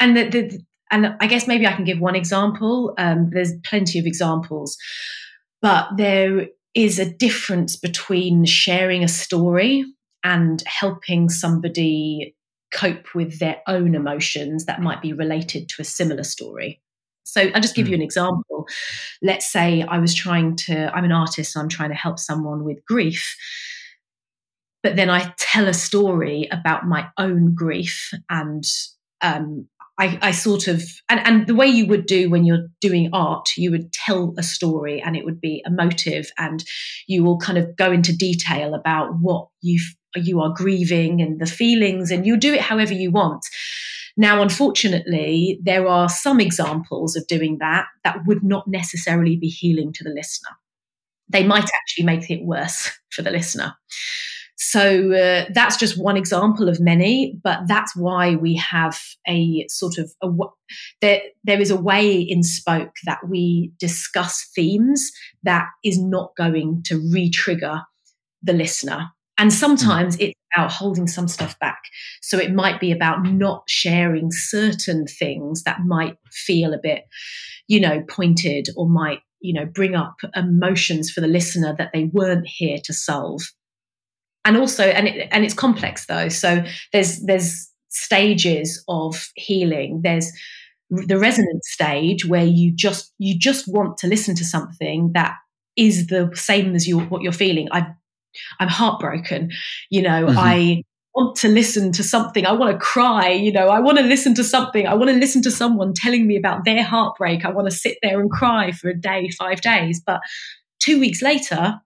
and 0.00 0.16
the, 0.16 0.28
the, 0.28 0.60
and 0.90 1.16
I 1.20 1.26
guess 1.26 1.46
maybe 1.46 1.66
I 1.66 1.72
can 1.72 1.84
give 1.84 2.00
one 2.00 2.14
example. 2.14 2.94
Um, 2.98 3.30
there's 3.32 3.52
plenty 3.64 3.98
of 3.98 4.06
examples, 4.06 4.76
but 5.60 5.88
there 5.96 6.48
is 6.74 6.98
a 6.98 7.10
difference 7.10 7.76
between 7.76 8.44
sharing 8.44 9.02
a 9.02 9.08
story 9.08 9.84
and 10.24 10.62
helping 10.66 11.28
somebody 11.28 12.34
cope 12.72 13.14
with 13.14 13.38
their 13.38 13.60
own 13.66 13.94
emotions 13.94 14.66
that 14.66 14.80
might 14.80 15.00
be 15.00 15.12
related 15.12 15.68
to 15.70 15.82
a 15.82 15.84
similar 15.84 16.22
story. 16.22 16.80
So 17.24 17.42
I'll 17.54 17.60
just 17.60 17.74
give 17.74 17.88
you 17.88 17.94
an 17.94 18.00
hmm. 18.00 18.04
example. 18.04 18.66
Let's 19.22 19.50
say 19.50 19.82
I 19.82 19.98
was 19.98 20.14
trying 20.14 20.56
to, 20.56 20.94
I'm 20.94 21.04
an 21.04 21.12
artist, 21.12 21.52
so 21.52 21.60
I'm 21.60 21.68
trying 21.68 21.90
to 21.90 21.94
help 21.94 22.18
someone 22.18 22.64
with 22.64 22.84
grief. 22.86 23.36
But 24.82 24.96
then 24.96 25.10
I 25.10 25.34
tell 25.38 25.68
a 25.68 25.74
story 25.74 26.48
about 26.50 26.86
my 26.86 27.08
own 27.18 27.54
grief 27.54 28.12
and 28.30 28.64
um, 29.20 29.68
I, 29.98 30.18
I, 30.22 30.30
sort 30.30 30.68
of 30.68 30.82
and, 31.08 31.20
and 31.26 31.46
the 31.46 31.54
way 31.54 31.66
you 31.66 31.86
would 31.86 32.06
do 32.06 32.30
when 32.30 32.44
you're 32.44 32.68
doing 32.80 33.10
art, 33.12 33.48
you 33.56 33.72
would 33.72 33.92
tell 33.92 34.32
a 34.38 34.42
story 34.42 35.02
and 35.02 35.16
it 35.16 35.24
would 35.24 35.40
be 35.40 35.62
emotive 35.66 36.30
and 36.38 36.64
you 37.08 37.24
will 37.24 37.38
kind 37.38 37.58
of 37.58 37.76
go 37.76 37.90
into 37.90 38.16
detail 38.16 38.74
about 38.74 39.18
what 39.20 39.48
you 39.60 39.80
you 40.14 40.40
are 40.40 40.54
grieving 40.54 41.20
and 41.20 41.40
the 41.40 41.46
feelings 41.46 42.10
and 42.10 42.24
you'll 42.26 42.38
do 42.38 42.54
it 42.54 42.60
however 42.60 42.94
you 42.94 43.10
want. 43.10 43.44
Now, 44.16 44.42
unfortunately, 44.42 45.60
there 45.62 45.86
are 45.86 46.08
some 46.08 46.40
examples 46.40 47.14
of 47.14 47.26
doing 47.28 47.58
that 47.60 47.86
that 48.04 48.26
would 48.26 48.42
not 48.42 48.66
necessarily 48.66 49.36
be 49.36 49.48
healing 49.48 49.92
to 49.92 50.04
the 50.04 50.10
listener. 50.10 50.50
They 51.28 51.44
might 51.44 51.70
actually 51.74 52.04
make 52.04 52.30
it 52.30 52.44
worse 52.44 52.90
for 53.10 53.22
the 53.22 53.30
listener. 53.30 53.76
So 54.70 55.14
uh, 55.14 55.46
that's 55.54 55.78
just 55.78 55.98
one 55.98 56.18
example 56.18 56.68
of 56.68 56.78
many, 56.78 57.40
but 57.42 57.60
that's 57.66 57.96
why 57.96 58.34
we 58.34 58.54
have 58.56 59.00
a 59.26 59.64
sort 59.70 59.96
of 59.96 60.12
a, 60.22 60.28
there, 61.00 61.22
there 61.42 61.58
is 61.58 61.70
a 61.70 61.80
way 61.80 62.20
in 62.20 62.42
Spoke 62.42 62.92
that 63.06 63.20
we 63.26 63.72
discuss 63.80 64.46
themes 64.54 65.10
that 65.42 65.68
is 65.82 65.98
not 65.98 66.36
going 66.36 66.82
to 66.84 67.00
re-trigger 67.10 67.80
the 68.42 68.52
listener. 68.52 69.06
And 69.38 69.54
sometimes 69.54 70.18
mm. 70.18 70.28
it's 70.28 70.40
about 70.54 70.70
holding 70.70 71.06
some 71.06 71.28
stuff 71.28 71.58
back. 71.58 71.80
So 72.20 72.36
it 72.36 72.52
might 72.52 72.78
be 72.78 72.92
about 72.92 73.24
not 73.24 73.62
sharing 73.68 74.30
certain 74.30 75.06
things 75.06 75.62
that 75.62 75.80
might 75.86 76.18
feel 76.30 76.74
a 76.74 76.78
bit, 76.82 77.04
you 77.68 77.80
know, 77.80 78.02
pointed 78.06 78.68
or 78.76 78.86
might, 78.86 79.20
you 79.40 79.54
know, 79.54 79.64
bring 79.64 79.94
up 79.94 80.16
emotions 80.36 81.10
for 81.10 81.22
the 81.22 81.26
listener 81.26 81.74
that 81.78 81.92
they 81.94 82.10
weren't 82.12 82.46
here 82.46 82.76
to 82.84 82.92
solve 82.92 83.40
and 84.44 84.56
also 84.56 84.84
and 84.84 85.08
it, 85.08 85.28
and 85.30 85.44
it's 85.44 85.54
complex 85.54 86.06
though 86.06 86.28
so 86.28 86.62
there's 86.92 87.20
there's 87.22 87.70
stages 87.88 88.82
of 88.88 89.30
healing 89.34 90.00
there's 90.02 90.30
the 90.90 91.18
resonance 91.18 91.68
stage 91.70 92.24
where 92.26 92.44
you 92.44 92.72
just 92.74 93.12
you 93.18 93.38
just 93.38 93.66
want 93.68 93.98
to 93.98 94.06
listen 94.06 94.34
to 94.34 94.44
something 94.44 95.10
that 95.12 95.34
is 95.76 96.06
the 96.06 96.30
same 96.34 96.74
as 96.74 96.86
you 96.86 96.98
what 96.98 97.22
you're 97.22 97.32
feeling 97.32 97.68
i 97.72 97.86
i'm 98.60 98.68
heartbroken 98.68 99.50
you 99.90 100.02
know 100.02 100.26
mm-hmm. 100.26 100.38
i 100.38 100.82
want 101.18 101.36
to 101.36 101.48
listen 101.48 101.90
to 101.92 102.04
something. 102.04 102.46
I 102.46 102.52
want 102.52 102.72
to 102.72 102.78
cry. 102.78 103.30
You 103.30 103.52
know, 103.52 103.68
I 103.68 103.80
want 103.80 103.98
to 103.98 104.04
listen 104.04 104.34
to 104.34 104.44
something. 104.44 104.86
I 104.86 104.94
want 104.94 105.10
to 105.10 105.16
listen 105.16 105.42
to 105.42 105.50
someone 105.50 105.92
telling 105.94 106.26
me 106.26 106.36
about 106.36 106.64
their 106.64 106.84
heartbreak. 106.84 107.44
I 107.44 107.50
want 107.50 107.68
to 107.68 107.76
sit 107.76 107.98
there 108.02 108.20
and 108.20 108.30
cry 108.30 108.70
for 108.70 108.88
a 108.88 108.94
day, 108.96 109.28
five 109.30 109.60
days. 109.60 110.00
But 110.04 110.20
two 110.78 111.00
weeks 111.00 111.20
later, 111.20 111.80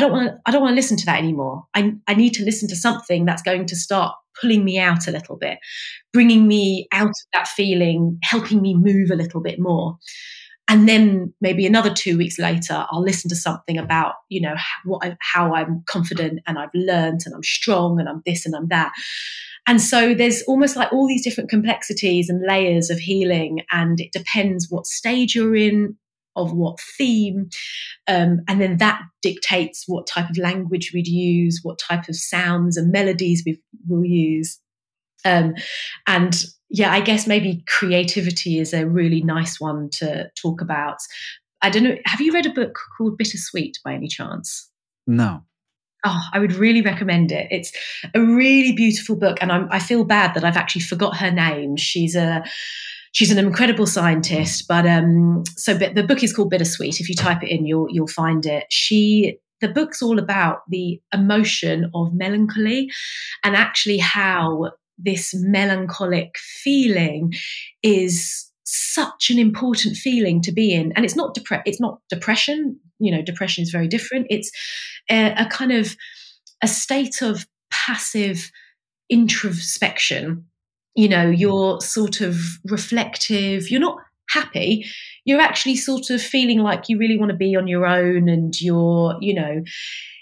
don't 0.00 0.12
want 0.12 0.28
to, 0.28 0.38
I 0.46 0.50
don't 0.50 0.62
want 0.62 0.72
to 0.72 0.76
listen 0.76 0.96
to 0.96 1.06
that 1.06 1.18
anymore. 1.18 1.64
I, 1.74 1.92
I 2.08 2.14
need 2.14 2.34
to 2.34 2.44
listen 2.44 2.68
to 2.68 2.76
something 2.76 3.24
that's 3.24 3.42
going 3.42 3.66
to 3.66 3.76
start 3.76 4.14
pulling 4.40 4.64
me 4.64 4.78
out 4.78 5.06
a 5.06 5.12
little 5.12 5.36
bit, 5.36 5.58
bringing 6.12 6.48
me 6.48 6.88
out 6.92 7.08
of 7.08 7.14
that 7.32 7.46
feeling, 7.46 8.18
helping 8.22 8.60
me 8.62 8.74
move 8.74 9.10
a 9.10 9.16
little 9.16 9.40
bit 9.40 9.60
more. 9.60 9.98
And 10.68 10.88
then 10.88 11.34
maybe 11.40 11.66
another 11.66 11.92
two 11.92 12.16
weeks 12.16 12.38
later, 12.38 12.86
I'll 12.90 13.02
listen 13.02 13.28
to 13.30 13.36
something 13.36 13.76
about, 13.76 14.14
you 14.28 14.40
know, 14.40 14.54
what 14.84 15.04
I, 15.04 15.16
how 15.20 15.54
I'm 15.54 15.82
confident 15.86 16.40
and 16.46 16.58
I've 16.58 16.70
learned 16.74 17.22
and 17.26 17.34
I'm 17.34 17.42
strong 17.42 17.98
and 17.98 18.08
I'm 18.08 18.22
this 18.24 18.46
and 18.46 18.54
I'm 18.54 18.68
that. 18.68 18.92
And 19.66 19.80
so 19.80 20.14
there's 20.14 20.42
almost 20.42 20.76
like 20.76 20.92
all 20.92 21.06
these 21.06 21.24
different 21.24 21.50
complexities 21.50 22.28
and 22.28 22.46
layers 22.46 22.88
of 22.88 22.98
healing, 22.98 23.60
and 23.70 24.00
it 24.00 24.10
depends 24.12 24.68
what 24.70 24.86
stage 24.86 25.34
you're 25.34 25.54
in, 25.54 25.96
of 26.36 26.52
what 26.52 26.78
theme. 26.96 27.48
Um, 28.06 28.40
and 28.48 28.60
then 28.60 28.76
that 28.78 29.02
dictates 29.22 29.84
what 29.86 30.06
type 30.06 30.30
of 30.30 30.38
language 30.38 30.92
we'd 30.94 31.08
use, 31.08 31.60
what 31.62 31.78
type 31.78 32.08
of 32.08 32.16
sounds 32.16 32.76
and 32.76 32.92
melodies 32.92 33.42
we 33.44 33.60
will 33.88 34.04
use. 34.04 34.58
Um, 35.24 35.54
and 36.06 36.42
yeah, 36.70 36.92
I 36.92 37.00
guess 37.00 37.26
maybe 37.26 37.64
creativity 37.66 38.58
is 38.58 38.72
a 38.72 38.86
really 38.86 39.22
nice 39.22 39.60
one 39.60 39.90
to 39.94 40.30
talk 40.40 40.60
about. 40.60 40.98
I 41.62 41.70
don't 41.70 41.82
know. 41.82 41.96
Have 42.06 42.20
you 42.20 42.32
read 42.32 42.46
a 42.46 42.52
book 42.52 42.78
called 42.96 43.18
Bittersweet 43.18 43.78
by 43.84 43.92
any 43.92 44.08
chance? 44.08 44.70
No. 45.06 45.42
Oh, 46.06 46.20
I 46.32 46.38
would 46.38 46.54
really 46.54 46.80
recommend 46.80 47.30
it. 47.30 47.48
It's 47.50 47.72
a 48.14 48.20
really 48.20 48.72
beautiful 48.72 49.16
book, 49.16 49.36
and 49.42 49.52
I'm, 49.52 49.68
I 49.70 49.78
feel 49.78 50.04
bad 50.04 50.32
that 50.34 50.44
I've 50.44 50.56
actually 50.56 50.80
forgot 50.82 51.18
her 51.18 51.30
name. 51.30 51.76
She's 51.76 52.16
a 52.16 52.42
she's 53.12 53.30
an 53.30 53.38
incredible 53.38 53.86
scientist. 53.86 54.66
But 54.68 54.86
um, 54.86 55.44
so 55.56 55.78
but 55.78 55.94
the 55.94 56.04
book 56.04 56.22
is 56.22 56.32
called 56.32 56.50
Bittersweet. 56.50 57.00
If 57.00 57.08
you 57.08 57.14
type 57.14 57.42
it 57.42 57.50
in, 57.50 57.66
you'll 57.66 57.88
you'll 57.90 58.06
find 58.06 58.44
it. 58.46 58.64
She 58.70 59.38
the 59.60 59.68
book's 59.68 60.02
all 60.02 60.18
about 60.18 60.60
the 60.68 61.00
emotion 61.12 61.90
of 61.94 62.14
melancholy 62.14 62.90
and 63.44 63.54
actually 63.54 63.98
how 63.98 64.72
this 64.98 65.34
melancholic 65.34 66.36
feeling 66.38 67.32
is 67.82 68.50
such 68.64 69.30
an 69.30 69.38
important 69.38 69.96
feeling 69.96 70.40
to 70.42 70.52
be 70.52 70.72
in 70.72 70.92
and 70.92 71.04
it's 71.04 71.16
not 71.16 71.34
depre- 71.34 71.62
it's 71.64 71.80
not 71.80 71.98
depression 72.08 72.78
you 73.00 73.10
know 73.10 73.22
depression 73.22 73.62
is 73.62 73.70
very 73.70 73.88
different 73.88 74.26
it's 74.30 74.50
a, 75.10 75.32
a 75.36 75.46
kind 75.46 75.72
of 75.72 75.96
a 76.62 76.68
state 76.68 77.20
of 77.20 77.46
passive 77.72 78.50
introspection 79.08 80.44
you 80.94 81.08
know 81.08 81.26
mm. 81.26 81.38
you're 81.38 81.80
sort 81.80 82.20
of 82.20 82.36
reflective 82.64 83.70
you're 83.70 83.80
not 83.80 83.98
happy 84.30 84.86
you're 85.24 85.40
actually 85.40 85.76
sort 85.76 86.08
of 86.10 86.22
feeling 86.22 86.60
like 86.60 86.88
you 86.88 86.98
really 86.98 87.18
want 87.18 87.30
to 87.30 87.36
be 87.36 87.56
on 87.56 87.66
your 87.66 87.84
own 87.86 88.28
and 88.28 88.60
you're 88.60 89.16
you 89.20 89.34
know 89.34 89.62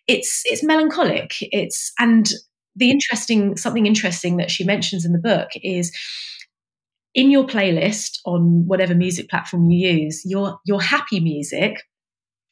it's 0.09 0.43
it's 0.47 0.65
melancholic. 0.65 1.35
It's 1.41 1.93
and 1.99 2.29
the 2.75 2.91
interesting 2.91 3.57
something 3.57 3.87
interesting 3.87 4.39
that 4.39 4.51
she 4.51 4.65
mentions 4.65 5.05
in 5.05 5.13
the 5.13 5.19
book 5.19 5.51
is 5.63 5.95
in 7.15 7.31
your 7.31 7.45
playlist 7.45 8.19
on 8.25 8.65
whatever 8.67 8.95
music 8.95 9.29
platform 9.29 9.71
you 9.71 9.89
use 9.89 10.23
your 10.25 10.59
your 10.65 10.81
happy 10.81 11.21
music 11.21 11.83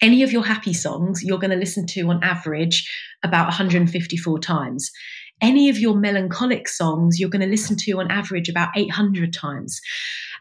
any 0.03 0.23
of 0.23 0.33
your 0.33 0.45
happy 0.45 0.73
songs 0.73 1.23
you're 1.23 1.39
going 1.39 1.51
to 1.51 1.57
listen 1.57 1.87
to 1.87 2.03
on 2.09 2.23
average 2.23 2.91
about 3.23 3.47
154 3.47 4.39
times 4.41 4.91
any 5.41 5.68
of 5.68 5.78
your 5.78 5.95
melancholic 5.95 6.68
songs 6.68 7.18
you're 7.18 7.30
going 7.30 7.43
to 7.43 7.49
listen 7.49 7.76
to 7.76 7.93
on 7.93 8.11
average 8.11 8.49
about 8.49 8.70
800 8.76 9.32
times 9.32 9.80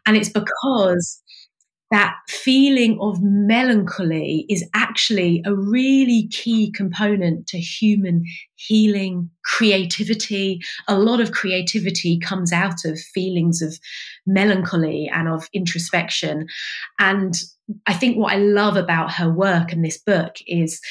and 0.05 0.15
it's 0.15 0.29
because 0.29 1.21
that 1.91 2.15
feeling 2.27 2.97
of 2.99 3.21
melancholy 3.21 4.45
is 4.49 4.67
actually 4.73 5.41
a 5.45 5.53
really 5.53 6.27
key 6.29 6.71
component 6.71 7.45
to 7.47 7.59
human 7.59 8.23
healing, 8.55 9.29
creativity. 9.43 10.59
A 10.87 10.97
lot 10.97 11.21
of 11.21 11.31
creativity 11.31 12.17
comes 12.17 12.51
out 12.51 12.85
of 12.85 12.99
feelings 12.99 13.61
of 13.61 13.79
melancholy 14.25 15.09
and 15.13 15.27
of 15.27 15.47
introspection. 15.53 16.47
And 16.99 17.35
I 17.85 17.93
think 17.93 18.17
what 18.17 18.33
I 18.33 18.37
love 18.37 18.77
about 18.77 19.13
her 19.13 19.31
work 19.31 19.71
and 19.71 19.85
this 19.85 19.99
book 19.99 20.35
is 20.47 20.81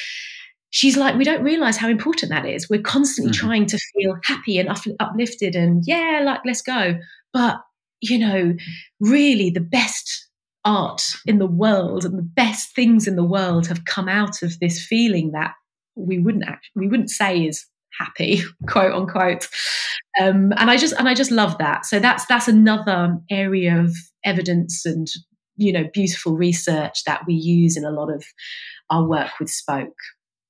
she's 0.75 0.97
like, 0.97 1.15
we 1.15 1.23
don't 1.23 1.41
realize 1.41 1.77
how 1.77 1.87
important 1.87 2.29
that 2.29 2.45
is. 2.45 2.69
We're 2.69 2.81
constantly 2.81 3.31
mm-hmm. 3.31 3.47
trying 3.47 3.65
to 3.67 3.79
feel 3.93 4.17
happy 4.25 4.59
and 4.59 4.67
uplifted 4.99 5.55
and, 5.55 5.81
yeah, 5.87 6.21
like, 6.25 6.41
let's 6.45 6.61
go. 6.61 6.99
But, 7.31 7.61
you 8.01 8.19
know, 8.19 8.53
really 8.99 9.49
the 9.49 9.61
best 9.61 10.27
art 10.65 11.01
in 11.25 11.39
the 11.39 11.47
world 11.47 12.03
and 12.03 12.17
the 12.17 12.29
best 12.35 12.75
things 12.75 13.07
in 13.07 13.15
the 13.15 13.23
world 13.23 13.67
have 13.67 13.85
come 13.85 14.09
out 14.09 14.43
of 14.43 14.59
this 14.59 14.85
feeling 14.85 15.31
that 15.31 15.53
we 15.95 16.19
wouldn't 16.19 16.43
actually, 16.45 16.71
we 16.75 16.89
wouldn't 16.89 17.09
say 17.09 17.45
is 17.45 17.65
happy 17.97 18.41
quote 18.67 18.91
unquote 18.91 19.47
um, 20.19 20.51
and 20.57 20.69
i 20.69 20.75
just 20.75 20.93
and 20.95 21.07
i 21.07 21.13
just 21.13 21.31
love 21.31 21.57
that 21.59 21.85
so 21.85 21.97
that's 21.97 22.25
that's 22.25 22.49
another 22.49 23.15
area 23.31 23.79
of 23.79 23.95
evidence 24.25 24.85
and 24.85 25.07
you 25.55 25.71
know 25.71 25.85
beautiful 25.93 26.35
research 26.35 27.05
that 27.05 27.21
we 27.25 27.33
use 27.33 27.77
in 27.77 27.85
a 27.85 27.91
lot 27.91 28.13
of 28.13 28.25
our 28.89 29.07
work 29.07 29.39
with 29.39 29.49
spoke 29.49 29.95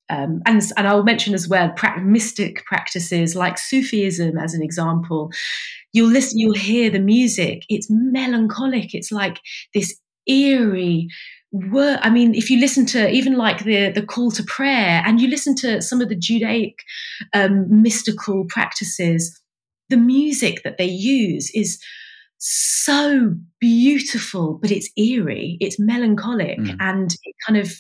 um, 0.10 0.42
and 0.46 0.62
and 0.78 0.88
I'll 0.88 1.04
mention 1.04 1.34
as 1.34 1.48
well 1.48 1.72
pra- 1.72 2.02
mystic 2.02 2.64
practices 2.66 3.36
like 3.36 3.58
Sufism 3.58 4.38
as 4.38 4.54
an 4.54 4.62
example. 4.62 5.32
You'll 5.94 6.12
listen, 6.12 6.40
you'll 6.40 6.54
hear 6.54 6.90
the 6.90 7.00
music. 7.00 7.64
It's 7.70 7.88
melancholic. 7.90 8.94
It's 8.94 9.12
like 9.12 9.40
this 9.74 10.00
eerie 10.28 11.08
word. 11.52 12.00
I 12.02 12.10
mean, 12.10 12.36
if 12.36 12.50
you 12.50 12.60
listen 12.60 12.86
to 12.88 13.10
even 13.10 13.38
like 13.38 13.64
the 13.64 13.90
the 13.90 14.06
call 14.06 14.32
to 14.32 14.44
prayer, 14.44 15.02
and 15.06 15.20
you 15.20 15.28
listen 15.28 15.56
to 15.58 15.82
some 15.82 16.02
of 16.02 16.10
the 16.10 16.16
Judaic 16.16 16.76
um, 17.34 17.82
mystical 17.82 18.46
practices, 18.50 19.40
the 19.90 19.98
music 19.98 20.62
that 20.64 20.78
they 20.78 20.86
use 20.86 21.50
is 21.56 21.82
so 22.38 23.34
beautiful, 23.60 24.60
but 24.62 24.70
it's 24.70 24.92
eerie, 24.98 25.58
it's 25.60 25.80
melancholic, 25.80 26.60
mm. 26.60 26.76
and 26.80 27.12
it 27.24 27.36
kind 27.48 27.58
of 27.58 27.72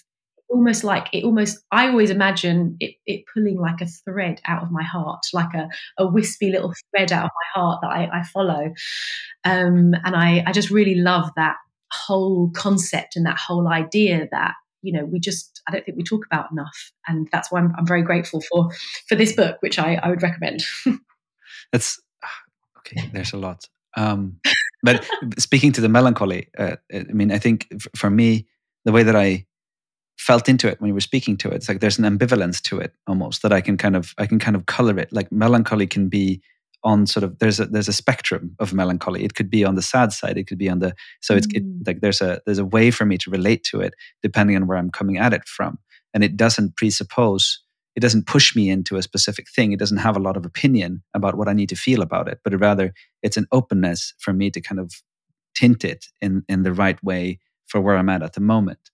almost 0.50 0.84
like 0.84 1.08
it 1.12 1.24
almost 1.24 1.58
i 1.72 1.88
always 1.88 2.10
imagine 2.10 2.78
it, 2.80 2.96
it, 3.06 3.24
pulling 3.34 3.58
like 3.58 3.82
a 3.82 3.86
thread 3.86 4.40
out 4.46 4.62
of 4.62 4.72
my 4.72 4.84
heart 4.84 5.26
like 5.34 5.54
a, 5.54 5.68
a 5.98 6.08
wispy 6.08 6.52
little 6.52 6.74
thread 6.92 7.12
out 7.12 7.26
of 7.26 7.32
my 7.32 7.62
heart 7.62 7.80
that 7.82 7.90
i, 7.90 8.20
I 8.20 8.24
follow. 8.24 8.74
Um, 9.44 9.94
and 10.04 10.16
I, 10.16 10.44
I 10.46 10.52
just 10.52 10.72
really 10.72 10.96
love 10.96 11.30
that 11.36 11.58
whole 11.92 12.50
concept 12.52 13.16
and 13.16 13.26
that 13.26 13.38
whole 13.38 13.68
idea 13.68 14.28
that 14.32 14.54
you 14.82 14.92
know 14.92 15.06
we 15.06 15.20
just 15.20 15.62
i 15.68 15.72
don't 15.72 15.86
think 15.86 15.98
we 15.98 16.04
talk 16.04 16.26
about 16.26 16.52
enough. 16.52 16.92
And 17.08 17.28
that's 17.32 17.52
why 17.52 17.60
i'm, 17.60 17.74
I'm 17.78 17.88
very 17.88 18.02
grateful 18.02 18.42
for 18.42 18.70
for 19.08 19.16
this 19.16 19.34
book 19.34 19.58
which 19.62 19.80
i, 19.80 19.96
I 19.96 20.10
would 20.10 20.24
recommend. 20.24 20.64
That's 21.72 22.00
okay 22.80 23.10
there's 23.14 23.34
a 23.34 23.38
lot. 23.38 23.68
Um, 23.98 24.42
but 24.84 25.08
speaking 25.38 25.72
to 25.74 25.82
the 25.82 25.90
melancholy 25.90 26.50
uh, 26.58 26.76
i 26.94 27.04
mean 27.14 27.32
i 27.32 27.40
think 27.40 27.68
for 27.96 28.10
me 28.10 28.48
the 28.84 28.92
way 28.92 29.04
that 29.04 29.16
i 29.16 29.46
felt 30.18 30.48
into 30.48 30.68
it 30.68 30.80
when 30.80 30.88
you 30.88 30.94
were 30.94 31.02
speaking 31.02 31.36
to 31.38 31.50
it 31.50 31.56
it's 31.56 31.70
like 31.70 31.80
there's 31.80 32.00
an 32.00 32.06
ambivalence 32.06 32.62
to 32.62 32.80
it 32.80 32.94
almost 33.08 33.42
that 33.42 33.52
i 33.52 33.62
can 33.62 33.78
kind 33.78 33.96
of 33.96 34.14
i 34.18 34.26
can 34.26 34.40
kind 34.40 34.56
of 34.56 34.66
color 34.66 34.98
it 34.98 35.12
like 35.12 35.32
melancholy 35.32 35.86
can 35.88 36.08
be 36.08 36.42
on 36.86 37.08
sort 37.08 37.24
of 37.24 37.40
there's 37.40 37.60
a 37.60 37.66
there's 37.66 37.88
a 37.88 37.94
spectrum 37.94 38.56
of 38.60 38.72
melancholy. 38.72 39.24
It 39.26 39.34
could 39.34 39.50
be 39.50 39.66
on 39.66 39.76
the 39.76 39.82
sad 39.82 40.14
side. 40.14 40.38
It 40.38 40.46
could 40.46 40.60
be 40.60 40.70
on 40.70 40.80
the 40.80 40.96
so 41.20 41.36
it's 41.36 41.48
mm. 41.48 41.58
it, 41.58 41.88
like 41.88 42.00
there's 42.02 42.22
a 42.22 42.40
there's 42.46 42.60
a 42.60 42.66
way 42.66 42.92
for 42.92 43.06
me 43.06 43.18
to 43.18 43.32
relate 43.32 43.64
to 43.72 43.82
it 43.82 43.96
depending 44.22 44.56
on 44.56 44.68
where 44.68 44.78
I'm 44.78 44.92
coming 44.92 45.18
at 45.18 45.34
it 45.34 45.46
from, 45.48 45.80
and 46.14 46.24
it 46.24 46.38
doesn't 46.38 46.78
presuppose. 46.78 47.60
It 47.96 48.02
doesn't 48.02 48.28
push 48.28 48.56
me 48.56 48.70
into 48.70 48.98
a 48.98 49.02
specific 49.02 49.48
thing. 49.50 49.72
It 49.72 49.80
doesn't 49.80 49.98
have 49.98 50.18
a 50.18 50.22
lot 50.22 50.38
of 50.38 50.46
opinion 50.46 51.02
about 51.14 51.36
what 51.36 51.48
I 51.48 51.54
need 51.54 51.70
to 51.70 51.78
feel 51.78 52.02
about 52.02 52.28
it, 52.28 52.40
but 52.44 52.58
rather 52.60 52.94
it's 53.24 53.38
an 53.38 53.48
openness 53.54 54.14
for 54.20 54.34
me 54.34 54.52
to 54.52 54.62
kind 54.62 54.80
of 54.80 54.94
tint 55.56 55.84
it 55.84 56.06
in 56.22 56.44
in 56.48 56.64
the 56.64 56.74
right 56.74 57.04
way 57.04 57.40
for 57.66 57.82
where 57.82 57.98
I'm 57.98 58.10
at 58.10 58.22
at 58.22 58.34
the 58.34 58.42
moment. 58.42 58.92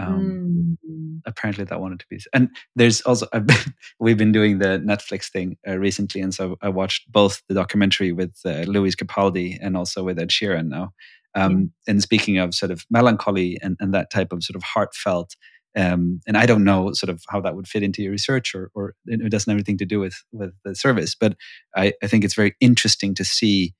Um, 0.00 0.78
mm. 0.88 1.20
Apparently, 1.26 1.64
that 1.64 1.80
wanted 1.80 2.00
to 2.00 2.06
be. 2.08 2.18
And 2.32 2.48
there's 2.76 3.00
also 3.02 3.26
been, 3.32 3.56
we've 4.00 4.16
been 4.16 4.32
doing 4.32 4.58
the 4.58 4.82
Netflix 4.84 5.30
thing 5.30 5.56
uh, 5.68 5.78
recently, 5.78 6.20
and 6.20 6.34
so 6.34 6.56
I 6.62 6.68
watched 6.68 7.10
both 7.10 7.42
the 7.48 7.54
documentary 7.54 8.12
with 8.12 8.34
uh, 8.44 8.62
Lewis 8.62 8.94
Capaldi 8.94 9.58
and 9.60 9.76
also 9.76 10.02
with 10.02 10.18
Ed 10.18 10.30
Sheeran 10.30 10.68
now. 10.68 10.92
Um, 11.34 11.56
mm. 11.56 11.70
And 11.86 12.02
speaking 12.02 12.38
of 12.38 12.54
sort 12.54 12.72
of 12.72 12.84
melancholy 12.90 13.58
and, 13.62 13.76
and 13.80 13.94
that 13.94 14.10
type 14.10 14.32
of 14.32 14.42
sort 14.42 14.56
of 14.56 14.62
heartfelt, 14.62 15.36
um, 15.76 16.20
and 16.26 16.36
I 16.36 16.46
don't 16.46 16.64
know 16.64 16.92
sort 16.92 17.10
of 17.10 17.22
how 17.28 17.40
that 17.42 17.54
would 17.54 17.68
fit 17.68 17.82
into 17.82 18.02
your 18.02 18.10
research, 18.10 18.54
or, 18.54 18.70
or 18.74 18.94
it 19.06 19.30
doesn't 19.30 19.50
have 19.50 19.56
anything 19.56 19.78
to 19.78 19.86
do 19.86 20.00
with 20.00 20.16
with 20.32 20.52
the 20.64 20.74
service, 20.74 21.14
but 21.14 21.36
I, 21.76 21.92
I 22.02 22.06
think 22.06 22.24
it's 22.24 22.34
very 22.34 22.56
interesting 22.60 23.14
to 23.14 23.24
see 23.24 23.74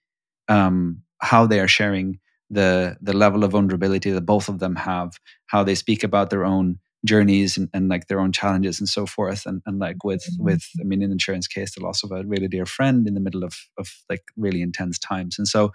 um, 0.48 1.02
how 1.20 1.46
they 1.46 1.60
are 1.60 1.68
sharing 1.68 2.20
the 2.50 2.96
the 3.00 3.12
level 3.12 3.44
of 3.44 3.52
vulnerability 3.52 4.10
that 4.10 4.22
both 4.22 4.48
of 4.48 4.58
them 4.58 4.76
have, 4.76 5.12
how 5.46 5.62
they 5.62 5.74
speak 5.74 6.02
about 6.02 6.30
their 6.30 6.44
own 6.44 6.78
journeys 7.06 7.56
and, 7.56 7.68
and 7.72 7.88
like 7.88 8.08
their 8.08 8.20
own 8.20 8.32
challenges 8.32 8.78
and 8.78 8.88
so 8.88 9.06
forth. 9.06 9.46
And, 9.46 9.62
and 9.64 9.78
like 9.78 10.04
with 10.04 10.22
mm-hmm. 10.22 10.44
with 10.44 10.64
i 10.80 10.84
mean 10.84 11.02
in 11.02 11.16
Sheeran's 11.16 11.48
case 11.48 11.74
the 11.74 11.82
loss 11.82 12.02
of 12.02 12.12
a 12.12 12.24
really 12.24 12.48
dear 12.48 12.66
friend 12.66 13.06
in 13.06 13.14
the 13.14 13.20
middle 13.20 13.44
of 13.44 13.54
of 13.78 13.88
like 14.08 14.22
really 14.36 14.62
intense 14.62 14.98
times. 14.98 15.38
And 15.38 15.48
so 15.48 15.72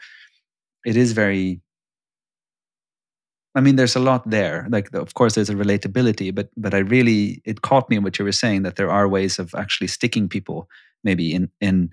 it 0.86 0.96
is 0.96 1.14
very 1.14 1.62
I 3.58 3.62
mean, 3.62 3.78
there's 3.78 3.96
a 3.96 4.02
lot 4.02 4.30
there. 4.30 4.68
Like, 4.70 4.94
of 4.94 5.14
course, 5.14 5.36
there's 5.36 5.50
a 5.50 5.56
relatability, 5.56 6.36
but 6.36 6.50
but 6.58 6.74
I 6.74 6.80
really 6.80 7.42
it 7.46 7.62
caught 7.62 7.90
me 7.90 7.96
in 7.96 8.04
what 8.04 8.20
you 8.20 8.26
were 8.26 8.34
saying 8.34 8.64
that 8.64 8.76
there 8.76 8.92
are 8.92 9.08
ways 9.08 9.40
of 9.40 9.56
actually 9.56 9.88
sticking 9.88 10.28
people 10.28 10.68
maybe 11.04 11.34
in 11.34 11.50
in 11.62 11.92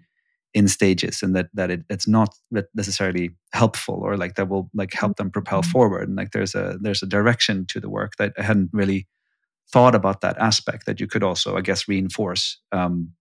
in 0.55 0.68
stages, 0.68 1.22
and 1.22 1.34
that 1.34 1.48
that 1.55 1.70
it, 1.70 1.84
it's 1.88 2.09
not 2.09 2.34
necessarily 2.74 3.30
helpful 3.53 4.00
or 4.03 4.16
like 4.16 4.34
that 4.34 4.48
will 4.48 4.70
like 4.74 4.92
help 4.92 5.16
them 5.16 5.30
propel 5.30 5.62
mm-hmm. 5.62 5.70
forward. 5.70 6.09
And 6.09 6.16
like 6.16 6.32
there's 6.32 6.55
a 6.55 6.78
there's 6.80 7.03
a 7.03 7.07
direction 7.07 7.66
to 7.68 7.80
the 7.80 7.90
work 7.90 8.16
that 8.16 8.32
I 8.38 8.42
hadn't 8.42 8.70
really 8.72 9.07
thought 9.72 9.94
about 9.94 10.20
that 10.20 10.38
aspect 10.38 10.86
that 10.86 11.00
you 11.00 11.07
could 11.07 11.22
also, 11.22 11.57
I 11.57 11.62
guess, 11.62 11.88
reinforce 11.88 12.61
um, 12.72 13.12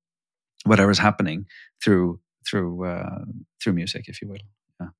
whatever's 0.65 0.99
happening 0.99 1.45
through 1.83 2.19
through 2.49 2.85
uh, 2.85 3.25
through 3.63 3.73
music, 3.73 4.05
if 4.07 4.21
you 4.21 4.27
will. 4.27 4.37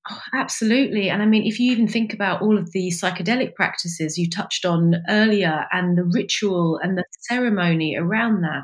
Oh, 0.09 0.21
absolutely. 0.35 1.09
And 1.09 1.23
I 1.23 1.25
mean, 1.25 1.43
if 1.43 1.59
you 1.59 1.71
even 1.71 1.87
think 1.87 2.13
about 2.13 2.41
all 2.41 2.57
of 2.57 2.71
the 2.71 2.89
psychedelic 2.89 3.55
practices 3.55 4.17
you 4.17 4.29
touched 4.29 4.63
on 4.63 4.95
earlier 5.09 5.65
and 5.71 5.97
the 5.97 6.03
ritual 6.03 6.79
and 6.81 6.97
the 6.97 7.03
ceremony 7.21 7.95
around 7.97 8.41
that, 8.41 8.63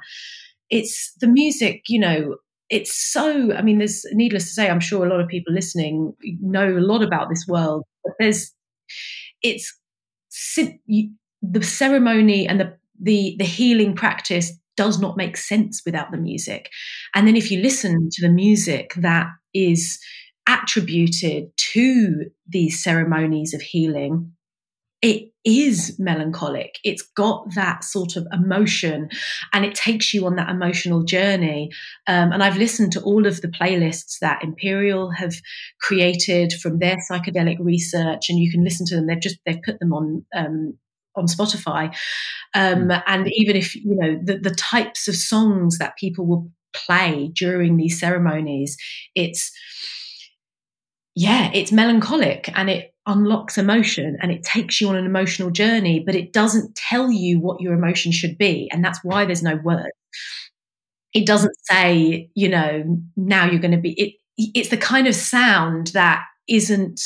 it's 0.69 1.13
the 1.19 1.27
music, 1.27 1.83
you 1.87 1.99
know, 1.99 2.35
it's 2.69 2.93
so, 2.93 3.53
I 3.53 3.61
mean, 3.61 3.77
there's 3.77 4.05
needless 4.11 4.45
to 4.45 4.53
say, 4.53 4.69
I'm 4.69 4.79
sure 4.79 5.05
a 5.05 5.09
lot 5.09 5.21
of 5.21 5.27
people 5.27 5.53
listening 5.53 6.13
know 6.41 6.77
a 6.77 6.79
lot 6.79 7.01
about 7.01 7.29
this 7.29 7.45
world, 7.47 7.83
but 8.03 8.13
there's, 8.19 8.53
it's 9.41 9.77
the 10.55 11.63
ceremony 11.63 12.47
and 12.47 12.59
the, 12.59 12.77
the, 13.01 13.35
the 13.39 13.45
healing 13.45 13.95
practice 13.95 14.51
does 14.75 14.99
not 14.99 15.17
make 15.17 15.37
sense 15.37 15.81
without 15.85 16.11
the 16.11 16.17
music. 16.17 16.69
And 17.15 17.27
then 17.27 17.35
if 17.35 17.51
you 17.51 17.61
listen 17.61 18.09
to 18.11 18.21
the 18.21 18.33
music 18.33 18.93
that 18.97 19.27
is 19.53 19.99
attributed 20.47 21.49
to 21.57 22.25
these 22.47 22.83
ceremonies 22.83 23.53
of 23.53 23.61
healing, 23.61 24.31
it 25.01 25.31
is 25.45 25.95
melancholic. 25.99 26.79
It's 26.83 27.03
got 27.15 27.53
that 27.55 27.83
sort 27.83 28.15
of 28.15 28.27
emotion 28.33 29.09
and 29.53 29.63
it 29.63 29.75
takes 29.75 30.13
you 30.13 30.25
on 30.25 30.35
that 30.35 30.49
emotional 30.49 31.03
journey. 31.03 31.69
Um, 32.07 32.31
and 32.31 32.43
I've 32.43 32.57
listened 32.57 32.91
to 32.93 33.01
all 33.01 33.25
of 33.27 33.41
the 33.41 33.47
playlists 33.47 34.19
that 34.19 34.43
Imperial 34.43 35.11
have 35.11 35.35
created 35.79 36.53
from 36.53 36.79
their 36.79 36.97
psychedelic 37.09 37.57
research, 37.59 38.29
and 38.29 38.39
you 38.39 38.51
can 38.51 38.63
listen 38.63 38.85
to 38.87 38.95
them. 38.95 39.07
They've 39.07 39.19
just 39.19 39.37
they've 39.45 39.61
put 39.63 39.79
them 39.79 39.93
on 39.93 40.25
um, 40.35 40.77
on 41.17 41.25
Spotify. 41.25 41.93
Um, 42.53 42.89
mm. 42.89 43.03
And 43.07 43.27
even 43.33 43.55
if, 43.55 43.75
you 43.75 43.95
know, 43.95 44.19
the, 44.23 44.37
the 44.37 44.55
types 44.55 45.07
of 45.07 45.15
songs 45.15 45.79
that 45.79 45.97
people 45.97 46.25
will 46.25 46.51
play 46.73 47.31
during 47.33 47.75
these 47.75 47.99
ceremonies, 47.99 48.77
it's, 49.15 49.51
yeah, 51.15 51.49
it's 51.53 51.71
melancholic 51.71 52.51
and 52.55 52.69
it 52.69 52.93
unlocks 53.07 53.57
emotion 53.57 54.17
and 54.21 54.31
it 54.31 54.43
takes 54.43 54.79
you 54.79 54.89
on 54.89 54.95
an 54.95 55.05
emotional 55.05 55.49
journey, 55.49 56.03
but 56.05 56.15
it 56.15 56.33
doesn't 56.33 56.75
tell 56.75 57.11
you 57.11 57.39
what 57.39 57.61
your 57.61 57.73
emotion 57.73 58.11
should 58.11 58.37
be. 58.37 58.69
And 58.71 58.83
that's 58.83 58.99
why 59.03 59.25
there's 59.25 59.41
no 59.41 59.55
word. 59.55 59.91
It 61.13 61.25
doesn't 61.25 61.55
say, 61.63 62.29
you 62.35 62.49
know, 62.49 62.99
now 63.15 63.45
you're 63.45 63.61
going 63.61 63.71
to 63.71 63.77
be, 63.77 63.93
it, 63.93 64.13
it's 64.37 64.69
the 64.69 64.77
kind 64.77 65.07
of 65.07 65.15
sound 65.15 65.87
that 65.87 66.23
isn't, 66.47 67.01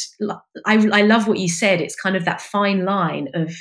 I, 0.65 0.87
I 0.91 1.01
love 1.03 1.27
what 1.27 1.39
you 1.39 1.47
said. 1.47 1.79
It's 1.79 1.95
kind 1.95 2.15
of 2.15 2.25
that 2.25 2.41
fine 2.41 2.83
line 2.83 3.29
of, 3.33 3.53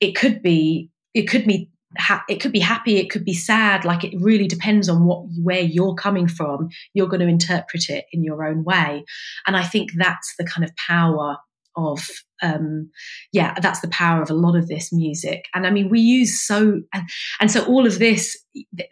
it 0.00 0.16
could 0.16 0.42
be, 0.42 0.90
it 1.14 1.24
could 1.24 1.46
be 1.46 1.68
ha- 1.98 2.24
it 2.28 2.40
could 2.40 2.52
be 2.52 2.58
happy, 2.60 2.96
it 2.96 3.10
could 3.10 3.24
be 3.24 3.34
sad. 3.34 3.84
Like 3.84 4.04
it 4.04 4.14
really 4.18 4.48
depends 4.48 4.88
on 4.88 5.04
what 5.04 5.26
where 5.40 5.60
you're 5.60 5.94
coming 5.94 6.26
from. 6.26 6.68
You're 6.94 7.08
going 7.08 7.20
to 7.20 7.26
interpret 7.26 7.88
it 7.88 8.06
in 8.12 8.24
your 8.24 8.44
own 8.44 8.64
way, 8.64 9.04
and 9.46 9.56
I 9.56 9.62
think 9.62 9.90
that's 9.96 10.34
the 10.38 10.44
kind 10.44 10.64
of 10.64 10.74
power 10.76 11.36
of 11.76 12.08
um, 12.42 12.90
yeah 13.32 13.54
that's 13.60 13.80
the 13.80 13.88
power 13.88 14.20
of 14.20 14.30
a 14.30 14.34
lot 14.34 14.56
of 14.56 14.68
this 14.68 14.92
music. 14.92 15.46
And 15.54 15.66
i 15.66 15.70
mean 15.70 15.88
we 15.88 16.00
use 16.00 16.40
so 16.40 16.80
and, 16.92 17.08
and 17.40 17.50
so 17.50 17.64
all 17.66 17.86
of 17.86 17.98
this 17.98 18.38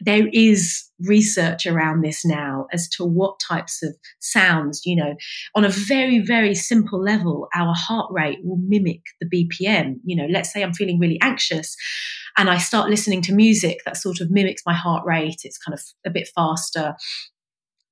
there 0.00 0.26
is 0.32 0.84
research 1.00 1.66
around 1.66 2.02
this 2.02 2.24
now 2.24 2.66
as 2.72 2.88
to 2.88 3.04
what 3.04 3.38
types 3.46 3.82
of 3.82 3.94
sounds 4.18 4.82
you 4.86 4.96
know 4.96 5.14
on 5.54 5.64
a 5.64 5.68
very 5.68 6.18
very 6.18 6.54
simple 6.54 7.02
level 7.02 7.46
our 7.54 7.74
heart 7.76 8.10
rate 8.10 8.38
will 8.42 8.56
mimic 8.56 9.02
the 9.20 9.28
bpm 9.28 9.96
you 10.04 10.16
know 10.16 10.26
let's 10.30 10.50
say 10.52 10.62
i'm 10.62 10.72
feeling 10.72 10.98
really 10.98 11.18
anxious 11.20 11.76
and 12.38 12.48
i 12.48 12.56
start 12.56 12.88
listening 12.88 13.20
to 13.20 13.34
music 13.34 13.80
that 13.84 13.96
sort 13.96 14.20
of 14.20 14.30
mimics 14.30 14.62
my 14.66 14.74
heart 14.74 15.04
rate. 15.06 15.42
It's 15.44 15.58
kind 15.58 15.74
of 15.74 15.82
a 16.06 16.10
bit 16.10 16.28
faster 16.34 16.94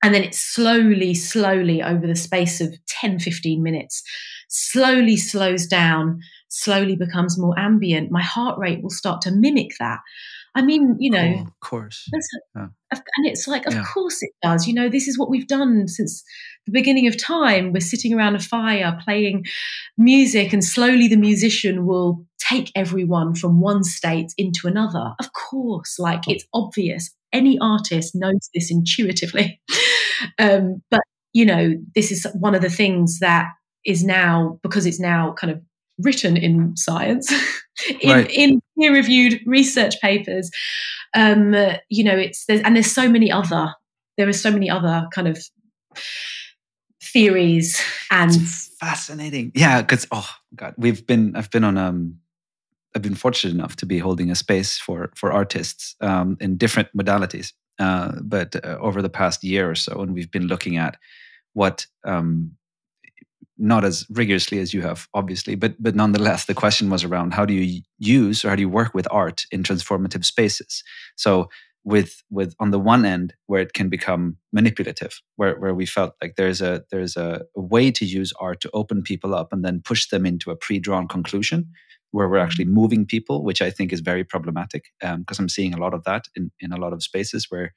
and 0.03 0.15
then 0.15 0.23
it 0.23 0.35
slowly 0.35 1.15
slowly 1.15 1.83
over 1.83 2.07
the 2.07 2.17
space 2.17 2.61
of 2.61 2.75
10 2.87 3.19
15 3.19 3.63
minutes 3.63 4.03
slowly 4.49 5.17
slows 5.17 5.67
down, 5.67 6.21
slowly 6.49 6.97
becomes 6.97 7.39
more 7.39 7.59
ambient, 7.59 8.11
my 8.11 8.23
heart 8.23 8.59
rate 8.59 8.83
will 8.83 8.91
start 8.91 9.21
to 9.23 9.31
mimic 9.31 9.73
that. 9.79 10.01
I 10.55 10.63
mean, 10.63 10.97
you 10.99 11.11
know, 11.11 11.35
oh, 11.39 11.43
of 11.43 11.61
course. 11.61 12.09
Yeah. 12.13 12.67
And 12.91 13.27
it's 13.27 13.47
like, 13.47 13.67
of 13.67 13.75
yeah. 13.75 13.85
course 13.85 14.23
it 14.23 14.31
does. 14.43 14.67
You 14.67 14.75
know, 14.75 14.89
this 14.89 15.07
is 15.07 15.19
what 15.19 15.31
we've 15.31 15.47
done 15.47 15.87
since 15.87 16.25
the 16.67 16.73
beginning 16.73 17.07
of 17.07 17.17
time. 17.17 17.73
We're 17.73 17.81
sitting 17.81 18.15
around 18.15 18.35
a 18.35 18.41
fire 18.41 18.99
playing 19.05 19.45
music, 19.99 20.53
and 20.53 20.65
slowly 20.65 21.07
the 21.07 21.17
musician 21.17 21.87
will 21.87 22.25
take 22.39 22.73
everyone 22.75 23.35
from 23.35 23.61
one 23.61 23.85
state 23.85 24.33
into 24.39 24.67
another. 24.67 25.13
Of 25.21 25.33
course, 25.33 25.99
like 25.99 26.27
it's 26.27 26.47
obvious. 26.55 27.11
Any 27.33 27.59
artist 27.61 28.15
knows 28.15 28.49
this 28.55 28.71
intuitively. 28.71 29.61
um, 30.39 30.83
but, 30.91 31.03
you 31.33 31.45
know, 31.45 31.75
this 31.95 32.11
is 32.11 32.27
one 32.39 32.55
of 32.55 32.63
the 32.63 32.71
things 32.71 33.19
that 33.21 33.49
is 33.85 34.05
now 34.05 34.59
because 34.63 34.87
it's 34.87 35.01
now 35.01 35.33
kind 35.33 35.53
of 35.53 35.61
written 35.99 36.37
in 36.37 36.77
science 36.77 37.33
in, 38.01 38.11
right. 38.11 38.31
in 38.31 38.61
peer 38.79 38.93
reviewed 38.93 39.41
research 39.47 40.01
papers 40.01 40.51
um, 41.15 41.55
you 41.89 42.05
know 42.05 42.17
it's 42.17 42.45
there's, 42.47 42.61
and 42.63 42.77
there's 42.77 42.93
so 42.93 43.09
many 43.09 43.31
other 43.31 43.73
there 44.17 44.29
are 44.29 44.33
so 44.33 44.51
many 44.51 44.71
other 44.71 45.07
kind 45.13 45.27
of 45.27 45.43
theories 47.03 47.81
and 48.11 48.35
it's 48.35 48.71
fascinating 48.79 49.51
yeah 49.55 49.81
because 49.81 50.07
oh 50.13 50.31
god 50.55 50.75
we've 50.77 51.07
been 51.07 51.35
i've 51.35 51.51
been 51.51 51.65
on 51.65 51.77
um 51.79 52.17
i've 52.95 53.03
been 53.03 53.15
fortunate 53.15 53.55
enough 53.55 53.77
to 53.77 53.87
be 53.87 53.99
holding 53.99 54.31
a 54.31 54.35
space 54.35 54.79
for 54.79 55.11
for 55.15 55.33
artists 55.33 55.95
um, 56.01 56.37
in 56.41 56.57
different 56.57 56.89
modalities 56.97 57.53
uh, 57.79 58.13
but 58.23 58.57
uh, 58.65 58.77
over 58.81 59.03
the 59.03 59.11
past 59.11 59.45
year 59.45 59.71
or 59.71 59.75
so 59.75 60.01
and 60.01 60.15
we've 60.15 60.31
been 60.31 60.47
looking 60.47 60.77
at 60.77 60.97
what 61.53 61.87
um, 62.05 62.53
not 63.59 63.85
as 63.85 64.07
rigorously 64.11 64.61
as 64.61 64.73
you 64.73 64.83
have 64.83 65.09
obviously 65.15 65.55
but 65.55 65.75
but 65.83 65.95
nonetheless 65.95 66.45
the 66.45 66.55
question 66.55 66.89
was 66.89 67.05
around 67.05 67.35
how 67.35 67.45
do 67.45 67.53
you 67.53 67.83
use 67.99 68.45
or 68.45 68.51
how 68.51 68.57
do 68.57 68.63
you 68.63 68.69
work 68.69 68.95
with 68.95 69.09
art 69.11 69.45
in 69.51 69.63
transformative 69.63 70.25
spaces? 70.25 70.83
So 71.17 71.51
with 71.85 72.23
with 72.31 72.55
on 72.61 72.71
the 72.71 72.79
one 72.79 73.05
end 73.05 73.35
where 73.47 73.61
it 73.61 73.73
can 73.73 73.89
become 73.89 74.37
manipulative 74.53 75.21
where 75.37 75.59
where 75.59 75.75
we 75.75 75.87
felt 75.87 76.15
like 76.23 76.37
there's 76.37 76.61
a 76.61 76.85
there's 76.91 77.17
a, 77.17 77.43
a 77.57 77.61
way 77.61 77.91
to 77.91 78.05
use 78.05 78.33
art 78.39 78.61
to 78.61 78.71
open 78.73 79.03
people 79.03 79.35
up 79.35 79.53
and 79.53 79.65
then 79.65 79.83
push 79.85 80.09
them 80.09 80.25
into 80.27 80.51
a 80.51 80.57
pre-drawn 80.57 81.09
conclusion 81.09 81.69
where 82.11 82.29
we're 82.29 82.39
actually 82.39 82.65
mm-hmm. 82.65 82.75
moving 82.75 83.07
people 83.07 83.45
which 83.45 83.63
i 83.63 83.71
think 83.71 83.93
is 83.93 84.01
very 84.01 84.25
problematic 84.25 84.85
because 85.01 85.39
um, 85.39 85.45
i'm 85.45 85.49
seeing 85.49 85.75
a 85.75 85.81
lot 85.81 85.95
of 85.95 86.05
that 86.05 86.25
in 86.35 86.51
in 86.61 86.73
a 86.73 86.77
lot 86.77 86.93
of 86.93 87.03
spaces 87.03 87.47
where 87.51 87.75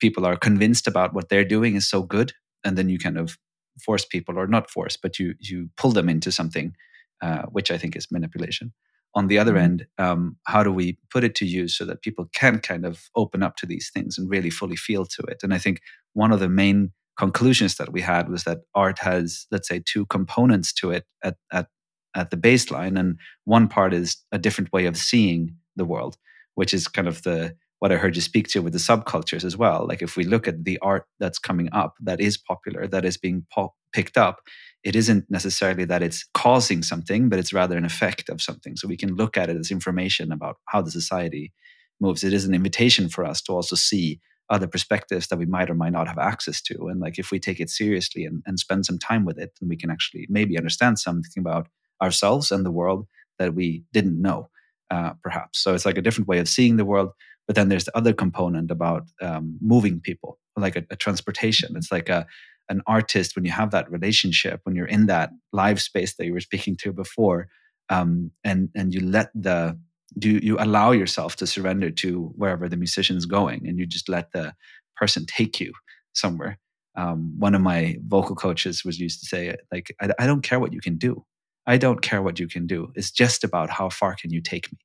people 0.00 0.26
are 0.26 0.36
convinced 0.36 0.86
about 0.86 1.14
what 1.14 1.28
they're 1.28 1.44
doing 1.44 1.76
is 1.76 1.88
so 1.88 2.02
good 2.02 2.32
and 2.64 2.76
then 2.76 2.88
you 2.88 2.98
kind 2.98 3.18
of 3.18 3.38
force 3.84 4.04
people 4.04 4.38
or 4.38 4.46
not 4.46 4.70
force 4.70 4.96
but 4.96 5.18
you 5.18 5.34
you 5.38 5.68
pull 5.76 5.92
them 5.92 6.08
into 6.08 6.30
something 6.30 6.74
uh, 7.22 7.42
which 7.52 7.70
i 7.70 7.78
think 7.78 7.96
is 7.96 8.08
manipulation 8.10 8.72
on 9.14 9.26
the 9.26 9.38
other 9.38 9.52
mm-hmm. 9.52 9.64
end 9.64 9.86
um, 9.98 10.36
how 10.46 10.62
do 10.62 10.72
we 10.72 10.98
put 11.10 11.24
it 11.24 11.34
to 11.34 11.46
use 11.46 11.76
so 11.76 11.84
that 11.84 12.02
people 12.02 12.28
can 12.34 12.58
kind 12.58 12.84
of 12.84 13.08
open 13.16 13.42
up 13.42 13.56
to 13.56 13.66
these 13.66 13.90
things 13.92 14.18
and 14.18 14.30
really 14.30 14.50
fully 14.50 14.76
feel 14.76 15.04
to 15.04 15.22
it 15.22 15.42
and 15.42 15.54
i 15.54 15.58
think 15.58 15.80
one 16.14 16.32
of 16.32 16.40
the 16.40 16.48
main 16.48 16.92
conclusions 17.18 17.76
that 17.76 17.92
we 17.92 18.00
had 18.00 18.28
was 18.28 18.44
that 18.44 18.58
art 18.74 18.98
has 18.98 19.46
let's 19.50 19.68
say 19.68 19.82
two 19.84 20.06
components 20.06 20.72
to 20.72 20.90
it 20.90 21.04
at 21.22 21.36
at 21.52 21.66
at 22.14 22.30
the 22.30 22.36
baseline 22.36 22.98
and 22.98 23.18
one 23.44 23.68
part 23.68 23.94
is 23.94 24.16
a 24.32 24.38
different 24.38 24.72
way 24.72 24.86
of 24.86 24.96
seeing 24.96 25.56
the 25.76 25.84
world 25.84 26.16
which 26.54 26.74
is 26.74 26.88
kind 26.88 27.08
of 27.08 27.22
the 27.22 27.54
what 27.78 27.90
I 27.90 27.96
heard 27.96 28.14
you 28.14 28.22
speak 28.22 28.46
to 28.50 28.62
with 28.62 28.74
the 28.74 28.78
subcultures 28.78 29.42
as 29.42 29.56
well. 29.56 29.88
Like 29.88 30.02
if 30.02 30.16
we 30.16 30.22
look 30.22 30.46
at 30.46 30.64
the 30.64 30.78
art 30.78 31.04
that's 31.18 31.40
coming 31.40 31.68
up, 31.72 31.94
that 32.00 32.20
is 32.20 32.38
popular, 32.38 32.86
that 32.86 33.04
is 33.04 33.16
being 33.16 33.44
picked 33.92 34.16
up, 34.16 34.38
it 34.84 34.94
isn't 34.94 35.28
necessarily 35.28 35.84
that 35.86 36.00
it's 36.00 36.24
causing 36.32 36.84
something, 36.84 37.28
but 37.28 37.40
it's 37.40 37.52
rather 37.52 37.76
an 37.76 37.84
effect 37.84 38.28
of 38.28 38.40
something. 38.40 38.76
So 38.76 38.86
we 38.86 38.96
can 38.96 39.16
look 39.16 39.36
at 39.36 39.50
it 39.50 39.56
as 39.56 39.72
information 39.72 40.30
about 40.30 40.58
how 40.66 40.80
the 40.80 40.92
society 40.92 41.52
moves. 42.00 42.22
It 42.22 42.32
is 42.32 42.44
an 42.44 42.54
invitation 42.54 43.08
for 43.08 43.24
us 43.24 43.42
to 43.42 43.52
also 43.52 43.74
see 43.74 44.20
other 44.48 44.68
perspectives 44.68 45.26
that 45.26 45.38
we 45.38 45.46
might 45.46 45.68
or 45.68 45.74
might 45.74 45.92
not 45.92 46.06
have 46.06 46.18
access 46.18 46.62
to. 46.62 46.86
And 46.86 47.00
like 47.00 47.18
if 47.18 47.32
we 47.32 47.40
take 47.40 47.58
it 47.58 47.68
seriously 47.68 48.24
and, 48.24 48.44
and 48.46 48.60
spend 48.60 48.86
some 48.86 48.98
time 49.00 49.24
with 49.24 49.40
it, 49.40 49.50
then 49.58 49.68
we 49.68 49.76
can 49.76 49.90
actually 49.90 50.28
maybe 50.30 50.56
understand 50.56 51.00
something 51.00 51.40
about 51.40 51.66
ourselves 52.02 52.50
and 52.52 52.66
the 52.66 52.72
world 52.72 53.06
that 53.38 53.54
we 53.54 53.84
didn't 53.92 54.20
know. 54.20 54.50
uh, 54.90 55.12
perhaps. 55.22 55.58
So 55.62 55.74
it's 55.74 55.86
like 55.86 55.98
a 55.98 56.02
different 56.02 56.28
way 56.28 56.38
of 56.38 56.48
seeing 56.48 56.76
the 56.76 56.84
world. 56.84 57.10
But 57.46 57.56
then 57.56 57.68
there's 57.68 57.84
the 57.84 57.96
other 57.96 58.12
component 58.12 58.70
about 58.70 59.04
um, 59.20 59.58
moving 59.60 60.00
people, 60.00 60.38
like 60.56 60.76
a, 60.76 60.84
a 60.90 60.96
transportation. 60.96 61.76
It's 61.76 61.90
like 61.92 62.08
a 62.08 62.26
an 62.68 62.80
artist 62.86 63.34
when 63.34 63.44
you 63.44 63.50
have 63.50 63.72
that 63.72 63.90
relationship, 63.90 64.60
when 64.64 64.76
you're 64.76 64.86
in 64.86 65.06
that 65.06 65.30
live 65.52 65.82
space 65.82 66.14
that 66.14 66.26
you 66.26 66.32
were 66.32 66.40
speaking 66.40 66.76
to 66.76 66.92
before, 66.92 67.48
um, 67.90 68.30
and 68.44 68.68
and 68.76 68.94
you 68.94 69.00
let 69.00 69.30
the 69.34 69.78
you 70.22 70.38
you 70.42 70.56
allow 70.58 70.92
yourself 70.92 71.36
to 71.36 71.46
surrender 71.46 71.90
to 71.90 72.32
wherever 72.36 72.68
the 72.68 72.76
musician 72.76 73.16
is 73.16 73.26
going, 73.26 73.66
and 73.66 73.78
you 73.78 73.86
just 73.86 74.08
let 74.08 74.30
the 74.32 74.54
person 74.96 75.26
take 75.26 75.58
you 75.60 75.72
somewhere. 76.14 76.58
Um, 76.96 77.34
one 77.38 77.54
of 77.54 77.62
my 77.62 77.96
vocal 78.06 78.36
coaches 78.36 78.84
was 78.84 79.00
used 79.00 79.20
to 79.20 79.26
say, 79.26 79.56
like, 79.72 79.94
I, 80.00 80.10
I 80.20 80.26
don't 80.26 80.42
care 80.42 80.60
what 80.60 80.72
you 80.74 80.80
can 80.80 80.98
do. 80.98 81.24
I 81.66 81.76
don't 81.78 82.02
care 82.02 82.22
what 82.22 82.38
you 82.38 82.48
can 82.48 82.66
do. 82.66 82.92
It's 82.94 83.10
just 83.10 83.44
about 83.44 83.70
how 83.70 83.88
far 83.88 84.14
can 84.14 84.30
you 84.30 84.40
take 84.40 84.72
me. 84.72 84.78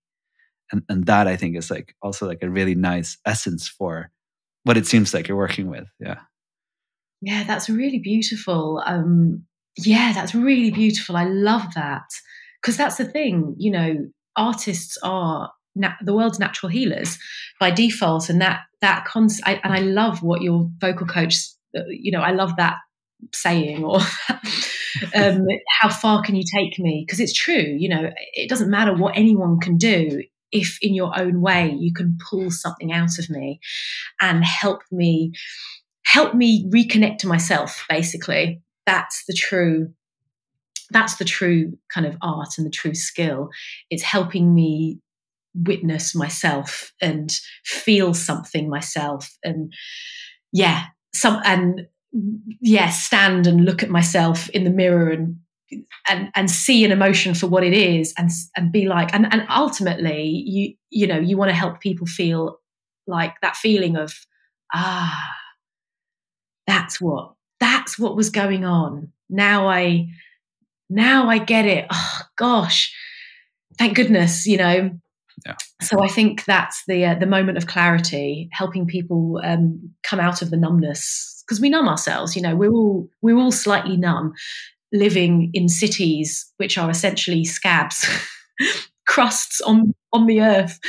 And 0.71 0.83
and 0.89 1.05
that 1.05 1.27
I 1.27 1.35
think 1.35 1.55
is 1.55 1.71
like 1.71 1.95
also 2.01 2.27
like 2.27 2.43
a 2.43 2.49
really 2.49 2.75
nice 2.75 3.17
essence 3.25 3.67
for 3.67 4.11
what 4.63 4.77
it 4.77 4.85
seems 4.85 5.13
like 5.13 5.27
you're 5.27 5.37
working 5.37 5.69
with. 5.69 5.87
Yeah. 5.99 6.19
Yeah, 7.21 7.43
that's 7.45 7.69
really 7.69 7.99
beautiful. 7.99 8.83
Um, 8.85 9.45
yeah, 9.77 10.11
that's 10.13 10.35
really 10.35 10.71
beautiful. 10.71 11.15
I 11.15 11.25
love 11.25 11.63
that 11.75 12.03
because 12.61 12.77
that's 12.77 12.97
the 12.97 13.05
thing. 13.05 13.55
You 13.57 13.71
know, 13.71 14.07
artists 14.35 14.97
are 15.03 15.51
na- 15.75 15.95
the 16.03 16.13
world's 16.13 16.39
natural 16.39 16.69
healers 16.69 17.17
by 17.59 17.71
default, 17.71 18.29
and 18.29 18.41
that 18.41 18.61
that 18.81 19.07
I, 19.45 19.59
and 19.63 19.73
I 19.73 19.79
love 19.79 20.21
what 20.21 20.41
your 20.41 20.69
vocal 20.79 21.07
coach. 21.07 21.35
Uh, 21.75 21.81
you 21.89 22.11
know, 22.11 22.21
I 22.21 22.31
love 22.31 22.55
that 22.57 22.75
saying 23.33 23.83
or 23.83 23.99
um, 25.15 25.45
how 25.81 25.89
far 25.89 26.23
can 26.23 26.35
you 26.35 26.43
take 26.55 26.79
me? 26.79 27.03
Because 27.05 27.19
it's 27.19 27.33
true 27.33 27.75
you 27.77 27.89
know 27.89 28.11
it 28.33 28.49
doesn't 28.49 28.69
matter 28.69 28.93
what 28.93 29.17
anyone 29.17 29.59
can 29.59 29.77
do. 29.77 30.23
If 30.51 30.77
in 30.81 30.93
your 30.93 31.17
own 31.19 31.41
way 31.41 31.75
you 31.77 31.93
can 31.93 32.17
pull 32.29 32.51
something 32.51 32.93
out 32.93 33.19
of 33.19 33.29
me 33.29 33.59
and 34.21 34.43
help 34.45 34.81
me 34.91 35.33
help 36.05 36.33
me 36.33 36.69
reconnect 36.69 37.17
to 37.17 37.27
myself 37.27 37.85
basically 37.89 38.61
that's 38.85 39.25
the 39.27 39.33
true 39.33 39.89
that's 40.89 41.17
the 41.17 41.25
true 41.25 41.77
kind 41.93 42.05
of 42.05 42.17
art 42.21 42.49
and 42.57 42.65
the 42.65 42.71
true 42.71 42.93
skill. 42.93 43.49
It's 43.89 44.03
helping 44.03 44.53
me 44.53 44.99
witness 45.53 46.15
myself 46.15 46.93
and 47.01 47.31
feel 47.65 48.13
something 48.13 48.69
myself 48.69 49.35
and 49.43 49.73
yeah 50.53 50.85
some 51.15 51.41
and 51.45 51.87
yeah 52.61 52.89
stand 52.89 53.47
and 53.47 53.65
look 53.65 53.83
at 53.83 53.89
myself 53.89 54.49
in 54.49 54.63
the 54.63 54.69
mirror 54.69 55.09
and 55.09 55.37
and 56.07 56.29
and 56.35 56.49
see 56.49 56.85
an 56.85 56.91
emotion 56.91 57.33
for 57.33 57.47
what 57.47 57.63
it 57.63 57.73
is 57.73 58.13
and 58.17 58.29
and 58.55 58.71
be 58.71 58.87
like 58.87 59.13
and 59.13 59.31
and 59.31 59.45
ultimately 59.49 60.23
you 60.45 60.73
you 60.89 61.05
know 61.05 61.19
you 61.19 61.37
want 61.37 61.49
to 61.49 61.55
help 61.55 61.79
people 61.81 62.07
feel 62.07 62.57
like 63.05 63.33
that 63.41 63.55
feeling 63.55 63.97
of 63.97 64.13
ah 64.73 65.37
that's 66.67 67.01
what 67.01 67.33
that's 67.59 67.97
what 67.97 68.15
was 68.15 68.29
going 68.29 68.65
on. 68.65 69.11
Now 69.29 69.67
i 69.67 70.07
now 70.89 71.27
i 71.29 71.37
get 71.39 71.65
it. 71.65 71.85
Oh 71.89 72.21
gosh. 72.37 72.93
Thank 73.79 73.95
goodness 73.95 74.45
you 74.45 74.57
know? 74.57 74.91
Yeah. 75.45 75.53
so 75.83 76.01
i 76.03 76.07
think 76.07 76.45
that's 76.45 76.81
the 76.87 77.05
uh, 77.05 77.13
the 77.13 77.27
moment 77.27 77.59
of 77.59 77.67
clarity 77.67 78.49
helping 78.51 78.87
people 78.87 79.39
um, 79.43 79.93
come 80.01 80.19
out 80.19 80.41
of 80.41 80.49
the 80.49 80.57
numbness 80.57 81.36
because 81.47 81.61
we 81.61 81.69
numb 81.69 81.87
ourselves 81.87 82.35
you 82.35 82.41
know 82.41 82.55
we're 82.55 82.71
all 82.71 83.07
we're 83.21 83.37
all 83.37 83.51
slightly 83.51 83.97
numb 83.97 84.33
living 84.93 85.49
in 85.53 85.67
cities 85.67 86.51
which 86.57 86.77
are 86.77 86.89
essentially 86.89 87.43
scabs 87.43 88.07
crusts 89.07 89.61
on 89.61 89.93
on 90.13 90.27
the 90.27 90.41
earth 90.41 90.79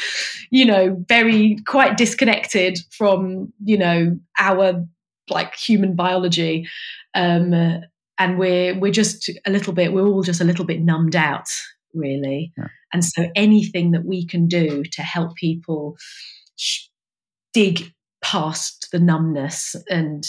you 0.50 0.64
know 0.64 1.02
very 1.08 1.56
quite 1.66 1.96
disconnected 1.96 2.78
from 2.90 3.52
you 3.64 3.78
know 3.78 4.18
our 4.38 4.84
like 5.30 5.54
human 5.54 5.94
biology 5.94 6.66
um, 7.14 7.52
and 8.18 8.38
we're 8.38 8.78
we're 8.78 8.92
just 8.92 9.30
a 9.46 9.50
little 9.50 9.72
bit 9.72 9.92
we're 9.92 10.06
all 10.06 10.22
just 10.22 10.40
a 10.40 10.44
little 10.44 10.64
bit 10.64 10.80
numbed 10.80 11.16
out 11.16 11.48
really 11.94 12.52
yeah. 12.56 12.68
and 12.92 13.04
so 13.04 13.28
anything 13.34 13.92
that 13.92 14.04
we 14.04 14.26
can 14.26 14.46
do 14.46 14.82
to 14.84 15.02
help 15.02 15.34
people 15.36 15.96
dig 17.52 17.92
past 18.22 18.88
the 18.92 18.98
numbness 18.98 19.76
and 19.88 20.24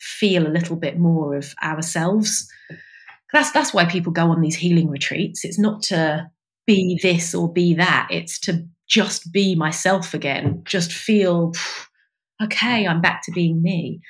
feel 0.00 0.46
a 0.46 0.48
little 0.48 0.76
bit 0.76 0.98
more 0.98 1.34
of 1.34 1.54
ourselves 1.62 2.48
that's 3.32 3.52
that's 3.52 3.74
why 3.74 3.84
people 3.84 4.12
go 4.12 4.30
on 4.30 4.40
these 4.40 4.56
healing 4.56 4.88
retreats 4.88 5.44
it's 5.44 5.58
not 5.58 5.82
to 5.82 6.28
be 6.66 6.98
this 7.02 7.34
or 7.34 7.52
be 7.52 7.74
that 7.74 8.08
it's 8.10 8.38
to 8.38 8.66
just 8.88 9.30
be 9.32 9.54
myself 9.54 10.14
again 10.14 10.62
just 10.64 10.92
feel 10.92 11.52
okay, 12.42 12.86
I'm 12.86 13.00
back 13.00 13.22
to 13.24 13.32
being 13.32 13.62
me. 13.62 14.00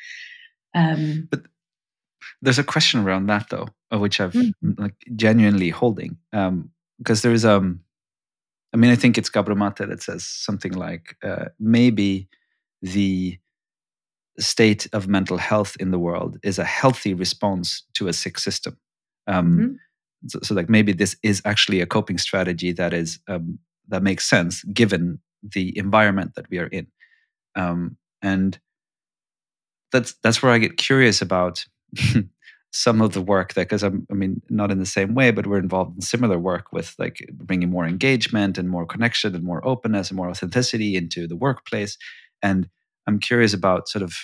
Um, 0.74 1.28
but 1.30 1.42
there's 2.42 2.58
a 2.58 2.64
question 2.64 3.00
around 3.00 3.26
that 3.26 3.48
though, 3.50 3.68
of 3.90 4.00
which 4.00 4.20
I've 4.20 4.32
mm. 4.32 4.52
like 4.78 4.94
genuinely 5.16 5.70
holding, 5.70 6.16
um, 6.32 6.70
because 6.98 7.22
there 7.22 7.32
is 7.32 7.44
um, 7.44 7.80
I 8.72 8.76
mean, 8.76 8.90
I 8.90 8.96
think 8.96 9.18
it's 9.18 9.28
Gabor 9.28 9.54
Mate 9.54 9.76
that 9.78 10.02
says 10.02 10.24
something 10.24 10.72
like 10.72 11.16
uh, 11.24 11.46
maybe 11.58 12.28
the 12.82 13.38
state 14.38 14.86
of 14.92 15.08
mental 15.08 15.36
health 15.36 15.76
in 15.80 15.90
the 15.90 15.98
world 15.98 16.38
is 16.42 16.58
a 16.58 16.64
healthy 16.64 17.14
response 17.14 17.82
to 17.94 18.08
a 18.08 18.12
sick 18.12 18.38
system. 18.38 18.76
Um, 19.26 19.52
mm-hmm. 19.52 20.28
so, 20.28 20.38
so, 20.42 20.54
like 20.54 20.68
maybe 20.68 20.92
this 20.92 21.16
is 21.22 21.42
actually 21.44 21.80
a 21.80 21.86
coping 21.86 22.18
strategy 22.18 22.72
that 22.72 22.92
is 22.92 23.18
um, 23.28 23.58
that 23.88 24.02
makes 24.02 24.28
sense 24.28 24.64
given 24.64 25.18
the 25.42 25.76
environment 25.76 26.34
that 26.36 26.48
we 26.50 26.58
are 26.58 26.66
in. 26.66 26.86
Um, 27.56 27.96
and 28.22 28.58
that's 29.92 30.14
that's 30.22 30.42
where 30.42 30.52
I 30.52 30.58
get 30.58 30.76
curious 30.76 31.20
about 31.20 31.64
some 32.72 33.02
of 33.02 33.12
the 33.12 33.22
work 33.22 33.54
that 33.54 33.68
because 33.68 33.82
I'm 33.82 34.06
I 34.10 34.14
mean 34.14 34.40
not 34.48 34.70
in 34.70 34.78
the 34.78 34.86
same 34.86 35.14
way, 35.14 35.30
but 35.30 35.46
we're 35.46 35.58
involved 35.58 35.96
in 35.96 36.02
similar 36.02 36.38
work 36.38 36.72
with 36.72 36.94
like 36.98 37.26
bringing 37.32 37.70
more 37.70 37.86
engagement 37.86 38.58
and 38.58 38.68
more 38.70 38.86
connection 38.86 39.34
and 39.34 39.44
more 39.44 39.66
openness 39.66 40.10
and 40.10 40.16
more 40.16 40.30
authenticity 40.30 40.96
into 40.96 41.26
the 41.26 41.36
workplace. 41.36 41.98
And 42.42 42.68
I'm 43.06 43.18
curious 43.18 43.54
about 43.54 43.88
sort 43.88 44.02
of 44.02 44.14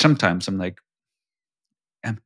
sometimes 0.00 0.48
I'm 0.48 0.58
like, 0.58 0.78
am, 2.04 2.18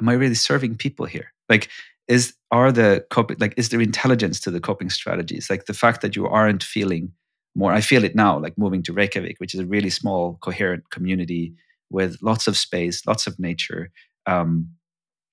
am 0.00 0.08
I 0.08 0.12
really 0.12 0.34
serving 0.34 0.76
people 0.76 1.06
here? 1.06 1.32
Like, 1.48 1.68
is 2.08 2.34
are 2.50 2.72
the 2.72 3.04
coping 3.10 3.36
like 3.38 3.54
is 3.56 3.68
there 3.68 3.80
intelligence 3.80 4.40
to 4.40 4.50
the 4.50 4.60
coping 4.60 4.90
strategies? 4.90 5.48
Like 5.48 5.66
the 5.66 5.74
fact 5.74 6.00
that 6.00 6.16
you 6.16 6.26
aren't 6.26 6.62
feeling 6.62 7.12
more. 7.54 7.72
I 7.72 7.80
feel 7.80 8.04
it 8.04 8.14
now, 8.14 8.38
like 8.38 8.56
moving 8.58 8.82
to 8.84 8.92
Reykjavik, 8.92 9.36
which 9.38 9.54
is 9.54 9.60
a 9.60 9.66
really 9.66 9.90
small, 9.90 10.38
coherent 10.40 10.90
community 10.90 11.54
with 11.90 12.18
lots 12.22 12.46
of 12.46 12.56
space, 12.56 13.06
lots 13.06 13.26
of 13.26 13.38
nature. 13.38 13.90
Um, 14.26 14.70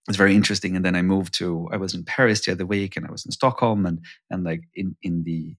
it's 0.07 0.17
very 0.17 0.35
interesting. 0.35 0.75
And 0.75 0.85
then 0.85 0.95
I 0.95 1.01
moved 1.01 1.33
to, 1.35 1.67
I 1.71 1.77
was 1.77 1.93
in 1.93 2.03
Paris 2.03 2.45
the 2.45 2.53
other 2.53 2.65
week 2.65 2.95
and 2.95 3.05
I 3.05 3.11
was 3.11 3.25
in 3.25 3.31
Stockholm 3.31 3.85
and, 3.85 3.99
and 4.29 4.43
like 4.43 4.61
in, 4.73 4.95
in 5.03 5.23
the 5.23 5.55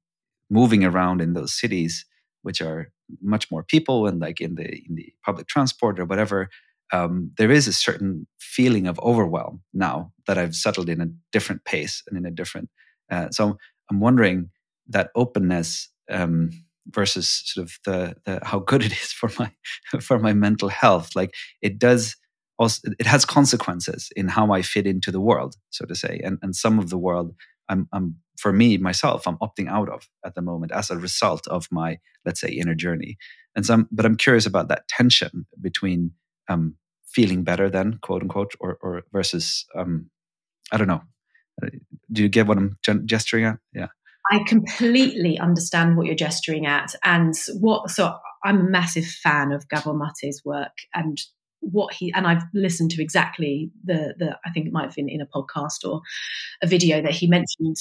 moving 0.50 0.84
around 0.84 1.20
in 1.20 1.34
those 1.34 1.52
cities, 1.52 2.04
which 2.42 2.60
are 2.60 2.90
much 3.20 3.50
more 3.50 3.62
people 3.62 4.06
and 4.06 4.20
like 4.20 4.40
in 4.40 4.54
the, 4.54 4.64
in 4.64 4.94
the 4.94 5.12
public 5.24 5.46
transport 5.46 5.98
or 5.98 6.04
whatever, 6.04 6.48
um, 6.92 7.32
there 7.36 7.50
is 7.50 7.68
a 7.68 7.72
certain 7.72 8.26
feeling 8.38 8.86
of 8.86 8.98
overwhelm 9.00 9.62
now 9.74 10.12
that 10.26 10.38
I've 10.38 10.54
settled 10.54 10.88
in 10.88 11.00
a 11.00 11.08
different 11.32 11.64
pace 11.64 12.02
and 12.06 12.16
in 12.16 12.24
a 12.24 12.30
different. 12.30 12.70
Uh, 13.10 13.28
so 13.30 13.58
I'm 13.90 14.00
wondering 14.00 14.50
that 14.88 15.10
openness 15.14 15.90
um, 16.10 16.50
versus 16.86 17.42
sort 17.44 17.66
of 17.66 17.78
the, 17.84 18.16
the 18.24 18.40
how 18.44 18.58
good 18.60 18.82
it 18.82 18.92
is 18.92 19.12
for 19.12 19.30
my 19.38 19.50
for 20.00 20.18
my 20.18 20.32
mental 20.32 20.68
health. 20.68 21.14
Like 21.14 21.34
it 21.60 21.78
does 21.78 22.16
also 22.58 22.90
it 22.98 23.06
has 23.06 23.24
consequences 23.24 24.10
in 24.16 24.28
how 24.28 24.52
I 24.52 24.62
fit 24.62 24.86
into 24.86 25.10
the 25.10 25.20
world, 25.20 25.56
so 25.70 25.84
to 25.84 25.94
say, 25.94 26.20
and 26.24 26.38
and 26.42 26.56
some 26.56 26.78
of 26.78 26.90
the 26.90 26.98
world 26.98 27.34
I'm, 27.68 27.88
I'm 27.92 28.16
for 28.38 28.52
me 28.52 28.78
myself 28.78 29.26
I'm 29.26 29.38
opting 29.38 29.68
out 29.68 29.88
of 29.88 30.08
at 30.24 30.34
the 30.34 30.42
moment 30.42 30.72
as 30.72 30.90
a 30.90 30.96
result 30.96 31.46
of 31.48 31.66
my 31.70 31.98
let's 32.24 32.40
say 32.40 32.48
inner 32.48 32.74
journey. 32.74 33.16
And 33.56 33.66
some, 33.66 33.88
but 33.90 34.06
I'm 34.06 34.16
curious 34.16 34.46
about 34.46 34.68
that 34.68 34.86
tension 34.88 35.46
between 35.60 36.12
um, 36.48 36.76
feeling 37.06 37.42
better 37.42 37.68
than 37.68 37.98
quote 38.02 38.22
unquote 38.22 38.52
or, 38.60 38.78
or 38.80 39.02
versus 39.12 39.66
um, 39.76 40.10
I 40.70 40.76
don't 40.76 40.86
know. 40.86 41.02
Uh, 41.62 41.70
do 42.12 42.22
you 42.22 42.28
get 42.28 42.46
what 42.46 42.58
I'm 42.58 42.76
gesturing 43.06 43.44
at? 43.44 43.58
Yeah. 43.74 43.88
I 44.30 44.44
completely 44.46 45.38
understand 45.38 45.96
what 45.96 46.06
you're 46.06 46.14
gesturing 46.14 46.66
at, 46.66 46.94
and 47.02 47.34
what. 47.60 47.90
So 47.90 48.14
I'm 48.44 48.60
a 48.60 48.70
massive 48.70 49.06
fan 49.06 49.52
of 49.52 49.66
Gabor 49.70 49.94
Mate's 49.94 50.44
work, 50.44 50.76
and 50.94 51.18
what 51.60 51.92
he 51.92 52.12
and 52.14 52.26
I've 52.26 52.42
listened 52.54 52.90
to 52.92 53.02
exactly 53.02 53.70
the 53.84 54.14
the 54.18 54.38
I 54.44 54.50
think 54.50 54.66
it 54.66 54.72
might 54.72 54.84
have 54.84 54.94
been 54.94 55.08
in 55.08 55.20
a 55.20 55.26
podcast 55.26 55.84
or 55.84 56.00
a 56.62 56.66
video 56.66 57.02
that 57.02 57.12
he 57.12 57.26
mentioned 57.26 57.76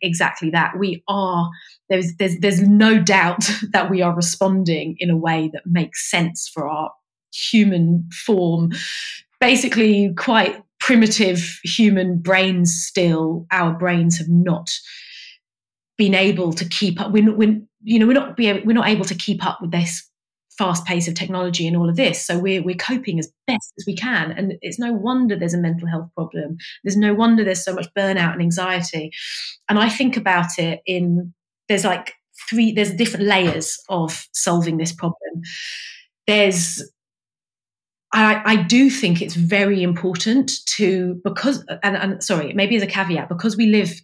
exactly 0.00 0.50
that 0.50 0.78
we 0.78 1.02
are 1.08 1.50
there's 1.88 2.14
there's 2.18 2.38
there's 2.38 2.62
no 2.62 3.00
doubt 3.00 3.50
that 3.72 3.90
we 3.90 4.02
are 4.02 4.14
responding 4.14 4.96
in 4.98 5.10
a 5.10 5.16
way 5.16 5.50
that 5.52 5.62
makes 5.66 6.10
sense 6.10 6.50
for 6.52 6.68
our 6.68 6.90
human 7.32 8.08
form 8.12 8.70
basically 9.40 10.12
quite 10.16 10.62
primitive 10.78 11.58
human 11.64 12.18
brains 12.18 12.74
still 12.74 13.46
our 13.50 13.72
brains 13.72 14.18
have 14.18 14.28
not 14.28 14.68
been 16.02 16.14
able 16.14 16.52
to 16.52 16.68
keep 16.68 17.00
up. 17.00 17.12
We're, 17.12 17.32
we're 17.32 17.60
you 17.84 17.98
know 17.98 18.06
we're 18.06 18.12
not 18.12 18.36
we're 18.38 18.74
not 18.74 18.88
able 18.88 19.04
to 19.04 19.14
keep 19.14 19.44
up 19.44 19.60
with 19.60 19.70
this 19.70 20.08
fast 20.58 20.84
pace 20.84 21.08
of 21.08 21.14
technology 21.14 21.66
and 21.66 21.76
all 21.76 21.88
of 21.88 21.96
this. 21.96 22.24
So 22.24 22.38
we're 22.38 22.62
we're 22.62 22.76
coping 22.76 23.18
as 23.18 23.32
best 23.46 23.72
as 23.78 23.84
we 23.86 23.96
can, 23.96 24.32
and 24.32 24.54
it's 24.60 24.78
no 24.78 24.92
wonder 24.92 25.36
there's 25.36 25.54
a 25.54 25.58
mental 25.58 25.88
health 25.88 26.08
problem. 26.14 26.56
There's 26.84 26.96
no 26.96 27.14
wonder 27.14 27.44
there's 27.44 27.64
so 27.64 27.74
much 27.74 27.88
burnout 27.96 28.32
and 28.32 28.42
anxiety. 28.42 29.10
And 29.68 29.78
I 29.78 29.88
think 29.88 30.16
about 30.16 30.58
it 30.58 30.80
in 30.86 31.32
there's 31.68 31.84
like 31.84 32.14
three 32.48 32.72
there's 32.72 32.94
different 32.94 33.26
layers 33.26 33.78
of 33.88 34.26
solving 34.32 34.76
this 34.76 34.92
problem. 34.92 35.42
There's 36.26 36.82
I, 38.14 38.42
I, 38.44 38.56
do 38.56 38.90
think 38.90 39.22
it's 39.22 39.34
very 39.34 39.82
important 39.82 40.52
to 40.76 41.18
because 41.24 41.64
and, 41.82 41.96
and 41.96 42.22
sorry 42.22 42.52
maybe 42.52 42.76
as 42.76 42.82
a 42.82 42.86
caveat 42.86 43.28
because 43.28 43.56
we 43.56 43.66
live 43.66 44.00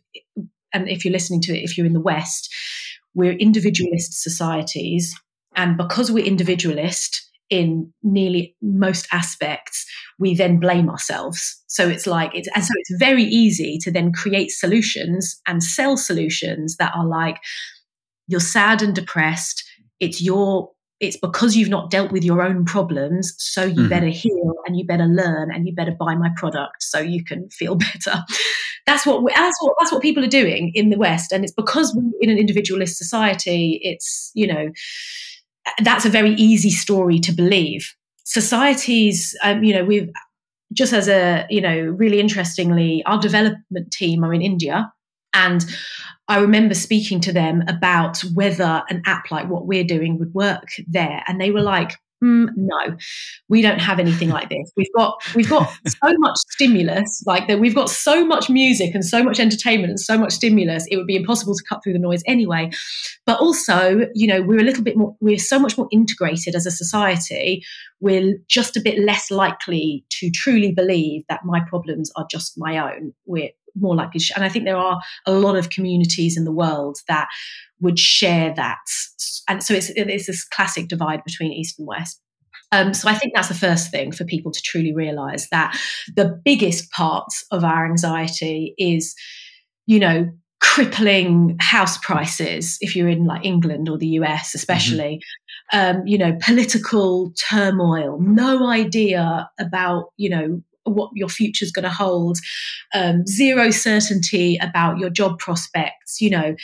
and 0.73 0.89
if 0.89 1.05
you're 1.05 1.13
listening 1.13 1.43
to 1.43 1.53
it 1.55 1.63
if 1.63 1.77
you're 1.77 1.87
in 1.87 1.93
the 1.93 2.01
west 2.01 2.53
we're 3.15 3.33
individualist 3.33 4.23
societies 4.23 5.15
and 5.59 5.77
because 5.77 6.11
we're 6.11 6.25
individualist 6.25 7.29
in 7.51 7.93
nearly 8.03 8.55
most 8.63 9.09
aspects, 9.11 9.85
we 10.19 10.35
then 10.35 10.61
blame 10.61 10.89
ourselves. 10.89 11.63
So 11.67 11.89
it's 11.89 12.07
like 12.07 12.31
it's 12.35 12.49
and 12.55 12.65
so 12.65 12.73
it's 12.77 12.99
very 12.99 13.25
easy 13.25 13.79
to 13.83 13.91
then 13.91 14.13
create 14.13 14.51
solutions 14.51 15.41
and 15.47 15.63
sell 15.63 15.97
solutions 15.97 16.77
that 16.77 16.93
are 16.95 17.07
like 17.07 17.39
you're 18.29 18.41
sad 18.41 18.83
and 18.83 18.95
depressed. 18.95 19.65
It's 20.01 20.23
your 20.23 20.71
it's 21.01 21.17
because 21.17 21.57
you've 21.57 21.69
not 21.69 21.91
dealt 21.91 22.11
with 22.11 22.25
your 22.25 22.43
own 22.43 22.65
problems, 22.65 23.35
so 23.39 23.65
you 23.65 23.75
mm-hmm. 23.75 23.89
better 23.89 24.09
heal 24.09 24.55
and 24.67 24.77
you 24.77 24.85
better 24.85 25.07
learn 25.07 25.53
and 25.53 25.67
you 25.67 25.75
better 25.75 25.95
buy 25.99 26.15
my 26.15 26.29
product 26.37 26.83
so 26.83 26.99
you 26.99 27.25
can 27.25 27.49
feel 27.51 27.75
better. 27.95 28.23
That's 28.87 29.07
what 29.07 29.25
we, 29.25 29.33
that's 29.35 29.57
what 29.61 29.75
that's 29.81 29.93
what 29.93 30.03
people 30.03 30.25
are 30.25 30.29
doing 30.29 30.71
in 30.75 30.91
the 30.91 30.99
West, 30.99 31.33
and 31.33 31.43
it's 31.43 31.53
because 31.53 31.93
we're 31.97 32.11
in 32.21 32.31
an 32.31 32.39
individualist 32.39 32.97
society. 32.97 33.81
It's 33.83 34.31
you 34.35 34.47
know 34.47 34.69
that's 35.83 36.05
a 36.05 36.11
very 36.11 36.33
easy 36.35 36.71
story 36.71 37.19
to 37.21 37.33
believe. 37.33 37.95
Societies, 38.25 39.37
um, 39.43 39.65
you 39.65 39.75
know, 39.75 39.85
we've 39.85 40.11
just 40.73 40.93
as 40.93 41.09
a, 41.09 41.47
you 41.49 41.61
know, 41.61 41.79
really 41.81 42.21
interestingly, 42.21 43.03
our 43.07 43.19
development 43.19 43.91
team 43.91 44.25
are 44.25 44.35
in 44.35 44.43
India. 44.43 44.93
And 45.33 45.65
I 46.29 46.41
remember 46.41 46.75
speaking 46.75 47.21
to 47.21 47.33
them 47.33 47.63
about 47.69 48.21
whether 48.35 48.83
an 48.91 49.03
app 49.07 49.31
like 49.31 49.49
what 49.49 49.67
we're 49.67 49.85
doing 49.85 50.19
would 50.19 50.35
work 50.35 50.69
there. 50.87 51.23
And 51.27 51.41
they 51.41 51.51
were 51.51 51.63
like, 51.63 51.93
Mm, 52.23 52.49
no, 52.57 52.97
we 53.49 53.63
don't 53.63 53.79
have 53.79 54.01
anything 54.01 54.29
like 54.31 54.49
this. 54.49 54.73
We've 54.77 54.93
got 54.97 55.15
we've 55.37 55.49
got 55.49 55.71
so 55.87 56.15
much 56.19 56.37
stimulus, 56.51 57.23
like 57.27 57.47
that. 57.47 57.61
We've 57.61 57.75
got 57.75 57.91
so 57.91 58.25
much 58.25 58.51
music 58.51 58.95
and 58.95 59.05
so 59.05 59.23
much 59.23 59.39
entertainment 59.39 59.91
and 59.91 60.01
so 60.01 60.19
much 60.19 60.33
stimulus. 60.33 60.85
It 60.91 60.97
would 60.97 61.07
be 61.07 61.17
impossible 61.17 61.55
to 61.55 61.63
cut 61.69 61.83
through 61.83 61.93
the 61.93 61.99
noise 62.01 62.23
anyway. 62.27 62.71
But 63.25 63.41
also, 63.41 64.09
you 64.15 64.27
know, 64.27 64.43
we're 64.43 64.59
a 64.59 64.65
little 64.65 64.83
bit 64.83 64.97
more. 64.97 65.15
We're 65.21 65.39
so 65.39 65.59
much 65.61 65.79
more 65.79 65.89
integrated 65.93 66.57
as 66.57 66.67
a 66.67 66.73
society. 66.73 67.63
We're 68.01 68.35
just 68.49 68.77
a 68.77 68.81
bit 68.81 68.99
less 68.99 69.31
likely 69.31 70.05
to 70.11 70.31
truly 70.31 70.73
believe 70.73 71.23
that 71.29 71.45
my 71.45 71.61
problems 71.69 72.11
are 72.17 72.27
just 72.31 72.55
my 72.57 72.79
own. 72.79 73.13
We're 73.27 73.51
more 73.75 73.97
likely, 73.97 74.21
and 74.35 74.45
I 74.45 74.49
think 74.49 74.65
there 74.65 74.77
are 74.77 75.01
a 75.27 75.33
lot 75.33 75.57
of 75.57 75.71
communities 75.71 76.37
in 76.37 76.45
the 76.45 76.53
world 76.53 76.99
that 77.09 77.29
would 77.81 77.99
share 77.99 78.53
that. 78.55 78.79
And 79.49 79.63
so 79.63 79.75
it's, 79.75 79.91
it's 79.91 80.27
this 80.27 80.45
classic 80.45 80.89
divide 80.89 81.25
between 81.25 81.53
East 81.53 81.79
and 81.79 81.87
West. 81.87 82.21
Um, 82.71 82.93
so 82.93 83.09
I 83.09 83.15
think 83.15 83.33
that's 83.35 83.49
the 83.49 83.55
first 83.55 83.91
thing 83.91 84.13
for 84.13 84.25
people 84.25 84.53
to 84.53 84.61
truly 84.63 84.95
realize 84.95 85.49
that 85.51 85.79
the 86.15 86.39
biggest 86.45 86.91
part 86.91 87.29
of 87.51 87.65
our 87.65 87.87
anxiety 87.87 88.75
is, 88.77 89.15
you 89.87 89.99
know, 89.99 90.29
crippling 90.61 91.57
house 91.61 91.99
prices 91.99 92.79
if 92.81 92.97
you're 92.97 93.09
in 93.09 93.25
like 93.25 93.45
England 93.45 93.89
or 93.89 93.97
the 93.97 94.09
US 94.09 94.57
especially 94.57 95.23
mm-hmm. 95.73 95.99
um, 95.99 96.07
you 96.07 96.19
know 96.19 96.37
political 96.43 97.33
turmoil 97.49 98.19
no 98.21 98.69
idea 98.69 99.49
about 99.61 100.07
you 100.17 100.29
know 100.29 100.61
what 100.89 101.11
your 101.15 101.29
future 101.29 101.65
is 101.65 101.73
going 101.73 101.85
to 101.85 101.91
hold 101.91 102.39
um, 102.95 103.27
zero 103.27 103.71
certainty 103.71 104.59
about 104.61 104.99
your 104.99 105.11
job 105.11 105.39
prospects 105.39 106.21
you 106.21 106.31
know 106.31 106.55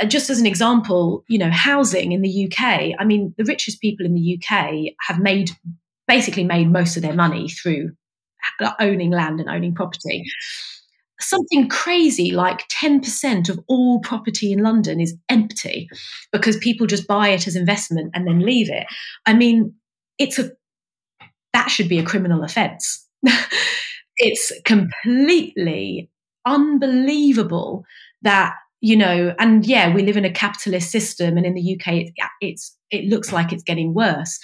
uh, 0.00 0.06
just 0.06 0.28
as 0.28 0.40
an 0.40 0.46
example, 0.46 1.24
you 1.28 1.38
know, 1.38 1.50
housing 1.50 2.10
in 2.10 2.22
the 2.22 2.46
UK, 2.46 2.94
I 2.98 3.04
mean, 3.04 3.32
the 3.38 3.44
richest 3.44 3.80
people 3.80 4.04
in 4.04 4.14
the 4.14 4.36
UK 4.36 4.92
have 5.06 5.20
made 5.20 5.50
basically 6.08 6.42
made 6.42 6.72
most 6.72 6.96
of 6.96 7.02
their 7.02 7.14
money 7.14 7.48
through 7.48 7.92
owning 8.80 9.10
land 9.10 9.40
and 9.40 9.48
owning 9.48 9.74
property. 9.74 10.24
Something 11.20 11.68
crazy 11.68 12.32
like 12.32 12.66
10% 12.68 13.48
of 13.48 13.60
all 13.68 14.00
property 14.00 14.52
in 14.52 14.62
London 14.62 15.00
is 15.00 15.16
empty 15.28 15.88
because 16.32 16.56
people 16.56 16.86
just 16.86 17.06
buy 17.06 17.28
it 17.28 17.46
as 17.46 17.56
investment 17.56 18.10
and 18.14 18.26
then 18.26 18.40
leave 18.40 18.70
it. 18.70 18.86
I 19.26 19.34
mean, 19.34 19.74
it's 20.18 20.38
a 20.38 20.52
that 21.52 21.68
should 21.68 21.88
be 21.88 21.98
a 21.98 22.04
criminal 22.04 22.44
offense. 22.44 23.07
it's 24.16 24.52
completely 24.64 26.10
unbelievable 26.46 27.84
that 28.22 28.54
you 28.80 28.96
know 28.96 29.34
and 29.38 29.66
yeah 29.66 29.92
we 29.92 30.02
live 30.02 30.16
in 30.16 30.24
a 30.24 30.32
capitalist 30.32 30.90
system 30.90 31.36
and 31.36 31.44
in 31.44 31.54
the 31.54 31.74
uk 31.74 31.86
it, 31.88 32.12
it's 32.40 32.76
it 32.90 33.04
looks 33.06 33.32
like 33.32 33.52
it's 33.52 33.62
getting 33.62 33.92
worse 33.92 34.38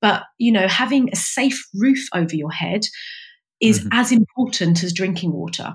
but 0.00 0.24
you 0.38 0.50
know 0.50 0.66
having 0.66 1.08
a 1.12 1.16
safe 1.16 1.66
roof 1.74 2.08
over 2.14 2.34
your 2.34 2.50
head 2.50 2.82
is 3.60 3.80
mm-hmm. 3.80 3.88
as 3.92 4.10
important 4.10 4.82
as 4.82 4.92
drinking 4.92 5.32
water 5.32 5.74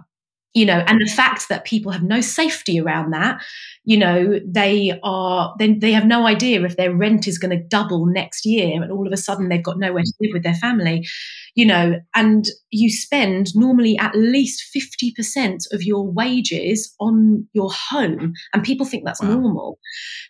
you 0.53 0.65
know 0.65 0.83
and 0.87 0.99
the 0.99 1.11
fact 1.11 1.47
that 1.49 1.65
people 1.65 1.91
have 1.91 2.03
no 2.03 2.21
safety 2.21 2.79
around 2.79 3.11
that 3.11 3.41
you 3.83 3.97
know 3.97 4.39
they 4.45 4.99
are 5.03 5.53
then 5.59 5.79
they 5.79 5.91
have 5.91 6.05
no 6.05 6.25
idea 6.25 6.63
if 6.63 6.75
their 6.75 6.93
rent 6.93 7.27
is 7.27 7.37
going 7.37 7.55
to 7.55 7.63
double 7.67 8.05
next 8.05 8.45
year 8.45 8.81
and 8.81 8.91
all 8.91 9.05
of 9.05 9.13
a 9.13 9.17
sudden 9.17 9.49
they've 9.49 9.63
got 9.63 9.77
nowhere 9.77 10.03
to 10.03 10.13
live 10.19 10.31
with 10.33 10.43
their 10.43 10.55
family 10.55 11.07
you 11.55 11.65
know 11.65 11.99
and 12.15 12.45
you 12.71 12.89
spend 12.89 13.55
normally 13.55 13.97
at 13.97 14.15
least 14.15 14.63
50% 14.75 15.71
of 15.71 15.83
your 15.83 16.09
wages 16.09 16.95
on 16.99 17.47
your 17.53 17.69
home 17.71 18.33
and 18.53 18.63
people 18.63 18.85
think 18.85 19.05
that's 19.05 19.21
wow. 19.21 19.35
normal 19.35 19.79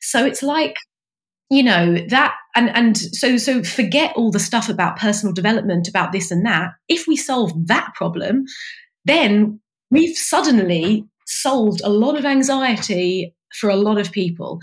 so 0.02 0.26
it's 0.26 0.44
like 0.44 0.76
you 1.50 1.64
know 1.64 1.98
that 2.10 2.36
and 2.56 2.70
and 2.76 2.98
so 2.98 3.38
so 3.38 3.64
forget 3.64 4.14
all 4.16 4.32
the 4.32 4.40
stuff 4.40 4.70
about 4.70 4.98
personal 4.98 5.34
development 5.34 5.88
about 5.88 6.12
this 6.12 6.30
and 6.30 6.46
that 6.46 6.72
if 6.88 7.08
we 7.08 7.16
solve 7.16 7.52
that 7.68 7.94
problem 7.96 8.44
then 9.06 9.60
we've 9.92 10.18
suddenly 10.18 11.06
solved 11.26 11.82
a 11.84 11.90
lot 11.90 12.18
of 12.18 12.26
anxiety 12.26 13.34
for 13.60 13.70
a 13.70 13.76
lot 13.76 13.98
of 13.98 14.12
people. 14.12 14.60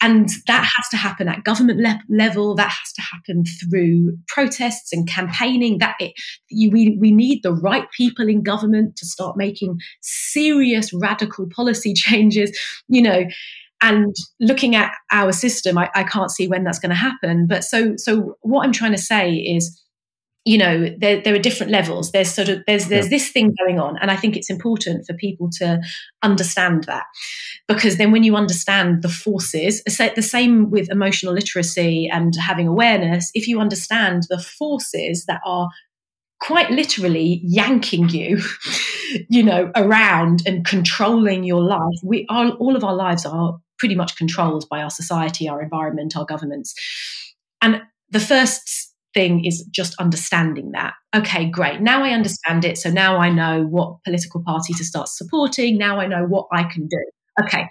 And 0.00 0.28
that 0.48 0.64
has 0.64 0.88
to 0.90 0.96
happen 0.96 1.28
at 1.28 1.44
government 1.44 1.80
le- 1.80 2.02
level. 2.10 2.54
That 2.54 2.68
has 2.68 2.92
to 2.94 3.02
happen 3.02 3.44
through 3.44 4.18
protests 4.28 4.92
and 4.92 5.08
campaigning. 5.08 5.78
That 5.78 5.94
it, 5.98 6.12
you, 6.50 6.70
we 6.70 6.98
we 7.00 7.10
need 7.10 7.42
the 7.42 7.54
right 7.54 7.86
people 7.96 8.28
in 8.28 8.42
government 8.42 8.96
to 8.96 9.06
start 9.06 9.36
making 9.36 9.78
serious 10.02 10.92
radical 10.92 11.46
policy 11.48 11.94
changes. 11.94 12.58
You 12.88 13.02
know, 13.02 13.24
and 13.80 14.14
looking 14.40 14.74
at 14.74 14.92
our 15.10 15.32
system, 15.32 15.78
I, 15.78 15.90
I 15.94 16.04
can't 16.04 16.30
see 16.30 16.48
when 16.48 16.64
that's 16.64 16.78
going 16.78 16.90
to 16.90 16.96
happen. 16.96 17.46
But 17.46 17.64
so 17.64 17.94
so 17.96 18.36
what 18.40 18.64
I'm 18.64 18.72
trying 18.72 18.92
to 18.92 18.98
say 18.98 19.30
is 19.30 19.80
you 20.44 20.58
know 20.58 20.88
there, 20.98 21.20
there 21.20 21.34
are 21.34 21.38
different 21.38 21.72
levels. 21.72 22.12
There's 22.12 22.30
sort 22.30 22.48
of 22.48 22.62
there's 22.66 22.88
there's 22.88 23.06
yeah. 23.06 23.10
this 23.10 23.30
thing 23.30 23.54
going 23.64 23.80
on 23.80 23.96
and 24.00 24.10
i 24.10 24.16
think 24.16 24.36
it's 24.36 24.50
important 24.50 25.06
for 25.06 25.14
people 25.14 25.48
to 25.58 25.80
understand 26.22 26.84
that 26.84 27.04
because 27.66 27.96
then 27.96 28.12
when 28.12 28.22
you 28.22 28.36
understand 28.36 29.02
the 29.02 29.08
forces 29.08 29.82
the 29.84 30.22
same 30.22 30.70
with 30.70 30.90
emotional 30.90 31.32
literacy 31.32 32.08
and 32.12 32.34
having 32.36 32.68
awareness. 32.68 33.30
If 33.34 33.48
you 33.48 33.60
understand 33.60 34.24
the 34.28 34.38
forces 34.38 35.24
that 35.26 35.40
are 35.44 35.70
quite 36.40 36.70
literally 36.70 37.40
yanking 37.44 38.08
you 38.10 38.38
you 39.28 39.42
know 39.42 39.70
around 39.76 40.42
and 40.46 40.66
controlling 40.66 41.44
your 41.44 41.62
life 41.62 41.98
we 42.02 42.26
are 42.28 42.50
all 42.52 42.76
of 42.76 42.84
our 42.84 42.94
lives 42.94 43.24
are 43.24 43.58
pretty 43.78 43.94
much 43.94 44.16
controlled 44.16 44.68
by 44.68 44.82
our 44.82 44.90
society 44.90 45.48
our 45.48 45.62
environment 45.62 46.16
our 46.16 46.26
governments. 46.26 46.74
And 47.62 47.82
the 48.10 48.20
first 48.20 48.93
thing 49.14 49.44
is 49.44 49.64
just 49.70 49.94
understanding 49.98 50.72
that. 50.72 50.94
Okay, 51.14 51.46
great. 51.46 51.80
Now 51.80 52.02
I 52.02 52.10
understand 52.10 52.64
it. 52.64 52.76
So 52.76 52.90
now 52.90 53.18
I 53.18 53.30
know 53.30 53.64
what 53.64 54.02
political 54.04 54.42
party 54.42 54.74
to 54.74 54.84
start 54.84 55.08
supporting. 55.08 55.78
Now 55.78 56.00
I 56.00 56.06
know 56.06 56.24
what 56.24 56.48
I 56.52 56.64
can 56.64 56.86
do. 56.88 57.04
Okay. 57.42 57.68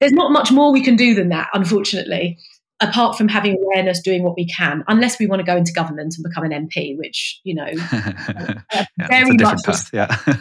There's 0.00 0.12
not 0.12 0.32
much 0.32 0.52
more 0.52 0.72
we 0.72 0.82
can 0.82 0.96
do 0.96 1.14
than 1.14 1.30
that, 1.30 1.48
unfortunately, 1.54 2.38
apart 2.80 3.16
from 3.16 3.28
having 3.28 3.56
awareness, 3.56 4.00
doing 4.00 4.22
what 4.22 4.36
we 4.36 4.46
can, 4.46 4.84
unless 4.86 5.18
we 5.18 5.26
want 5.26 5.40
to 5.40 5.46
go 5.46 5.56
into 5.56 5.72
government 5.72 6.14
and 6.16 6.24
become 6.24 6.44
an 6.44 6.68
MP, 6.68 6.96
which, 6.96 7.40
you 7.42 7.54
know, 7.54 7.66
yeah, 7.92 8.84
very 9.08 9.36
much. 9.36 9.62
Task, 9.62 9.92
yeah. 9.92 10.16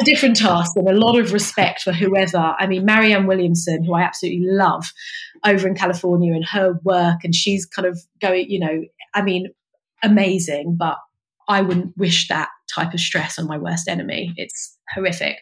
a 0.00 0.04
different 0.04 0.36
task 0.36 0.72
and 0.76 0.88
a 0.88 0.92
lot 0.92 1.18
of 1.18 1.32
respect 1.32 1.82
for 1.82 1.92
whoever. 1.92 2.54
I 2.58 2.66
mean, 2.66 2.84
Marianne 2.84 3.26
Williamson, 3.26 3.84
who 3.84 3.94
I 3.94 4.02
absolutely 4.02 4.46
love 4.46 4.92
over 5.44 5.66
in 5.66 5.74
California 5.74 6.34
and 6.34 6.44
her 6.44 6.74
work, 6.84 7.24
and 7.24 7.34
she's 7.34 7.66
kind 7.66 7.86
of 7.86 7.98
going, 8.20 8.50
you 8.50 8.60
know, 8.60 8.82
I 9.14 9.22
mean, 9.22 9.48
amazing, 10.02 10.76
but 10.78 10.98
I 11.48 11.62
wouldn't 11.62 11.96
wish 11.96 12.28
that 12.28 12.48
type 12.72 12.94
of 12.94 13.00
stress 13.00 13.38
on 13.38 13.46
my 13.46 13.58
worst 13.58 13.88
enemy. 13.88 14.32
It's 14.36 14.78
horrific. 14.94 15.38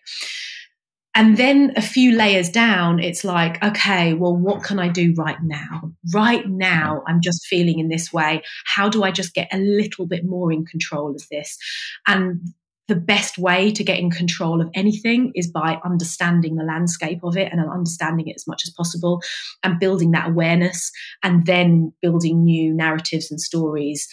and 1.15 1.37
then 1.37 1.73
a 1.77 1.83
few 1.83 2.13
layers 2.13 2.49
down, 2.49 3.01
it's 3.01 3.25
like, 3.25 3.63
okay, 3.63 4.15
well, 4.15 4.37
what 4.37 4.63
can 4.63 4.79
I 4.79 4.89
do 4.89 5.15
right 5.17 5.39
now? 5.43 5.93
Right 6.15 6.49
now, 6.49 6.97
mm. 6.97 7.03
I'm 7.09 7.21
just 7.21 7.47
feeling 7.47 7.79
in 7.79 7.89
this 7.89 8.13
way. 8.13 8.43
How 8.67 8.89
do 8.89 9.03
I 9.03 9.11
just 9.11 9.35
get 9.35 9.49
a 9.53 9.59
little 9.59 10.07
bit 10.07 10.25
more 10.25 10.53
in 10.53 10.65
control 10.65 11.11
of 11.11 11.23
this? 11.31 11.59
And 12.07 12.41
the 12.89 12.97
best 12.97 13.37
way 13.37 13.71
to 13.71 13.85
get 13.85 13.99
in 13.99 14.11
control 14.11 14.61
of 14.61 14.71
anything 14.75 15.31
is 15.35 15.47
by 15.47 15.79
understanding 15.85 16.57
the 16.57 16.65
landscape 16.65 17.21
of 17.23 17.37
it 17.37 17.53
and 17.53 17.61
understanding 17.61 18.29
it 18.29 18.35
as 18.35 18.47
much 18.47 18.63
as 18.67 18.73
possible 18.73 19.23
and 19.63 19.79
building 19.79 20.11
that 20.13 20.29
awareness 20.29 20.91
and 21.23 21.47
then 21.47 21.93
building 22.01 22.45
new 22.45 22.73
narratives 22.73 23.31
and 23.31 23.41
stories. 23.41 24.09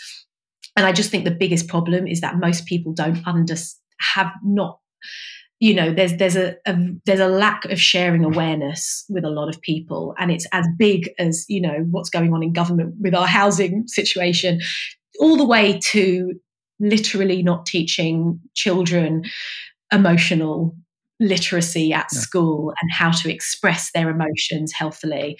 And 0.75 0.85
I 0.85 0.91
just 0.91 1.09
think 1.09 1.23
the 1.23 1.31
biggest 1.31 1.69
problem 1.69 2.05
is 2.05 2.19
that 2.19 2.37
most 2.37 2.65
people 2.65 2.93
don't 2.93 3.25
under 3.25 3.55
have 4.13 4.31
not 4.43 4.79
you 5.61 5.73
know 5.73 5.93
there's 5.93 6.17
there's 6.17 6.35
a, 6.35 6.55
a, 6.65 6.75
there's 7.05 7.21
a 7.21 7.27
lack 7.27 7.63
of 7.65 7.79
sharing 7.79 8.25
awareness 8.25 9.05
with 9.07 9.23
a 9.23 9.29
lot 9.29 9.47
of 9.47 9.61
people 9.61 10.13
and 10.17 10.29
it's 10.29 10.45
as 10.51 10.67
big 10.77 11.09
as 11.17 11.45
you 11.47 11.61
know 11.61 11.85
what's 11.91 12.09
going 12.09 12.33
on 12.33 12.43
in 12.43 12.51
government 12.51 12.93
with 12.99 13.15
our 13.15 13.25
housing 13.25 13.87
situation 13.87 14.59
all 15.19 15.37
the 15.37 15.45
way 15.45 15.79
to 15.81 16.33
literally 16.79 17.43
not 17.43 17.65
teaching 17.65 18.39
children 18.53 19.23
emotional 19.91 20.75
literacy 21.19 21.93
at 21.93 22.07
yeah. 22.11 22.19
school 22.19 22.73
and 22.81 22.91
how 22.91 23.09
to 23.09 23.33
express 23.33 23.91
their 23.93 24.09
emotions 24.09 24.73
healthily. 24.73 25.37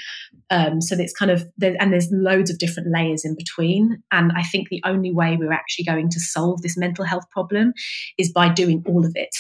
Um, 0.50 0.80
so 0.80 0.96
it's 0.98 1.12
kind 1.14 1.32
of, 1.32 1.46
and 1.62 1.92
there's 1.92 2.10
loads 2.12 2.50
of 2.50 2.60
different 2.60 2.90
layers 2.94 3.26
in 3.26 3.36
between. 3.36 4.02
And 4.12 4.32
I 4.38 4.44
think 4.44 4.70
the 4.70 4.82
only 4.86 5.12
way 5.12 5.36
we're 5.38 5.52
actually 5.52 5.86
going 5.86 6.10
to 6.12 6.20
solve 6.20 6.62
this 6.62 6.78
mental 6.78 7.04
health 7.04 7.30
problem 7.30 7.74
is 8.18 8.32
by 8.32 8.48
doing 8.48 8.84
all 8.88 9.06
of 9.06 9.12
it. 9.16 9.36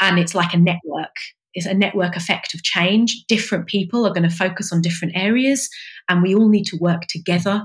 And 0.00 0.18
it's 0.18 0.34
like 0.34 0.54
a 0.54 0.58
network. 0.58 1.14
It's 1.52 1.66
a 1.66 1.74
network 1.74 2.16
effect 2.16 2.54
of 2.54 2.62
change. 2.62 3.24
Different 3.28 3.66
people 3.66 4.06
are 4.06 4.14
going 4.14 4.28
to 4.28 4.34
focus 4.34 4.72
on 4.72 4.80
different 4.80 5.16
areas, 5.16 5.68
and 6.08 6.22
we 6.22 6.34
all 6.34 6.48
need 6.48 6.64
to 6.66 6.78
work 6.78 7.02
together 7.08 7.64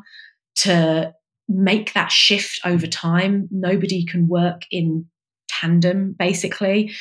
to 0.56 1.14
make 1.48 1.94
that 1.94 2.12
shift 2.12 2.60
over 2.66 2.88
time. 2.88 3.48
Nobody 3.52 4.06
can 4.06 4.28
work 4.28 4.64
in 4.72 5.06
tandem, 5.48 6.16
basically, 6.18 6.92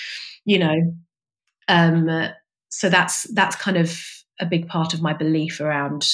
you 0.45 0.59
know. 0.59 0.95
Um, 1.68 2.28
so 2.68 2.88
that's 2.88 3.24
that's 3.34 3.57
kind 3.57 3.76
of 3.76 3.99
a 4.40 4.47
big 4.47 4.68
part 4.68 4.95
of 4.95 5.03
my 5.03 5.14
belief 5.14 5.61
around 5.61 6.07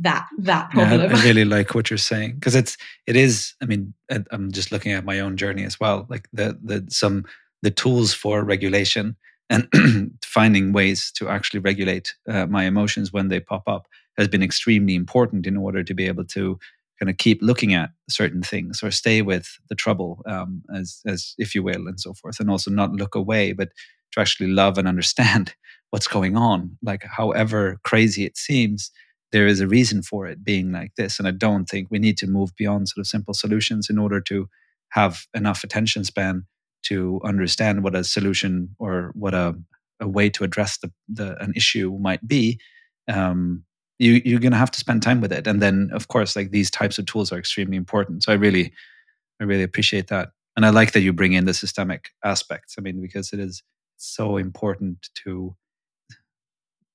that 0.00 0.26
that 0.38 0.70
problem. 0.70 1.10
Yeah, 1.10 1.16
I 1.16 1.22
really 1.22 1.44
like 1.44 1.74
what 1.74 1.90
you're 1.90 1.98
saying 1.98 2.34
because 2.34 2.54
it's 2.54 2.76
it 3.06 3.16
is. 3.16 3.54
I 3.62 3.66
mean, 3.66 3.94
I'm 4.30 4.50
just 4.52 4.72
looking 4.72 4.92
at 4.92 5.04
my 5.04 5.20
own 5.20 5.36
journey 5.36 5.64
as 5.64 5.78
well. 5.78 6.06
Like 6.08 6.28
the 6.32 6.58
the 6.62 6.86
some 6.88 7.24
the 7.62 7.70
tools 7.70 8.14
for 8.14 8.42
regulation 8.42 9.16
and 9.50 9.68
finding 10.24 10.72
ways 10.72 11.12
to 11.16 11.28
actually 11.28 11.60
regulate 11.60 12.14
uh, 12.28 12.46
my 12.46 12.64
emotions 12.64 13.12
when 13.12 13.28
they 13.28 13.40
pop 13.40 13.64
up 13.66 13.86
has 14.16 14.28
been 14.28 14.42
extremely 14.42 14.94
important 14.94 15.46
in 15.46 15.56
order 15.56 15.82
to 15.82 15.94
be 15.94 16.06
able 16.06 16.24
to 16.24 16.58
kind 17.00 17.10
of 17.10 17.16
keep 17.16 17.40
looking 17.42 17.74
at 17.74 17.90
certain 18.08 18.42
things 18.42 18.82
or 18.82 18.90
stay 18.90 19.22
with 19.22 19.48
the 19.68 19.74
trouble, 19.74 20.22
um, 20.26 20.62
as 20.74 21.00
as 21.06 21.34
if 21.38 21.54
you 21.54 21.62
will, 21.62 21.88
and 21.88 21.98
so 21.98 22.12
forth, 22.14 22.38
and 22.38 22.50
also 22.50 22.70
not 22.70 22.92
look 22.92 23.14
away, 23.14 23.52
but 23.52 23.70
to 24.12 24.20
actually 24.20 24.50
love 24.50 24.76
and 24.78 24.86
understand 24.86 25.54
what's 25.90 26.08
going 26.08 26.36
on. 26.36 26.76
Like, 26.82 27.04
however 27.04 27.80
crazy 27.84 28.24
it 28.24 28.36
seems, 28.36 28.90
there 29.32 29.46
is 29.46 29.60
a 29.60 29.66
reason 29.68 30.02
for 30.02 30.26
it 30.26 30.44
being 30.44 30.72
like 30.72 30.92
this, 30.96 31.18
and 31.18 31.26
I 31.26 31.32
don't 31.32 31.66
think 31.66 31.88
we 31.90 31.98
need 31.98 32.18
to 32.18 32.26
move 32.26 32.54
beyond 32.56 32.88
sort 32.88 33.02
of 33.02 33.06
simple 33.08 33.34
solutions 33.34 33.88
in 33.88 33.98
order 33.98 34.20
to 34.22 34.48
have 34.90 35.26
enough 35.34 35.64
attention 35.64 36.04
span 36.04 36.44
to 36.82 37.20
understand 37.24 37.82
what 37.82 37.94
a 37.94 38.04
solution 38.04 38.74
or 38.78 39.12
what 39.14 39.34
a, 39.34 39.54
a 40.00 40.08
way 40.08 40.28
to 40.30 40.44
address 40.44 40.78
the, 40.78 40.90
the 41.08 41.40
an 41.42 41.52
issue 41.54 41.96
might 42.00 42.26
be 42.26 42.58
um, 43.08 43.64
you 44.00 44.22
you're 44.24 44.40
going 44.40 44.52
to 44.52 44.58
have 44.58 44.70
to 44.72 44.80
spend 44.80 45.02
time 45.02 45.20
with 45.20 45.32
it. 45.32 45.46
And 45.46 45.62
then 45.62 45.90
of 45.92 46.08
course 46.08 46.34
like 46.34 46.50
these 46.50 46.70
types 46.70 46.98
of 46.98 47.06
tools 47.06 47.32
are 47.32 47.38
extremely 47.38 47.76
important. 47.76 48.24
So 48.24 48.32
i 48.32 48.36
really 48.36 48.72
i 49.40 49.44
really 49.44 49.62
appreciate 49.62 50.08
that. 50.08 50.30
And 50.56 50.66
i 50.66 50.70
like 50.70 50.92
that 50.92 51.02
you 51.02 51.12
bring 51.12 51.34
in 51.34 51.44
the 51.44 51.54
systemic 51.54 52.10
aspects. 52.24 52.76
I 52.78 52.80
mean 52.82 53.00
because 53.00 53.32
it 53.32 53.40
is 53.40 53.62
so 53.98 54.38
important 54.38 55.10
to 55.24 55.54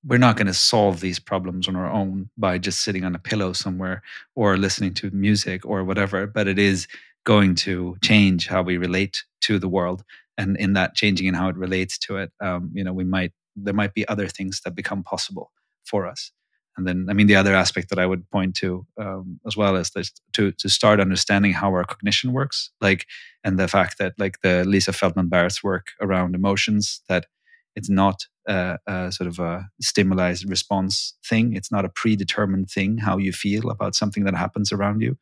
we're 0.03 0.19
not 0.19 0.37
going 0.37 0.47
to 0.47 0.53
solve 0.53 0.99
these 0.99 1.19
problems 1.19 1.67
on 1.67 1.75
our 1.75 1.89
own 1.89 2.29
by 2.37 2.57
just 2.57 2.81
sitting 2.81 3.03
on 3.05 3.15
a 3.15 3.19
pillow 3.19 3.53
somewhere 3.53 4.03
or 4.35 4.57
listening 4.57 4.93
to 4.93 5.09
music 5.11 5.65
or 5.65 5.83
whatever 5.83 6.27
but 6.27 6.47
it 6.47 6.59
is 6.59 6.87
going 7.23 7.55
to 7.55 7.95
change 8.03 8.47
how 8.47 8.61
we 8.61 8.77
relate 8.77 9.23
to 9.41 9.57
the 9.57 9.67
world. 9.69 10.03
And 10.37 10.57
in 10.57 10.73
that 10.73 10.95
changing 10.95 11.27
in 11.27 11.33
how 11.33 11.49
it 11.49 11.55
relates 11.55 11.97
to 11.99 12.17
it 12.17 12.31
um, 12.41 12.71
you 12.73 12.83
know 12.83 12.93
we 12.93 13.03
might 13.03 13.31
there 13.55 13.73
might 13.75 13.93
be 13.93 14.07
other 14.07 14.27
things 14.27 14.61
that 14.65 14.75
become 14.75 15.03
possible 15.03 15.51
for 15.85 16.07
us 16.07 16.31
and 16.77 16.87
then, 16.87 17.07
I 17.09 17.13
mean, 17.13 17.27
the 17.27 17.35
other 17.35 17.55
aspect 17.55 17.89
that 17.89 17.99
I 17.99 18.05
would 18.05 18.29
point 18.31 18.55
to 18.57 18.85
um, 18.99 19.39
as 19.47 19.55
well 19.55 19.75
is 19.75 19.91
this, 19.91 20.11
to 20.33 20.51
to 20.51 20.69
start 20.69 20.99
understanding 20.99 21.53
how 21.53 21.69
our 21.69 21.85
cognition 21.85 22.33
works, 22.33 22.71
like, 22.81 23.05
and 23.43 23.57
the 23.57 23.67
fact 23.67 23.97
that 23.99 24.13
like 24.17 24.41
the 24.41 24.65
Lisa 24.65 24.93
Feldman 24.93 25.29
Barrett's 25.29 25.63
work 25.63 25.87
around 26.01 26.35
emotions, 26.35 27.01
that 27.07 27.27
it's 27.75 27.89
not 27.89 28.25
a, 28.47 28.77
a 28.87 29.11
sort 29.11 29.27
of 29.27 29.39
a 29.39 29.67
stimuli 29.81 30.35
response 30.47 31.15
thing. 31.27 31.55
It's 31.55 31.71
not 31.71 31.85
a 31.85 31.89
predetermined 31.89 32.69
thing 32.69 32.97
how 32.97 33.17
you 33.17 33.31
feel 33.31 33.69
about 33.69 33.95
something 33.95 34.23
that 34.25 34.35
happens 34.35 34.71
around 34.71 35.01
you. 35.01 35.17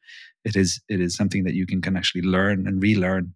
It 0.45 0.55
is 0.55 0.81
it 0.89 0.99
is 0.99 1.15
something 1.15 1.43
that 1.45 1.53
you 1.53 1.65
can 1.65 1.81
can 1.81 1.95
actually 1.97 2.23
learn 2.23 2.67
and 2.67 2.81
relearn 2.81 3.33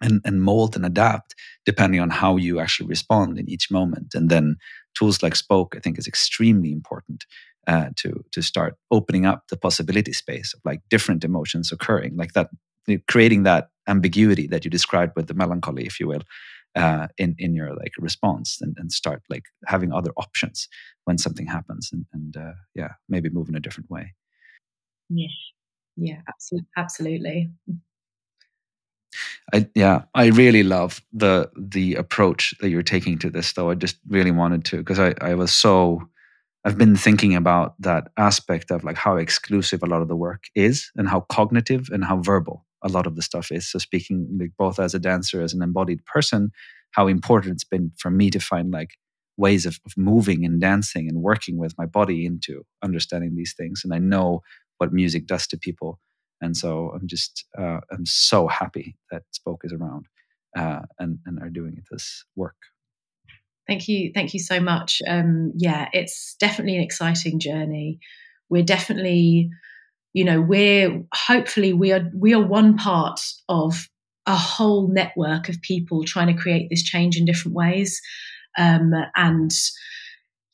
and, 0.00 0.20
and 0.24 0.42
mold 0.42 0.76
and 0.76 0.86
adapt 0.86 1.34
depending 1.66 2.00
on 2.00 2.10
how 2.10 2.36
you 2.36 2.60
actually 2.60 2.88
respond 2.88 3.38
in 3.38 3.48
each 3.48 3.70
moment. 3.70 4.14
And 4.14 4.30
then 4.30 4.56
tools 4.98 5.22
like 5.22 5.36
Spoke, 5.36 5.76
I 5.76 5.80
think, 5.80 5.98
is 5.98 6.06
extremely 6.06 6.72
important 6.72 7.24
uh, 7.66 7.90
to 7.96 8.24
to 8.32 8.42
start 8.42 8.76
opening 8.90 9.26
up 9.26 9.44
the 9.48 9.56
possibility 9.56 10.12
space 10.12 10.54
of 10.54 10.60
like 10.64 10.80
different 10.90 11.24
emotions 11.24 11.72
occurring, 11.72 12.16
like 12.16 12.32
that, 12.32 12.48
creating 13.06 13.44
that 13.44 13.68
ambiguity 13.86 14.46
that 14.48 14.64
you 14.64 14.70
described 14.70 15.12
with 15.16 15.26
the 15.28 15.34
melancholy, 15.34 15.84
if 15.86 16.00
you 16.00 16.08
will, 16.08 16.22
uh, 16.74 17.08
in 17.16 17.34
in 17.38 17.54
your 17.54 17.74
like 17.74 17.92
response, 17.98 18.58
and, 18.60 18.76
and 18.78 18.92
start 18.92 19.22
like 19.28 19.44
having 19.66 19.92
other 19.92 20.12
options 20.16 20.68
when 21.04 21.18
something 21.18 21.46
happens, 21.46 21.90
and, 21.92 22.06
and 22.12 22.36
uh, 22.36 22.54
yeah, 22.74 22.92
maybe 23.08 23.28
move 23.30 23.48
in 23.48 23.56
a 23.56 23.60
different 23.60 23.90
way. 23.90 24.14
Yeah, 25.08 25.28
yeah, 25.96 26.20
absolutely, 26.28 26.68
absolutely. 26.76 27.50
I, 29.52 29.68
yeah, 29.74 30.02
I 30.14 30.26
really 30.26 30.62
love 30.62 31.00
the 31.12 31.50
the 31.56 31.94
approach 31.94 32.54
that 32.60 32.70
you're 32.70 32.82
taking 32.82 33.18
to 33.20 33.30
this. 33.30 33.52
Though 33.52 33.70
I 33.70 33.74
just 33.74 33.96
really 34.08 34.30
wanted 34.30 34.64
to 34.66 34.78
because 34.78 34.98
I 34.98 35.14
I 35.20 35.34
was 35.34 35.52
so 35.52 36.08
I've 36.64 36.78
been 36.78 36.96
thinking 36.96 37.34
about 37.34 37.74
that 37.80 38.10
aspect 38.16 38.70
of 38.70 38.84
like 38.84 38.96
how 38.96 39.16
exclusive 39.16 39.82
a 39.82 39.86
lot 39.86 40.02
of 40.02 40.08
the 40.08 40.16
work 40.16 40.44
is 40.54 40.90
and 40.96 41.08
how 41.08 41.20
cognitive 41.30 41.88
and 41.90 42.04
how 42.04 42.18
verbal 42.18 42.66
a 42.82 42.88
lot 42.88 43.06
of 43.06 43.16
the 43.16 43.22
stuff 43.22 43.50
is. 43.50 43.70
So 43.70 43.78
speaking 43.78 44.28
like 44.40 44.52
both 44.58 44.78
as 44.78 44.94
a 44.94 44.98
dancer, 44.98 45.40
as 45.40 45.54
an 45.54 45.62
embodied 45.62 46.04
person, 46.04 46.50
how 46.92 47.06
important 47.06 47.54
it's 47.54 47.64
been 47.64 47.92
for 47.96 48.10
me 48.10 48.30
to 48.30 48.40
find 48.40 48.70
like 48.72 48.90
ways 49.36 49.66
of, 49.66 49.78
of 49.86 49.92
moving 49.96 50.44
and 50.44 50.60
dancing 50.60 51.08
and 51.08 51.22
working 51.22 51.58
with 51.58 51.74
my 51.78 51.86
body 51.86 52.26
into 52.26 52.64
understanding 52.82 53.34
these 53.36 53.54
things. 53.56 53.82
And 53.84 53.94
I 53.94 53.98
know 53.98 54.42
what 54.78 54.92
music 54.92 55.26
does 55.26 55.46
to 55.48 55.56
people. 55.56 56.00
And 56.40 56.56
so 56.56 56.92
I'm 56.94 57.06
just 57.06 57.44
uh, 57.58 57.80
I'm 57.90 58.06
so 58.06 58.46
happy 58.46 58.96
that 59.10 59.22
Spoke 59.32 59.62
is 59.64 59.72
around 59.72 60.06
uh, 60.56 60.80
and 60.98 61.18
and 61.26 61.40
are 61.40 61.50
doing 61.50 61.82
this 61.90 62.24
work. 62.36 62.56
Thank 63.66 63.86
you. 63.86 64.12
Thank 64.14 64.32
you 64.32 64.40
so 64.40 64.60
much. 64.60 65.02
Um, 65.06 65.52
yeah, 65.56 65.88
it's 65.92 66.36
definitely 66.40 66.76
an 66.76 66.82
exciting 66.82 67.38
journey. 67.38 67.98
We're 68.48 68.62
definitely, 68.62 69.50
you 70.14 70.24
know, 70.24 70.40
we're 70.40 71.04
hopefully 71.12 71.74
we 71.74 71.92
are 71.92 72.10
we 72.14 72.32
are 72.32 72.44
one 72.44 72.78
part 72.78 73.20
of 73.48 73.88
a 74.26 74.36
whole 74.36 74.88
network 74.88 75.48
of 75.48 75.60
people 75.60 76.04
trying 76.04 76.34
to 76.34 76.40
create 76.40 76.68
this 76.70 76.82
change 76.82 77.16
in 77.16 77.26
different 77.26 77.56
ways. 77.56 78.00
Um, 78.56 78.92
and 79.16 79.50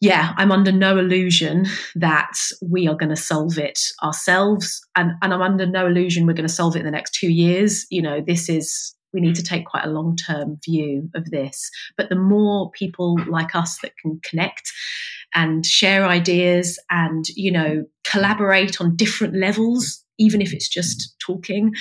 yeah, 0.01 0.35
I'm 0.37 0.53
under 0.53 0.73
no 0.73 0.99
illusion 0.99 1.67
that 1.95 2.37
we 2.61 2.89
are 2.89 2.97
going 2.97 3.11
to 3.11 3.17
solve 3.17 3.59
it 3.59 3.79
ourselves. 4.03 4.81
And, 4.97 5.13
and 5.23 5.33
I'm 5.33 5.43
under 5.43 5.67
no 5.67 5.87
illusion 5.87 6.27
we're 6.27 6.35
going 6.35 6.49
to 6.49 6.53
solve 6.53 6.77
it 6.77 6.81
in 6.81 6.85
the 6.85 6.91
next 6.91 7.15
two 7.15 7.31
years. 7.31 7.87
You 7.91 8.03
know, 8.03 8.21
this 8.21 8.49
is 8.49 8.95
we 9.15 9.21
need 9.21 9.37
to 9.37 9.43
take 9.43 9.65
quite 9.65 9.85
a 9.85 9.91
long 9.91 10.17
term 10.17 10.59
view 10.65 11.09
of 11.15 11.31
this. 11.31 11.71
But 11.97 12.09
the 12.09 12.17
more 12.17 12.71
people 12.73 13.17
like 13.29 13.55
us 13.55 13.79
that 13.81 13.97
can 13.97 14.21
connect 14.29 14.71
and 15.35 15.65
share 15.65 16.05
ideas 16.05 16.79
and, 16.91 17.25
you 17.35 17.53
know, 17.53 17.85
collaborate 18.05 18.81
on 18.81 18.97
different 18.97 19.37
levels, 19.37 20.04
even 20.19 20.41
if 20.41 20.53
it's 20.53 20.69
just 20.69 21.15
talking, 21.19 21.73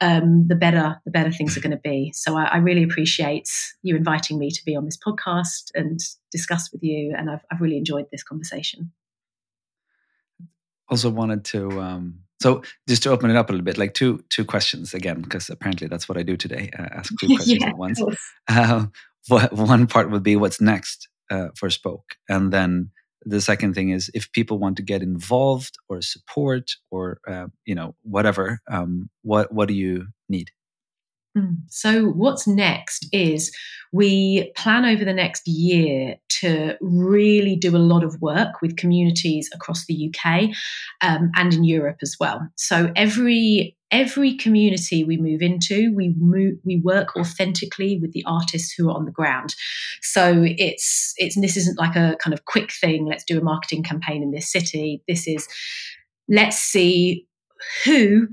um, 0.00 0.46
the 0.48 0.54
better 0.54 1.00
the 1.04 1.10
better 1.10 1.32
things 1.32 1.56
are 1.56 1.60
going 1.60 1.72
to 1.72 1.76
be. 1.82 2.12
So 2.14 2.36
I, 2.36 2.44
I, 2.44 2.56
really 2.58 2.82
appreciate 2.82 3.48
you 3.82 3.96
inviting 3.96 4.38
me 4.38 4.50
to 4.50 4.64
be 4.64 4.76
on 4.76 4.84
this 4.84 4.98
podcast 4.98 5.70
and 5.74 5.98
discuss 6.30 6.70
with 6.72 6.82
you. 6.82 7.14
And 7.16 7.30
I've, 7.30 7.44
I've 7.50 7.60
really 7.60 7.76
enjoyed 7.76 8.06
this 8.12 8.22
conversation. 8.22 8.92
Also 10.88 11.10
wanted 11.10 11.44
to 11.46 11.80
um, 11.80 12.22
so 12.42 12.62
just 12.88 13.04
to 13.04 13.10
open 13.10 13.30
it 13.30 13.36
up 13.36 13.48
a 13.48 13.52
little 13.52 13.64
bit, 13.64 13.78
like 13.78 13.94
two 13.94 14.22
two 14.28 14.44
questions 14.44 14.94
again, 14.94 15.22
because 15.22 15.48
apparently 15.48 15.86
that's 15.86 16.08
what 16.08 16.18
I 16.18 16.22
do 16.22 16.36
today: 16.36 16.70
uh, 16.76 16.88
ask 16.90 17.12
two 17.20 17.26
questions 17.36 17.62
yeah, 17.62 17.68
at 17.68 17.78
once. 17.78 18.02
Uh, 18.48 18.86
what, 19.28 19.52
one 19.52 19.86
part 19.86 20.10
would 20.10 20.24
be 20.24 20.34
what's 20.34 20.60
next 20.60 21.08
uh, 21.30 21.48
for 21.56 21.70
Spoke, 21.70 22.16
and 22.28 22.52
then 22.52 22.90
the 23.24 23.40
second 23.40 23.74
thing 23.74 23.90
is 23.90 24.10
if 24.14 24.30
people 24.32 24.58
want 24.58 24.76
to 24.76 24.82
get 24.82 25.02
involved 25.02 25.76
or 25.88 26.00
support 26.00 26.72
or 26.90 27.18
uh, 27.28 27.46
you 27.64 27.74
know 27.74 27.94
whatever, 28.02 28.60
um, 28.70 29.10
what 29.22 29.52
what 29.52 29.68
do 29.68 29.74
you 29.74 30.06
need? 30.28 30.50
Mm. 31.36 31.56
So, 31.68 32.08
what's 32.08 32.46
next 32.46 33.06
is 33.10 33.56
we 33.90 34.52
plan 34.54 34.84
over 34.84 35.04
the 35.04 35.14
next 35.14 35.46
year 35.48 36.16
to 36.40 36.76
really 36.80 37.56
do 37.56 37.74
a 37.74 37.78
lot 37.78 38.04
of 38.04 38.20
work 38.20 38.60
with 38.60 38.76
communities 38.76 39.48
across 39.54 39.86
the 39.86 40.12
UK 40.12 40.50
um, 41.00 41.30
and 41.34 41.54
in 41.54 41.64
Europe 41.64 41.98
as 42.02 42.16
well. 42.20 42.46
So, 42.56 42.92
every 42.96 43.76
every 43.92 44.34
community 44.34 45.04
we 45.04 45.16
move 45.16 45.42
into, 45.42 45.94
we 45.94 46.14
move, 46.18 46.54
we 46.64 46.78
work 46.78 47.14
authentically 47.16 47.98
with 48.00 48.12
the 48.12 48.24
artists 48.26 48.72
who 48.72 48.88
are 48.90 48.96
on 48.96 49.04
the 49.04 49.12
ground. 49.12 49.54
So 50.00 50.44
it's 50.44 51.14
it's 51.18 51.40
this 51.40 51.56
isn't 51.56 51.78
like 51.78 51.94
a 51.94 52.16
kind 52.20 52.34
of 52.34 52.46
quick 52.46 52.72
thing. 52.72 53.06
Let's 53.06 53.24
do 53.24 53.38
a 53.38 53.44
marketing 53.44 53.84
campaign 53.84 54.22
in 54.22 54.32
this 54.32 54.50
city. 54.50 55.02
This 55.06 55.28
is 55.28 55.46
let's 56.28 56.56
see 56.56 57.26
who 57.84 58.26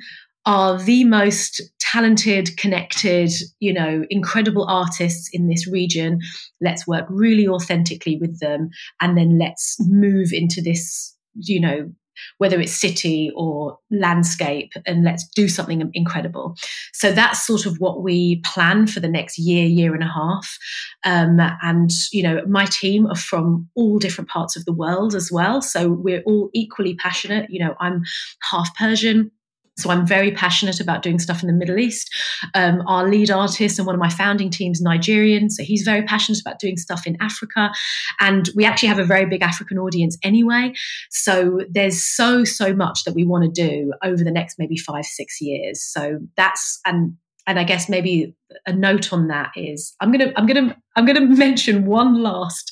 are 0.45 0.79
the 0.79 1.03
most 1.03 1.61
talented, 1.79 2.55
connected, 2.57 3.31
you 3.59 3.73
know, 3.73 4.03
incredible 4.09 4.65
artists 4.67 5.29
in 5.33 5.47
this 5.47 5.67
region. 5.67 6.19
Let's 6.61 6.87
work 6.87 7.05
really 7.09 7.47
authentically 7.47 8.17
with 8.17 8.39
them 8.39 8.69
and 9.01 9.17
then 9.17 9.37
let's 9.37 9.77
move 9.81 10.29
into 10.31 10.61
this, 10.61 11.15
you 11.35 11.59
know, 11.59 11.91
whether 12.37 12.59
it's 12.59 12.73
city 12.73 13.31
or 13.35 13.77
landscape, 13.91 14.71
and 14.85 15.03
let's 15.03 15.27
do 15.35 15.47
something 15.47 15.89
incredible. 15.93 16.55
So 16.93 17.11
that's 17.11 17.45
sort 17.45 17.65
of 17.65 17.77
what 17.79 18.03
we 18.03 18.41
plan 18.45 18.87
for 18.87 18.99
the 18.99 19.07
next 19.07 19.37
year, 19.37 19.65
year 19.65 19.93
and 19.93 20.03
a 20.03 20.07
half. 20.07 20.57
Um, 21.05 21.39
and, 21.61 21.91
you 22.11 22.23
know, 22.23 22.41
my 22.47 22.65
team 22.65 23.07
are 23.07 23.15
from 23.15 23.67
all 23.75 23.99
different 23.99 24.29
parts 24.29 24.55
of 24.55 24.65
the 24.65 24.73
world 24.73 25.15
as 25.15 25.31
well. 25.31 25.61
So 25.61 25.89
we're 25.91 26.21
all 26.25 26.49
equally 26.53 26.95
passionate. 26.95 27.49
You 27.49 27.65
know, 27.65 27.75
I'm 27.79 28.03
half 28.49 28.75
Persian 28.75 29.31
so 29.79 29.89
I'm 29.89 30.05
very 30.05 30.31
passionate 30.31 30.79
about 30.79 31.01
doing 31.01 31.19
stuff 31.19 31.41
in 31.41 31.47
the 31.47 31.53
Middle 31.53 31.77
East. 31.77 32.09
Um, 32.53 32.83
our 32.87 33.07
lead 33.07 33.31
artist 33.31 33.79
and 33.79 33.85
one 33.85 33.95
of 33.95 33.99
my 33.99 34.09
founding 34.09 34.49
teams, 34.49 34.81
Nigerian, 34.81 35.49
so 35.49 35.63
he's 35.63 35.83
very 35.83 36.03
passionate 36.03 36.41
about 36.41 36.59
doing 36.59 36.77
stuff 36.77 37.07
in 37.07 37.17
Africa. 37.21 37.71
And 38.19 38.49
we 38.55 38.65
actually 38.65 38.89
have 38.89 38.99
a 38.99 39.05
very 39.05 39.25
big 39.25 39.41
African 39.41 39.77
audience 39.77 40.17
anyway. 40.23 40.73
So 41.09 41.59
there's 41.69 42.03
so 42.03 42.43
so 42.43 42.73
much 42.73 43.03
that 43.05 43.13
we 43.13 43.25
want 43.25 43.43
to 43.43 43.67
do 43.67 43.93
over 44.03 44.23
the 44.23 44.31
next 44.31 44.59
maybe 44.59 44.77
five 44.77 45.05
six 45.05 45.41
years. 45.41 45.81
So 45.81 46.19
that's 46.35 46.79
and 46.85 47.15
and 47.47 47.57
I 47.57 47.63
guess 47.63 47.89
maybe 47.89 48.35
a 48.67 48.73
note 48.73 49.11
on 49.11 49.27
that 49.27 49.51
is 49.55 49.95
I'm 49.99 50.11
gonna 50.11 50.31
I'm 50.35 50.45
gonna 50.45 50.77
I'm 50.95 51.05
gonna 51.05 51.21
mention 51.27 51.85
one 51.85 52.21
last 52.21 52.71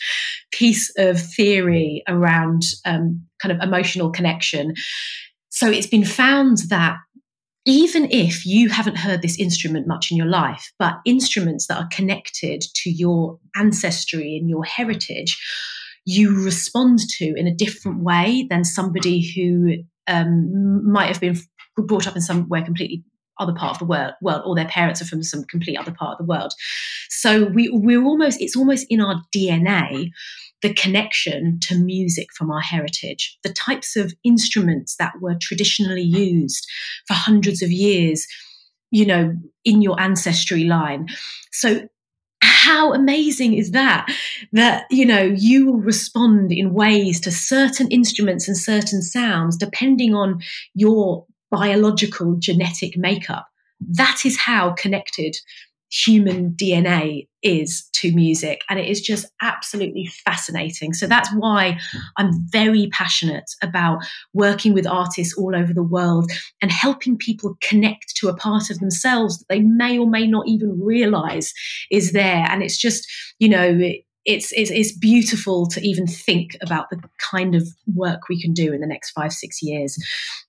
piece 0.52 0.92
of 0.98 1.20
theory 1.20 2.04
around 2.08 2.64
um, 2.86 3.26
kind 3.42 3.52
of 3.52 3.62
emotional 3.62 4.12
connection 4.12 4.74
so 5.58 5.72
it's 5.72 5.88
been 5.88 6.06
found 6.06 6.60
that 6.70 6.98
even 7.66 8.12
if 8.12 8.46
you 8.46 8.70
haven't 8.70 8.96
heard 8.96 9.24
this 9.24 9.40
instrument 9.40 9.88
much 9.88 10.12
in 10.12 10.18
your 10.18 10.28
life, 10.28 10.72
but 10.78 11.00
instruments 11.04 11.66
that 11.66 11.80
are 11.80 11.88
connected 11.92 12.62
to 12.76 12.92
your 12.92 13.40
ancestry 13.56 14.38
and 14.38 14.48
your 14.52 14.64
heritage, 14.64 15.36
you 16.06 16.46
respond 16.46 17.00
to 17.18 17.34
in 17.36 17.48
a 17.48 17.56
different 17.56 18.04
way 18.04 18.46
than 18.52 18.64
somebody 18.64 19.34
who 19.34 19.84
um, 20.06 20.92
might 20.92 21.08
have 21.08 21.20
been 21.20 21.40
brought 21.76 22.06
up 22.06 22.16
in 22.16 22.22
somewhere 22.22 22.64
completely 22.64 23.04
other 23.40 23.54
part 23.54 23.72
of 23.72 23.80
the 23.80 23.86
world, 23.86 24.14
world, 24.22 24.44
or 24.46 24.56
their 24.56 24.68
parents 24.68 25.02
are 25.02 25.06
from 25.06 25.24
some 25.24 25.44
complete 25.46 25.78
other 25.78 25.92
part 25.92 26.12
of 26.12 26.18
the 26.20 26.32
world. 26.32 26.54
So 27.10 27.46
we 27.46 27.70
we're 27.72 28.04
almost 28.04 28.40
it's 28.42 28.56
almost 28.56 28.86
in 28.92 29.02
our 29.02 29.24
DNA 29.36 30.12
the 30.62 30.74
connection 30.74 31.60
to 31.62 31.76
music 31.76 32.28
from 32.36 32.52
our 32.52 32.62
heritage, 32.62 33.38
the 33.44 33.54
types 33.54 33.96
of 33.96 34.14
instruments 34.24 34.96
that 34.98 35.14
were 35.22 35.36
traditionally 35.40 36.06
mm. 36.06 36.18
used 36.18 36.68
for 37.08 37.14
hundreds 37.14 37.62
of 37.62 37.72
years, 37.72 38.26
you 38.90 39.06
know, 39.06 39.36
in 39.64 39.82
your 39.82 40.00
ancestry 40.00 40.64
line. 40.64 41.08
So 41.52 41.88
how 42.42 42.94
amazing 42.94 43.54
is 43.54 43.72
that 43.72 44.06
that 44.52 44.86
you 44.92 45.06
know 45.06 45.24
you 45.24 45.66
will 45.66 45.80
respond 45.80 46.52
in 46.52 46.74
ways 46.74 47.20
to 47.20 47.32
certain 47.32 47.88
instruments 47.90 48.48
and 48.48 48.58
certain 48.58 49.02
sounds 49.02 49.58
depending 49.58 50.14
on 50.14 50.40
your 50.76 51.26
biological 51.50 52.36
genetic 52.36 52.96
makeup 52.96 53.48
that 53.80 54.22
is 54.26 54.38
how 54.38 54.72
connected 54.72 55.36
human 55.90 56.52
DNA 56.52 57.28
is 57.42 57.88
to 57.94 58.14
music. 58.14 58.62
And 58.70 58.80
it 58.80 58.88
is 58.88 59.00
just 59.00 59.28
absolutely 59.42 60.10
fascinating. 60.26 60.94
So 60.94 61.08
that's 61.08 61.30
why 61.36 61.80
I'm 62.18 62.32
very 62.50 62.90
passionate 62.92 63.50
about 63.62 64.00
working 64.34 64.74
with 64.74 64.86
artists 64.86 65.38
all 65.38 65.56
over 65.56 65.74
the 65.74 65.84
world 65.84 66.32
and 66.62 66.72
helping 66.72 67.18
people 67.18 67.58
connect 67.62 68.16
to 68.18 68.28
a 68.28 68.36
part 68.36 68.70
of 68.70 68.80
themselves 68.80 69.38
that 69.38 69.46
they 69.50 69.62
may 69.62 69.98
or 69.98 70.10
may 70.10 70.28
not 70.28 70.48
even 70.48 70.80
realize 70.82 71.54
is 71.90 72.12
there. 72.12 72.46
And 72.50 72.64
it's 72.64 72.78
just, 72.78 73.08
you 73.40 73.50
know, 73.50 73.80
it's, 74.26 74.52
it's, 74.52 74.72
it's 74.72 74.92
beautiful 74.92 75.68
to 75.68 75.88
even 75.88 76.06
think 76.06 76.58
about 76.62 76.90
the 76.90 77.02
kind 77.18 77.56
of 77.56 77.66
work 77.96 78.28
we 78.28 78.42
can 78.42 78.54
do 78.54 78.74
in 78.74 78.82
the 78.82 78.88
next 78.88 79.12
five 79.12 79.32
six 79.32 79.62
years. 79.62 79.98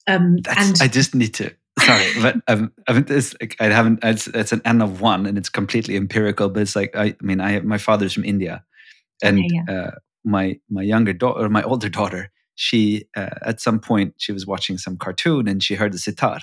Um, 0.08 0.38
and 0.48 0.76
I 0.80 0.88
just 0.88 1.14
need 1.14 1.34
to 1.34 1.54
sorry, 1.88 2.22
but 2.22 2.36
um, 2.48 2.72
I 2.86 2.92
mean, 2.92 3.04
this 3.04 3.34
I 3.60 3.64
haven't. 3.64 4.00
It's, 4.02 4.26
it's 4.28 4.52
an 4.52 4.62
n 4.64 4.82
of 4.82 5.00
one, 5.00 5.26
and 5.26 5.38
it's 5.38 5.48
completely 5.48 5.96
empirical. 5.96 6.48
But 6.48 6.62
it's 6.62 6.76
like 6.76 6.94
I, 6.94 7.04
I 7.04 7.16
mean, 7.20 7.40
I 7.40 7.60
my 7.60 7.78
father's 7.78 8.12
from 8.12 8.24
India, 8.24 8.64
and 9.22 9.38
okay, 9.38 9.48
yeah. 9.50 9.74
uh, 9.74 9.90
my 10.24 10.58
my 10.70 10.82
younger 10.82 11.12
daughter, 11.12 11.44
or 11.44 11.48
my 11.48 11.62
older 11.62 11.88
daughter, 11.88 12.30
she 12.54 13.04
uh, 13.16 13.30
at 13.42 13.60
some 13.60 13.80
point 13.80 14.14
she 14.18 14.32
was 14.32 14.46
watching 14.46 14.78
some 14.78 14.96
cartoon 14.96 15.48
and 15.48 15.62
she 15.62 15.74
heard 15.74 15.92
the 15.92 15.98
sitar, 15.98 16.40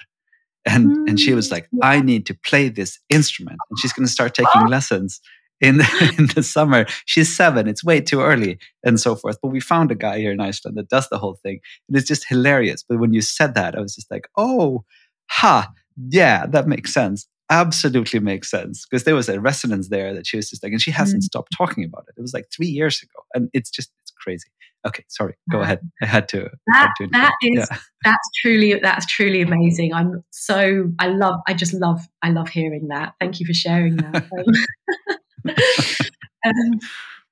and 0.65 0.87
mm, 0.87 1.09
and 1.09 1.19
she 1.19 1.33
was 1.33 1.49
mm, 1.49 1.53
like, 1.53 1.67
yeah. 1.71 1.87
I 1.87 2.01
need 2.01 2.25
to 2.27 2.33
play 2.33 2.69
this 2.69 2.99
instrument, 3.09 3.57
and 3.69 3.79
she's 3.79 3.93
going 3.93 4.07
to 4.07 4.11
start 4.11 4.33
taking 4.33 4.67
lessons 4.67 5.21
in 5.61 5.81
in 6.17 6.27
the 6.35 6.43
summer. 6.43 6.85
She's 7.05 7.35
seven; 7.35 7.67
it's 7.67 7.83
way 7.83 8.01
too 8.01 8.21
early, 8.21 8.57
and 8.83 8.99
so 8.99 9.15
forth. 9.15 9.37
But 9.41 9.49
we 9.49 9.59
found 9.59 9.91
a 9.91 9.95
guy 9.95 10.19
here 10.19 10.31
in 10.31 10.39
Iceland 10.39 10.77
that 10.77 10.89
does 10.89 11.09
the 11.09 11.17
whole 11.17 11.37
thing, 11.43 11.59
and 11.87 11.97
it's 11.97 12.07
just 12.07 12.27
hilarious. 12.27 12.83
But 12.87 12.99
when 12.99 13.13
you 13.13 13.21
said 13.21 13.53
that, 13.55 13.75
I 13.75 13.79
was 13.79 13.95
just 13.95 14.09
like, 14.09 14.27
oh 14.37 14.83
ha, 15.27 15.71
yeah, 16.09 16.45
that 16.47 16.67
makes 16.67 16.93
sense. 16.93 17.27
Absolutely 17.49 18.19
makes 18.19 18.49
sense. 18.49 18.85
Because 18.85 19.03
there 19.03 19.15
was 19.15 19.29
a 19.29 19.39
resonance 19.39 19.89
there 19.89 20.13
that 20.13 20.25
she 20.25 20.37
was 20.37 20.49
just 20.49 20.63
like, 20.63 20.71
and 20.71 20.81
she 20.81 20.91
hasn't 20.91 21.21
mm. 21.21 21.25
stopped 21.25 21.55
talking 21.55 21.83
about 21.83 22.05
it. 22.07 22.15
It 22.17 22.21
was 22.21 22.33
like 22.33 22.47
three 22.55 22.67
years 22.67 23.01
ago. 23.03 23.23
And 23.33 23.49
it's 23.53 23.69
just, 23.69 23.91
it's 24.01 24.11
crazy. 24.11 24.49
Okay, 24.85 25.03
sorry. 25.09 25.35
Go 25.51 25.61
ahead. 25.61 25.79
I 26.01 26.05
had 26.05 26.27
to. 26.29 26.41
That, 26.67 26.75
had 26.75 26.89
to 26.97 27.07
that 27.11 27.33
is 27.41 27.67
yeah. 27.71 27.77
that's 28.03 28.29
truly 28.39 28.79
that's 28.79 29.05
truly 29.07 29.41
amazing. 29.41 29.93
I'm 29.93 30.23
so 30.29 30.91
I 30.99 31.07
love 31.07 31.39
I 31.47 31.55
just 31.55 31.73
love 31.73 32.01
I 32.21 32.29
love 32.29 32.49
hearing 32.49 32.89
that. 32.89 33.13
Thank 33.19 33.39
you 33.39 33.47
for 33.47 33.53
sharing 33.53 33.95
that. 33.97 34.25
um, 36.45 36.53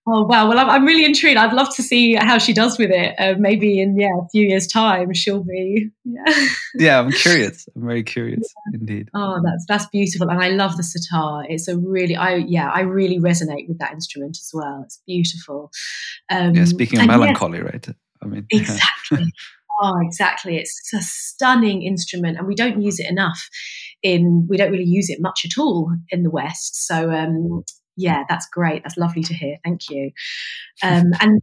Oh 0.06 0.26
wow! 0.26 0.50
Well, 0.50 0.60
I'm, 0.60 0.70
I'm 0.70 0.86
really 0.86 1.06
intrigued. 1.06 1.38
I'd 1.38 1.54
love 1.54 1.74
to 1.76 1.84
see 1.84 2.16
how 2.16 2.38
she 2.38 2.52
does 2.52 2.78
with 2.78 2.92
it. 2.92 3.16
Uh, 3.18 3.36
maybe 3.40 3.80
in 3.80 3.98
yeah 3.98 4.10
a 4.22 4.28
few 4.30 4.46
years' 4.46 4.68
time, 4.68 5.14
she'll 5.14 5.44
be 5.44 5.92
yeah. 6.04 6.46
yeah, 6.76 7.00
I'm 7.00 7.12
curious. 7.12 7.66
I'm 7.74 7.86
very 7.86 8.04
curious 8.04 8.42
yeah. 8.74 8.80
indeed. 8.80 9.10
Oh, 9.14 9.42
that's 9.42 9.66
that's 9.70 9.86
beautiful, 9.88 10.30
and 10.30 10.44
I 10.44 10.50
love 10.50 10.76
the 10.76 10.84
sitar. 10.84 11.46
It's 11.48 11.70
a 11.70 11.78
really 11.78 12.18
I 12.18 12.36
yeah 12.36 12.70
I 12.70 12.82
really 12.82 13.18
resonate 13.20 13.70
with 13.70 13.80
that 13.80 13.94
instrument 13.94 14.38
as 14.38 14.52
well. 14.54 14.82
It's 14.84 15.02
beautiful. 15.08 15.72
Um, 16.30 16.54
yeah, 16.54 16.66
speaking 16.66 17.00
of 17.00 17.08
melancholy, 17.08 17.60
yeah, 17.60 17.64
right? 17.64 17.88
I 18.22 18.26
mean, 18.26 18.46
exactly. 18.52 19.32
oh, 19.82 20.00
exactly. 20.02 20.58
It's 20.58 20.92
a 20.94 21.02
stunning 21.02 21.82
instrument, 21.84 22.38
and 22.38 22.46
we 22.46 22.56
don't 22.56 22.82
use 22.82 23.00
it 23.00 23.10
enough. 23.10 23.48
In 24.02 24.48
we 24.50 24.58
don't 24.58 24.72
really 24.72 24.84
use 24.84 25.10
it 25.10 25.22
much 25.22 25.46
at 25.46 25.58
all 25.58 25.96
in 26.10 26.24
the 26.24 26.30
West. 26.30 26.86
So 26.88 27.10
um, 27.10 27.64
yeah, 27.96 28.24
that's 28.28 28.48
great. 28.50 28.84
That's 28.84 28.98
lovely 28.98 29.24
to 29.24 29.34
hear. 29.34 29.58
Thank 29.64 29.90
you. 29.90 30.12
Um, 30.84 31.14
and 31.22 31.42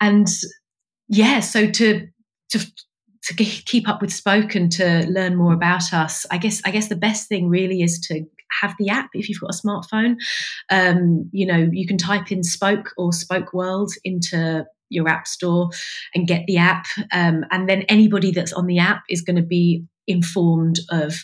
and 0.00 0.28
yeah, 1.08 1.40
so 1.40 1.70
to 1.70 2.06
to 2.50 2.72
to 3.22 3.34
keep 3.34 3.88
up 3.88 4.00
with 4.00 4.12
Spoke 4.12 4.54
and 4.54 4.72
to 4.72 5.06
learn 5.08 5.36
more 5.36 5.52
about 5.52 5.92
us, 5.92 6.26
I 6.30 6.38
guess 6.38 6.60
I 6.64 6.70
guess 6.70 6.88
the 6.88 6.96
best 6.96 7.28
thing 7.28 7.48
really 7.48 7.82
is 7.82 7.98
to 8.08 8.24
have 8.60 8.74
the 8.78 8.88
app 8.88 9.10
if 9.14 9.28
you've 9.28 9.40
got 9.40 9.54
a 9.54 9.66
smartphone. 9.66 10.16
Um, 10.70 11.28
you 11.32 11.46
know, 11.46 11.68
you 11.72 11.86
can 11.86 11.98
type 11.98 12.32
in 12.32 12.42
Spoke 12.42 12.92
or 12.96 13.12
Spoke 13.12 13.52
World 13.52 13.92
into 14.04 14.66
your 14.88 15.08
app 15.08 15.26
store 15.28 15.70
and 16.14 16.26
get 16.26 16.44
the 16.46 16.56
app, 16.56 16.86
um, 17.12 17.44
and 17.50 17.68
then 17.68 17.82
anybody 17.82 18.32
that's 18.32 18.52
on 18.52 18.66
the 18.66 18.78
app 18.78 19.02
is 19.08 19.22
going 19.22 19.36
to 19.36 19.42
be 19.42 19.84
informed 20.06 20.80
of 20.90 21.22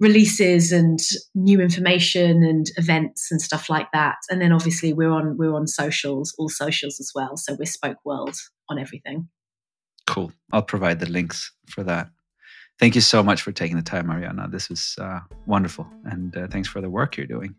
releases 0.00 0.72
and 0.72 1.00
new 1.34 1.60
information 1.60 2.42
and 2.42 2.66
events 2.76 3.30
and 3.30 3.40
stuff 3.42 3.68
like 3.68 3.88
that. 3.92 4.16
And 4.30 4.40
then 4.40 4.52
obviously 4.52 4.92
we're 4.92 5.10
on 5.10 5.36
we're 5.36 5.54
on 5.54 5.66
socials, 5.66 6.34
all 6.38 6.48
socials 6.48 7.00
as 7.00 7.10
well. 7.14 7.36
So 7.36 7.56
we're 7.58 7.66
Spoke 7.66 7.98
World 8.04 8.36
on 8.68 8.78
everything. 8.78 9.28
Cool. 10.06 10.32
I'll 10.52 10.62
provide 10.62 11.00
the 11.00 11.08
links 11.08 11.52
for 11.68 11.82
that. 11.84 12.08
Thank 12.78 12.94
you 12.94 13.00
so 13.00 13.22
much 13.22 13.42
for 13.42 13.50
taking 13.50 13.76
the 13.76 13.82
time, 13.82 14.06
Ariana. 14.06 14.50
This 14.50 14.70
was 14.70 14.94
uh, 15.00 15.20
wonderful, 15.46 15.86
and 16.04 16.36
uh, 16.36 16.46
thanks 16.46 16.68
for 16.68 16.80
the 16.80 16.88
work 16.88 17.16
you're 17.16 17.26
doing. 17.26 17.56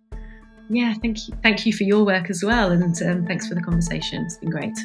yeah, 0.69 0.93
thank 1.01 1.27
you. 1.27 1.33
Thank 1.43 1.65
you 1.65 1.73
for 1.73 1.83
your 1.83 2.05
work 2.05 2.29
as 2.29 2.41
well. 2.41 2.71
And 2.71 3.01
um, 3.03 3.25
thanks 3.25 3.47
for 3.47 3.53
the 3.53 3.61
conversation. 3.61 4.23
It's 4.23 4.37
been 4.37 4.49
great. 4.49 4.77